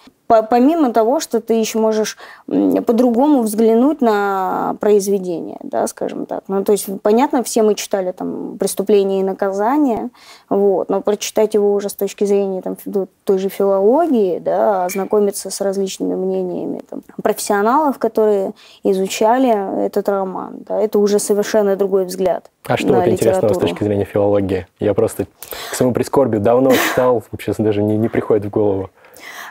помимо 0.41 0.91
того, 0.91 1.19
что 1.19 1.39
ты 1.39 1.53
еще 1.53 1.79
можешь 1.79 2.17
по-другому 2.47 3.41
взглянуть 3.41 4.01
на 4.01 4.75
произведение, 4.79 5.57
да, 5.63 5.88
скажем 5.88 6.25
так. 6.25 6.43
Ну, 6.47 6.63
то 6.63 6.71
есть, 6.71 6.88
понятно, 7.01 7.43
все 7.43 7.63
мы 7.63 7.75
читали 7.75 8.11
там 8.11 8.57
«Преступление 8.57 9.19
и 9.19 9.23
наказание», 9.23 10.09
вот, 10.49 10.89
но 10.89 11.01
прочитать 11.01 11.53
его 11.53 11.73
уже 11.73 11.89
с 11.89 11.93
точки 11.93 12.23
зрения 12.23 12.61
там, 12.61 12.75
той 13.23 13.38
же 13.38 13.49
филологии, 13.49 14.39
да, 14.39 14.86
ознакомиться 14.86 15.49
с 15.49 15.61
различными 15.61 16.15
мнениями 16.15 16.81
там, 16.89 17.03
профессионалов, 17.21 17.99
которые 17.99 18.53
изучали 18.84 19.86
этот 19.86 20.09
роман, 20.09 20.57
да, 20.67 20.79
это 20.79 20.99
уже 20.99 21.19
совершенно 21.19 21.75
другой 21.75 22.05
взгляд. 22.05 22.49
А 22.65 22.77
что 22.77 22.93
вот 22.93 23.07
интересного 23.07 23.53
с 23.53 23.57
точки 23.57 23.84
зрения 23.84 24.05
филологии? 24.05 24.67
Я 24.79 24.93
просто 24.93 25.27
к 25.71 25.75
своему 25.75 25.93
прискорбию 25.93 26.41
давно 26.41 26.71
читал, 26.71 27.23
сейчас 27.39 27.57
даже 27.57 27.84
не, 27.84 27.97
не 27.97 28.09
приходит 28.09 28.45
в 28.45 28.49
голову. 28.49 28.89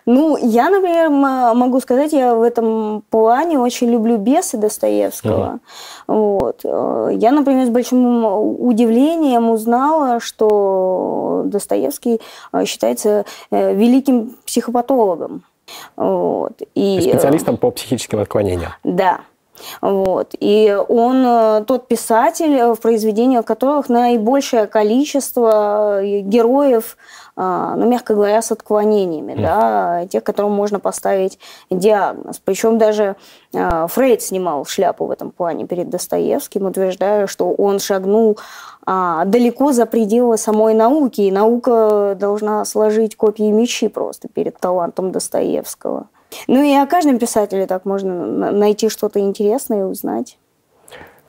Ну, 0.06 0.36
я, 0.36 0.70
например, 0.70 1.10
могу 1.10 1.80
сказать, 1.80 2.12
я 2.12 2.34
в 2.34 2.42
этом 2.42 3.02
плане 3.10 3.58
очень 3.58 3.90
люблю 3.90 4.16
бесы 4.16 4.56
Достоевского. 4.56 5.60
Угу. 6.08 6.14
Вот. 6.14 6.60
Э, 6.64 7.10
я, 7.12 7.30
например, 7.30 7.66
с 7.66 7.70
большим 7.70 8.24
удивлением 8.24 9.50
узнала, 9.50 10.18
что 10.20 11.42
Достоевский 11.46 12.20
э, 12.52 12.64
считается 12.64 13.24
э, 13.50 13.74
великим 13.74 14.34
психопатологом. 14.44 15.44
Вот. 15.96 16.60
И, 16.74 17.00
специалистом 17.00 17.56
по 17.56 17.70
психическим 17.70 18.18
отклонениям. 18.18 18.72
Да. 18.82 19.20
Вот. 19.80 20.34
И 20.40 20.76
он 20.88 21.64
тот 21.66 21.86
писатель, 21.86 22.74
в 22.74 22.80
произведениях 22.80 23.44
которых 23.44 23.88
наибольшее 23.88 24.66
количество 24.66 26.00
героев 26.02 26.96
ну, 27.34 27.88
мягко 27.88 28.14
говоря, 28.14 28.42
с 28.42 28.52
отклонениями, 28.52 29.32
mm. 29.32 29.42
да, 29.42 30.06
тех, 30.06 30.22
которым 30.22 30.52
можно 30.52 30.80
поставить 30.80 31.38
диагноз. 31.70 32.40
Причем 32.44 32.78
даже 32.78 33.16
э, 33.54 33.86
Фрейд 33.88 34.20
снимал 34.22 34.66
шляпу 34.66 35.06
в 35.06 35.10
этом 35.10 35.30
плане 35.30 35.66
перед 35.66 35.88
Достоевским, 35.88 36.66
утверждая, 36.66 37.26
что 37.26 37.50
он 37.52 37.78
шагнул 37.78 38.38
э, 38.86 39.22
далеко 39.24 39.72
за 39.72 39.86
пределы 39.86 40.36
самой 40.36 40.74
науки, 40.74 41.22
и 41.22 41.30
наука 41.30 42.16
должна 42.18 42.64
сложить 42.66 43.16
копии 43.16 43.50
мечи 43.50 43.88
просто 43.88 44.28
перед 44.28 44.58
талантом 44.58 45.10
Достоевского. 45.10 46.08
Ну 46.46 46.62
и 46.62 46.74
о 46.74 46.86
каждом 46.86 47.18
писателе 47.18 47.66
так 47.66 47.84
можно 47.84 48.52
найти 48.52 48.88
что-то 48.88 49.20
интересное 49.20 49.80
и 49.80 49.84
узнать. 49.84 50.38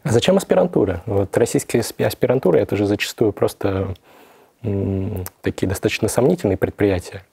А 0.03 0.11
зачем 0.11 0.35
аспирантура? 0.35 1.01
Вот 1.05 1.35
российские 1.37 1.81
аспирантуры 2.05 2.59
это 2.59 2.75
же 2.75 2.85
зачастую 2.85 3.31
просто 3.31 3.95
такие 5.41 5.67
достаточно 5.67 6.07
сомнительные 6.07 6.57
предприятия, 6.57 7.23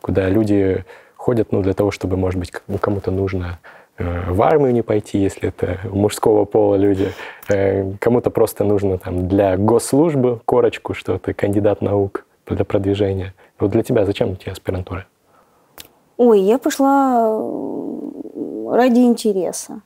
куда 0.00 0.28
люди 0.28 0.84
ходят 1.16 1.52
ну, 1.52 1.62
для 1.62 1.74
того, 1.74 1.90
чтобы, 1.90 2.16
может 2.16 2.38
быть, 2.38 2.52
кому-то 2.80 3.10
нужно 3.10 3.58
э, 3.96 4.30
в 4.30 4.40
армию 4.42 4.72
не 4.72 4.82
пойти, 4.82 5.18
если 5.18 5.48
это 5.48 5.80
мужского 5.90 6.44
пола 6.44 6.76
люди. 6.76 7.12
Э, 7.48 7.92
кому-то 7.98 8.30
просто 8.30 8.64
нужно 8.64 8.98
там 8.98 9.28
для 9.28 9.56
госслужбы 9.56 10.40
корочку, 10.44 10.94
что 10.94 11.18
ты 11.18 11.32
кандидат 11.32 11.82
наук 11.82 12.24
для 12.46 12.64
продвижения. 12.64 13.34
Вот 13.58 13.70
для 13.70 13.82
тебя 13.82 14.04
зачем 14.04 14.36
тебе 14.36 14.52
аспирантура? 14.52 15.06
Ой, 16.16 16.40
я 16.40 16.58
пошла 16.58 17.40
ради 18.70 19.00
интереса. 19.00 19.80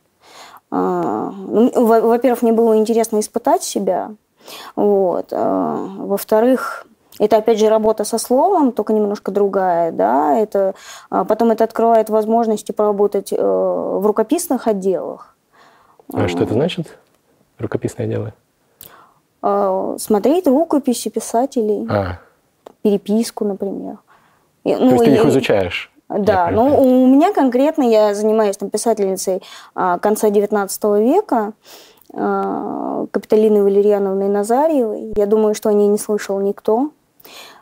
А, 0.70 1.30
ну, 1.30 1.70
во-первых, 1.74 2.42
мне 2.42 2.52
было 2.52 2.78
интересно 2.78 3.20
испытать 3.20 3.62
себя. 3.62 4.12
Вот. 4.76 5.28
А, 5.32 5.86
во-вторых, 5.98 6.86
это, 7.18 7.36
опять 7.36 7.58
же, 7.58 7.68
работа 7.68 8.04
со 8.04 8.18
словом, 8.18 8.72
только 8.72 8.92
немножко 8.92 9.30
другая, 9.30 9.92
да, 9.92 10.36
это, 10.36 10.74
а 11.10 11.24
потом 11.24 11.50
это 11.50 11.64
открывает 11.64 12.10
возможности 12.10 12.72
поработать 12.72 13.32
э, 13.32 13.36
в 13.36 14.04
рукописных 14.06 14.66
отделах. 14.66 15.36
А 16.12 16.26
что 16.28 16.42
это 16.42 16.54
значит, 16.54 16.98
рукописные 17.58 18.06
отделы? 18.06 18.32
Смотреть 19.98 20.46
рукописи 20.46 21.10
писателей, 21.10 21.86
а. 21.90 22.18
переписку, 22.82 23.44
например. 23.44 23.98
Ну, 24.64 24.78
То 24.78 24.84
есть 24.86 25.04
ты 25.04 25.10
их 25.14 25.26
изучаешь? 25.26 25.92
Да, 26.08 26.50
ну 26.50 26.80
у 26.80 27.06
меня 27.06 27.32
конкретно, 27.32 27.82
я 27.82 28.14
занимаюсь 28.14 28.56
там 28.56 28.68
писательницей 28.70 29.42
а, 29.74 29.98
конца 29.98 30.28
XIX 30.28 31.02
века, 31.02 31.52
а, 32.12 33.06
Капиталиной 33.10 33.62
Валерьяновной 33.62 34.28
Назарьевой. 34.28 35.12
Я 35.16 35.26
думаю, 35.26 35.54
что 35.54 35.68
о 35.68 35.72
ней 35.72 35.88
не 35.88 35.98
слышал 35.98 36.40
никто. 36.40 36.90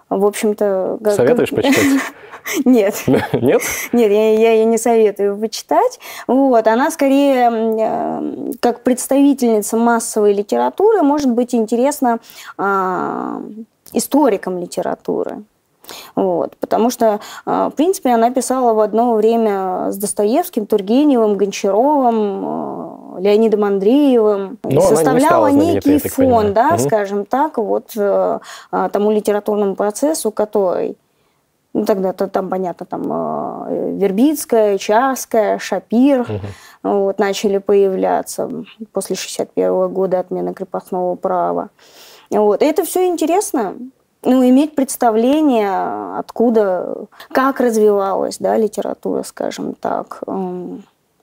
В 0.09 0.27
общем-то... 0.27 0.99
Советуешь 1.15 1.51
почитать? 1.51 2.03
Нет. 2.65 2.95
Нет? 3.33 3.63
Нет, 3.93 4.11
я, 4.11 4.39
я, 4.39 4.53
я 4.55 4.65
не 4.65 4.79
советую 4.79 5.37
почитать. 5.39 6.01
Вот, 6.27 6.67
она 6.67 6.91
скорее 6.91 7.51
э, 7.51 8.53
как 8.61 8.83
представительница 8.83 9.77
массовой 9.77 10.33
литературы 10.33 11.03
может 11.03 11.31
быть 11.31 11.55
интересна 11.55 12.19
э, 12.59 13.41
историкам 13.93 14.59
литературы. 14.59 15.45
Вот, 16.15 16.57
потому 16.59 16.91
что, 16.91 17.21
а, 17.45 17.71
в 17.71 17.75
принципе, 17.75 18.11
она 18.11 18.31
писала 18.31 18.75
в 18.75 18.81
одно 18.81 19.15
время 19.15 19.91
с 19.91 19.97
Достоевским, 19.97 20.67
Тургеневым, 20.67 21.37
Гончаровым, 21.37 22.45
а, 22.45 23.10
Леонидом 23.19 23.65
Андреевым. 23.65 24.59
Но 24.63 24.81
составляла 24.81 25.49
некий 25.49 25.99
фон, 25.99 26.53
да, 26.53 26.75
угу. 26.75 26.79
скажем 26.79 27.25
так, 27.25 27.59
вот 27.59 27.97
э, 27.97 28.39
а, 28.71 28.89
тому 28.89 29.11
литературному 29.11 29.75
процессу, 29.75 30.31
который 30.31 30.97
ну, 31.73 31.85
тогда-то 31.85 32.27
там, 32.27 32.49
понятно, 32.49 32.85
там 32.85 33.03
Вербицкая, 33.99 34.77
Чарская, 34.77 35.59
Шапир 35.59 36.23
угу. 36.23 36.41
вот, 36.83 37.19
начали 37.19 37.59
появляться 37.59 38.51
после 38.93 39.17
61 39.17 39.89
года 39.89 40.19
отмены 40.19 40.53
крепостного 40.53 41.15
права. 41.15 41.71
Вот. 42.31 42.63
И 42.63 42.67
это 42.67 42.85
все 42.85 43.07
интересно 43.07 43.77
ну, 44.23 44.47
иметь 44.49 44.75
представление, 44.75 46.19
откуда, 46.19 47.07
как 47.33 47.61
развивалась 47.61 48.39
да, 48.39 48.57
литература, 48.57 49.23
скажем 49.23 49.75
так, 49.75 50.23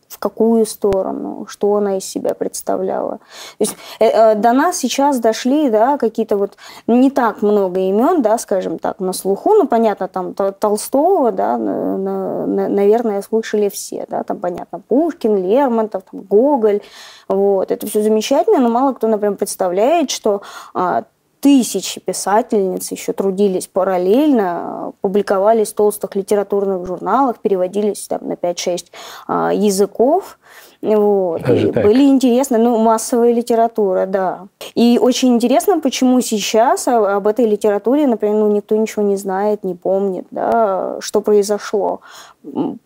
в 0.07 0.19
какую 0.19 0.65
сторону, 0.65 1.45
что 1.49 1.75
она 1.75 1.97
из 1.97 2.05
себя 2.05 2.33
представляла. 2.33 3.17
То 3.17 3.19
есть 3.59 3.75
э, 3.99 4.05
э, 4.05 4.35
до 4.35 4.53
нас 4.53 4.77
сейчас 4.77 5.19
дошли 5.19 5.69
да, 5.69 5.97
какие-то 5.97 6.37
вот 6.37 6.57
не 6.87 7.11
так 7.11 7.41
много 7.41 7.79
имен, 7.81 8.21
да, 8.21 8.37
скажем 8.37 8.79
так, 8.79 8.99
на 8.99 9.13
слуху, 9.13 9.53
ну, 9.53 9.67
понятно, 9.67 10.07
там 10.07 10.33
Толстого, 10.33 11.31
да, 11.31 11.57
на, 11.57 11.97
на, 11.97 12.67
наверное, 12.69 13.21
слышали 13.21 13.69
все, 13.69 14.05
да, 14.09 14.23
там, 14.23 14.37
понятно, 14.39 14.79
Пушкин, 14.79 15.37
Лермонтов, 15.37 16.03
там, 16.09 16.21
Гоголь, 16.21 16.81
вот, 17.27 17.71
это 17.71 17.87
все 17.87 18.01
замечательно, 18.01 18.59
но 18.59 18.69
мало 18.69 18.93
кто, 18.93 19.07
например, 19.07 19.37
представляет, 19.37 20.09
что 20.09 20.41
а, 20.73 21.03
тысячи 21.47 22.01
писательниц 22.01 22.91
еще 22.91 23.13
трудились 23.13 23.67
параллельно, 23.67 24.91
публиковались 24.99 25.69
в 25.69 25.75
толстых 25.75 26.13
литературных 26.13 26.85
журналах, 26.85 27.37
переводились 27.41 28.05
там, 28.09 28.19
на 28.27 28.33
5-6 28.33 28.87
а, 29.29 29.53
языков. 29.53 30.39
Вот. 30.81 31.49
и 31.49 31.71
были 31.71 32.03
интересны, 32.03 32.57
ну, 32.57 32.77
массовая 32.79 33.31
литература, 33.31 34.05
да. 34.05 34.47
И 34.75 34.99
очень 35.01 35.35
интересно, 35.35 35.79
почему 35.79 36.19
сейчас 36.19 36.85
об 36.89 37.25
этой 37.25 37.45
литературе, 37.45 38.07
например, 38.07 38.35
ну, 38.35 38.51
никто 38.51 38.75
ничего 38.75 39.03
не 39.03 39.15
знает, 39.15 39.63
не 39.63 39.73
помнит, 39.73 40.27
да, 40.31 40.97
что 40.99 41.21
произошло. 41.21 42.01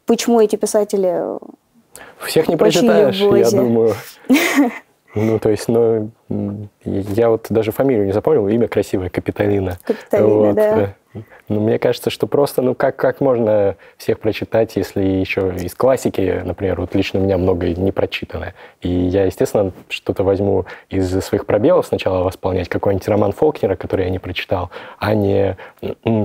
Почему 0.06 0.40
эти 0.40 0.56
писатели 0.56 1.24
всех 2.20 2.48
не 2.48 2.58
прочитаешь, 2.58 3.20
я 3.20 3.50
думаю. 3.50 3.96
Ну, 5.14 5.40
то 5.40 5.50
есть, 5.50 5.68
ну, 5.68 6.10
я 6.86 7.30
вот 7.30 7.48
даже 7.50 7.72
фамилию 7.72 8.06
не 8.06 8.14
запомнил, 8.14 8.48
имя 8.48 8.68
красивое, 8.68 9.10
Капиталина. 9.10 9.78
Капиталина, 9.84 10.30
вот. 10.30 10.56
да. 10.56 10.96
Ну, 11.14 11.60
мне 11.60 11.78
кажется, 11.80 12.10
что 12.10 12.26
просто, 12.26 12.62
ну, 12.62 12.74
как, 12.74 12.96
как 12.96 13.20
можно 13.20 13.76
всех 13.98 14.20
прочитать, 14.20 14.78
если 14.78 15.02
еще 15.02 15.54
из 15.60 15.76
классики, 15.76 16.42
например, 16.46 16.80
вот 16.80 16.96
лично 16.96 17.20
у 17.20 17.24
меня 17.24 17.38
много 17.38 17.68
не 17.68 17.92
прочитано. 17.92 18.54
И 18.82 18.90
я, 18.90 19.26
естественно, 19.26 19.74
что-то 19.90 20.24
возьму 20.24 20.66
из 20.90 21.10
своих 21.22 21.46
пробелов 21.46 21.88
сначала 21.88 22.24
восполнять, 22.24 22.70
какой-нибудь 22.70 23.08
роман 23.10 23.34
Фолкнера, 23.34 23.76
который 23.76 24.06
я 24.06 24.12
не 24.12 24.20
прочитал, 24.20 24.70
а 25.00 25.14
не 25.14 25.58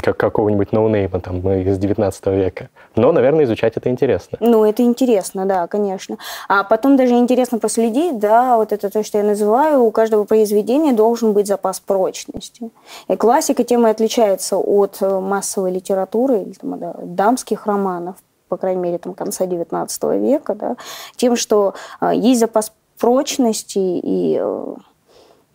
как 0.02 0.16
какого-нибудь 0.16 0.70
ноунейма 0.70 1.20
там 1.20 1.40
из 1.50 1.78
19 1.78 2.26
века. 2.26 2.68
Но, 2.94 3.10
наверное, 3.10 3.44
изучать 3.44 3.76
это 3.76 3.90
интересно. 3.90 4.38
Ну, 4.40 4.64
это 4.64 4.82
интересно, 4.82 5.44
да, 5.46 5.66
конечно. 5.66 6.18
А 6.48 6.62
потом 6.62 6.96
даже 6.96 7.14
интересно 7.14 7.58
проследить, 7.58 8.18
да, 8.18 8.56
вот 8.56 8.72
это 8.72 8.88
то, 8.90 9.02
что 9.02 9.18
я 9.18 9.24
называю, 9.24 9.82
у 9.82 9.90
каждого 9.90 10.24
произведения 10.24 10.92
должен 10.92 11.32
быть 11.32 11.48
запас 11.48 11.80
прочности. 11.80 12.70
И 13.08 13.16
классика 13.16 13.64
тем 13.64 13.86
и 13.86 13.90
отличается 13.90 14.56
от 14.56 14.75
э, 15.00 15.20
массовой 15.20 15.72
литературы 15.72 16.42
или 16.42 16.52
там, 16.52 16.78
да, 16.78 16.94
дамских 17.02 17.66
романов, 17.66 18.16
по 18.48 18.56
крайней 18.56 18.80
мере, 18.80 18.98
там, 18.98 19.14
конца 19.14 19.46
XIX 19.46 20.18
века, 20.18 20.54
да, 20.54 20.76
тем, 21.16 21.36
что 21.36 21.74
э, 22.00 22.12
есть 22.14 22.40
запас 22.40 22.72
прочности 22.98 23.78
и 23.78 24.38
э, 24.40 24.74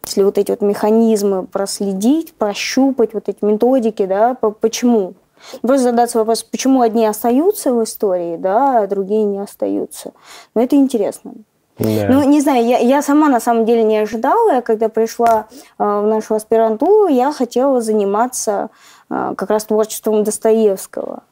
если 0.03 0.24
вот 0.24 0.38
эти 0.38 0.51
вот 0.51 0.61
механизмы 0.61 1.45
проследить, 1.45 2.34
прощупать, 2.34 3.13
вот 3.13 3.30
эти 3.30 3.43
методики, 3.45 4.05
да, 4.05 4.34
почему? 4.34 5.13
Просто 5.61 5.84
задаться 5.86 6.19
вопрос, 6.19 6.43
почему 6.43 6.82
одни 6.82 7.05
остаются 7.05 7.74
в 7.74 7.84
истории, 7.84 8.38
да, 8.38 8.82
а 8.82 8.88
другие 8.88 9.24
не 9.24 9.39
остаются. 9.39 10.11
Но 10.55 10.61
это 10.61 10.76
интересно. 10.76 11.34
Да. 11.78 12.07
Ну, 12.09 12.24
не 12.24 12.41
знаю, 12.41 12.65
я, 12.65 12.78
я 12.78 13.01
сама 13.01 13.28
на 13.28 13.39
самом 13.39 13.65
деле 13.65 13.84
не 13.84 13.97
ожидала. 13.97 14.55
Я 14.55 14.61
когда 14.61 14.88
пришла 14.88 15.47
э, 15.80 15.84
в 15.84 16.05
нашу 16.05 16.36
аспирантуру, 16.36 17.07
я 17.07 17.32
хотела 17.32 17.82
заниматься 17.82 18.69
как 19.12 19.49
раз 19.49 19.66
творчеством 19.66 20.24
Достоевского. 20.24 21.24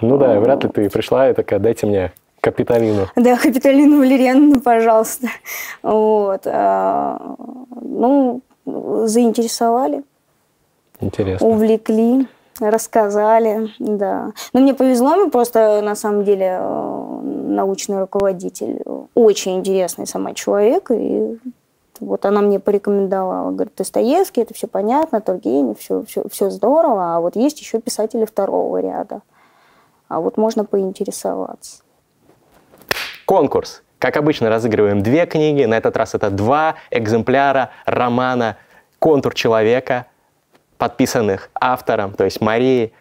Ну 0.00 0.18
да, 0.18 0.38
вряд 0.40 0.64
ли 0.64 0.70
ты 0.70 0.90
пришла 0.90 1.30
и 1.30 1.34
такая, 1.34 1.58
дайте 1.58 1.86
мне 1.86 2.12
Капиталину. 2.40 3.06
Да, 3.16 3.36
Капиталину 3.36 4.00
Валерьяновну, 4.00 4.60
пожалуйста. 4.60 5.28
Вот. 5.82 6.42
А, 6.46 7.36
ну, 7.80 8.42
заинтересовали. 8.66 10.02
Интересно. 11.00 11.46
Увлекли 11.46 12.26
рассказали, 12.60 13.70
да. 13.78 14.32
Но 14.52 14.60
мне 14.60 14.74
повезло, 14.74 15.16
мне 15.16 15.30
просто 15.30 15.80
на 15.82 15.94
самом 15.94 16.24
деле 16.24 16.58
э, 16.60 17.20
научный 17.22 17.98
руководитель 17.98 18.80
очень 19.14 19.56
интересный 19.56 20.06
сама 20.06 20.34
человек, 20.34 20.90
и 20.90 21.38
вот 22.00 22.24
она 22.24 22.40
мне 22.40 22.60
порекомендовала, 22.60 23.50
говорит, 23.50 23.74
Достоевский, 23.76 24.42
это 24.42 24.54
все 24.54 24.66
понятно, 24.66 25.20
Тургенев, 25.20 25.78
все, 25.78 26.04
все, 26.04 26.28
все 26.28 26.50
здорово, 26.50 27.16
а 27.16 27.20
вот 27.20 27.36
есть 27.36 27.60
еще 27.60 27.80
писатели 27.80 28.24
второго 28.24 28.80
ряда, 28.80 29.22
а 30.08 30.20
вот 30.20 30.36
можно 30.36 30.64
поинтересоваться. 30.64 31.82
Конкурс. 33.26 33.82
Как 33.98 34.16
обычно, 34.18 34.50
разыгрываем 34.50 35.02
две 35.02 35.24
книги, 35.24 35.64
на 35.64 35.74
этот 35.74 35.96
раз 35.96 36.14
это 36.14 36.28
два 36.30 36.74
экземпляра 36.90 37.70
романа 37.86 38.58
«Контур 38.98 39.34
человека», 39.34 40.06
подписанных 40.76 41.48
автором, 41.54 42.12
то 42.12 42.24
есть 42.24 42.40
Марии. 42.40 42.92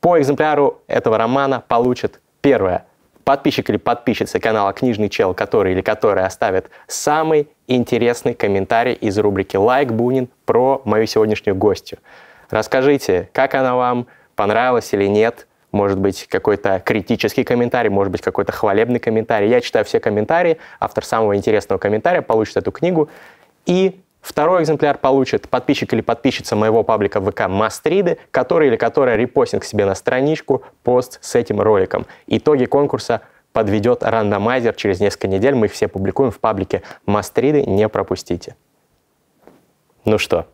По 0.00 0.20
экземпляру 0.20 0.80
этого 0.86 1.18
романа 1.18 1.64
получит 1.66 2.20
первое 2.40 2.86
подписчик 3.28 3.68
или 3.68 3.76
подписчица 3.76 4.40
канала 4.40 4.72
«Книжный 4.72 5.10
чел», 5.10 5.34
который 5.34 5.72
или 5.72 5.82
которая 5.82 6.24
оставит 6.24 6.70
самый 6.86 7.46
интересный 7.66 8.32
комментарий 8.32 8.94
из 8.94 9.18
рубрики 9.18 9.54
«Лайк 9.54 9.92
Бунин» 9.92 10.30
про 10.46 10.80
мою 10.86 11.04
сегодняшнюю 11.06 11.54
гостью. 11.54 11.98
Расскажите, 12.48 13.28
как 13.34 13.54
она 13.54 13.76
вам, 13.76 14.06
понравилась 14.34 14.94
или 14.94 15.04
нет, 15.04 15.46
может 15.72 15.98
быть, 15.98 16.26
какой-то 16.26 16.80
критический 16.82 17.44
комментарий, 17.44 17.90
может 17.90 18.10
быть, 18.10 18.22
какой-то 18.22 18.52
хвалебный 18.52 18.98
комментарий. 18.98 19.50
Я 19.50 19.60
читаю 19.60 19.84
все 19.84 20.00
комментарии, 20.00 20.56
автор 20.80 21.04
самого 21.04 21.36
интересного 21.36 21.78
комментария 21.78 22.22
получит 22.22 22.56
эту 22.56 22.72
книгу, 22.72 23.10
и 23.66 24.00
Второй 24.28 24.62
экземпляр 24.62 24.98
получит 24.98 25.48
подписчик 25.48 25.90
или 25.94 26.02
подписчица 26.02 26.54
моего 26.54 26.82
паблика 26.82 27.18
ВК 27.18 27.48
Мастриды, 27.48 28.18
который 28.30 28.68
или 28.68 28.76
которая 28.76 29.16
репостит 29.16 29.62
к 29.62 29.64
себе 29.64 29.86
на 29.86 29.94
страничку 29.94 30.64
пост 30.82 31.18
с 31.22 31.34
этим 31.34 31.62
роликом. 31.62 32.04
Итоги 32.26 32.66
конкурса 32.66 33.22
подведет 33.54 34.02
рандомайзер 34.02 34.74
через 34.74 35.00
несколько 35.00 35.28
недель. 35.28 35.54
Мы 35.54 35.64
их 35.64 35.72
все 35.72 35.88
публикуем 35.88 36.30
в 36.30 36.40
паблике 36.40 36.82
Мастриды, 37.06 37.64
не 37.64 37.88
пропустите. 37.88 38.54
Ну 40.04 40.18
что, 40.18 40.44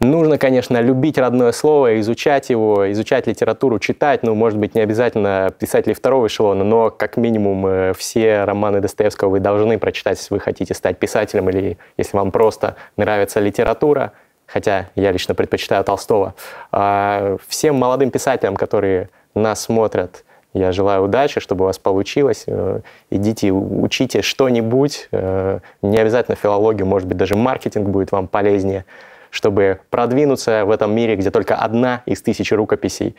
Нужно, 0.00 0.38
конечно, 0.38 0.80
любить 0.80 1.18
родное 1.18 1.52
слово, 1.52 2.00
изучать 2.00 2.48
его, 2.48 2.90
изучать 2.90 3.26
литературу, 3.26 3.78
читать. 3.78 4.22
Ну, 4.22 4.34
может 4.34 4.58
быть, 4.58 4.74
не 4.74 4.80
обязательно 4.80 5.52
писателей 5.58 5.94
второго 5.94 6.26
эшелона, 6.26 6.64
но 6.64 6.90
как 6.90 7.18
минимум 7.18 7.66
э, 7.66 7.92
все 7.92 8.44
романы 8.44 8.80
Достоевского 8.80 9.28
вы 9.28 9.40
должны 9.40 9.78
прочитать, 9.78 10.16
если 10.18 10.32
вы 10.32 10.40
хотите 10.40 10.72
стать 10.72 10.96
писателем 10.98 11.50
или 11.50 11.76
если 11.98 12.16
вам 12.16 12.30
просто 12.30 12.76
нравится 12.96 13.40
литература. 13.40 14.12
Хотя 14.46 14.88
я 14.94 15.12
лично 15.12 15.34
предпочитаю 15.34 15.84
Толстого. 15.84 16.34
А 16.72 17.36
всем 17.46 17.76
молодым 17.76 18.10
писателям, 18.10 18.56
которые 18.56 19.10
нас 19.34 19.60
смотрят, 19.60 20.24
я 20.54 20.72
желаю 20.72 21.04
удачи, 21.04 21.40
чтобы 21.40 21.64
у 21.64 21.66
вас 21.66 21.78
получилось. 21.78 22.44
Э, 22.46 22.80
идите, 23.10 23.50
учите 23.52 24.22
что-нибудь. 24.22 25.08
Э, 25.12 25.58
не 25.82 25.98
обязательно 25.98 26.36
филологию, 26.36 26.86
может 26.86 27.06
быть, 27.06 27.18
даже 27.18 27.36
маркетинг 27.36 27.90
будет 27.90 28.12
вам 28.12 28.28
полезнее 28.28 28.86
чтобы 29.30 29.80
продвинуться 29.90 30.64
в 30.64 30.70
этом 30.70 30.94
мире, 30.94 31.16
где 31.16 31.30
только 31.30 31.56
одна 31.56 32.02
из 32.06 32.22
тысячи 32.22 32.52
рукописей 32.54 33.16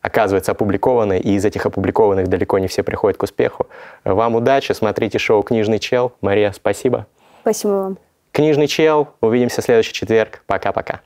оказывается 0.00 0.52
опубликованной, 0.52 1.20
и 1.20 1.34
из 1.34 1.44
этих 1.44 1.66
опубликованных 1.66 2.28
далеко 2.28 2.58
не 2.58 2.68
все 2.68 2.82
приходят 2.82 3.18
к 3.18 3.22
успеху. 3.22 3.66
Вам 4.04 4.34
удачи, 4.34 4.72
смотрите 4.72 5.18
шоу 5.18 5.42
«Книжный 5.42 5.78
чел». 5.78 6.12
Мария, 6.22 6.52
спасибо. 6.52 7.06
Спасибо 7.42 7.70
вам. 7.70 7.98
«Книжный 8.32 8.66
чел». 8.66 9.08
Увидимся 9.20 9.60
в 9.60 9.64
следующий 9.64 9.92
четверг. 9.92 10.42
Пока-пока. 10.46 11.00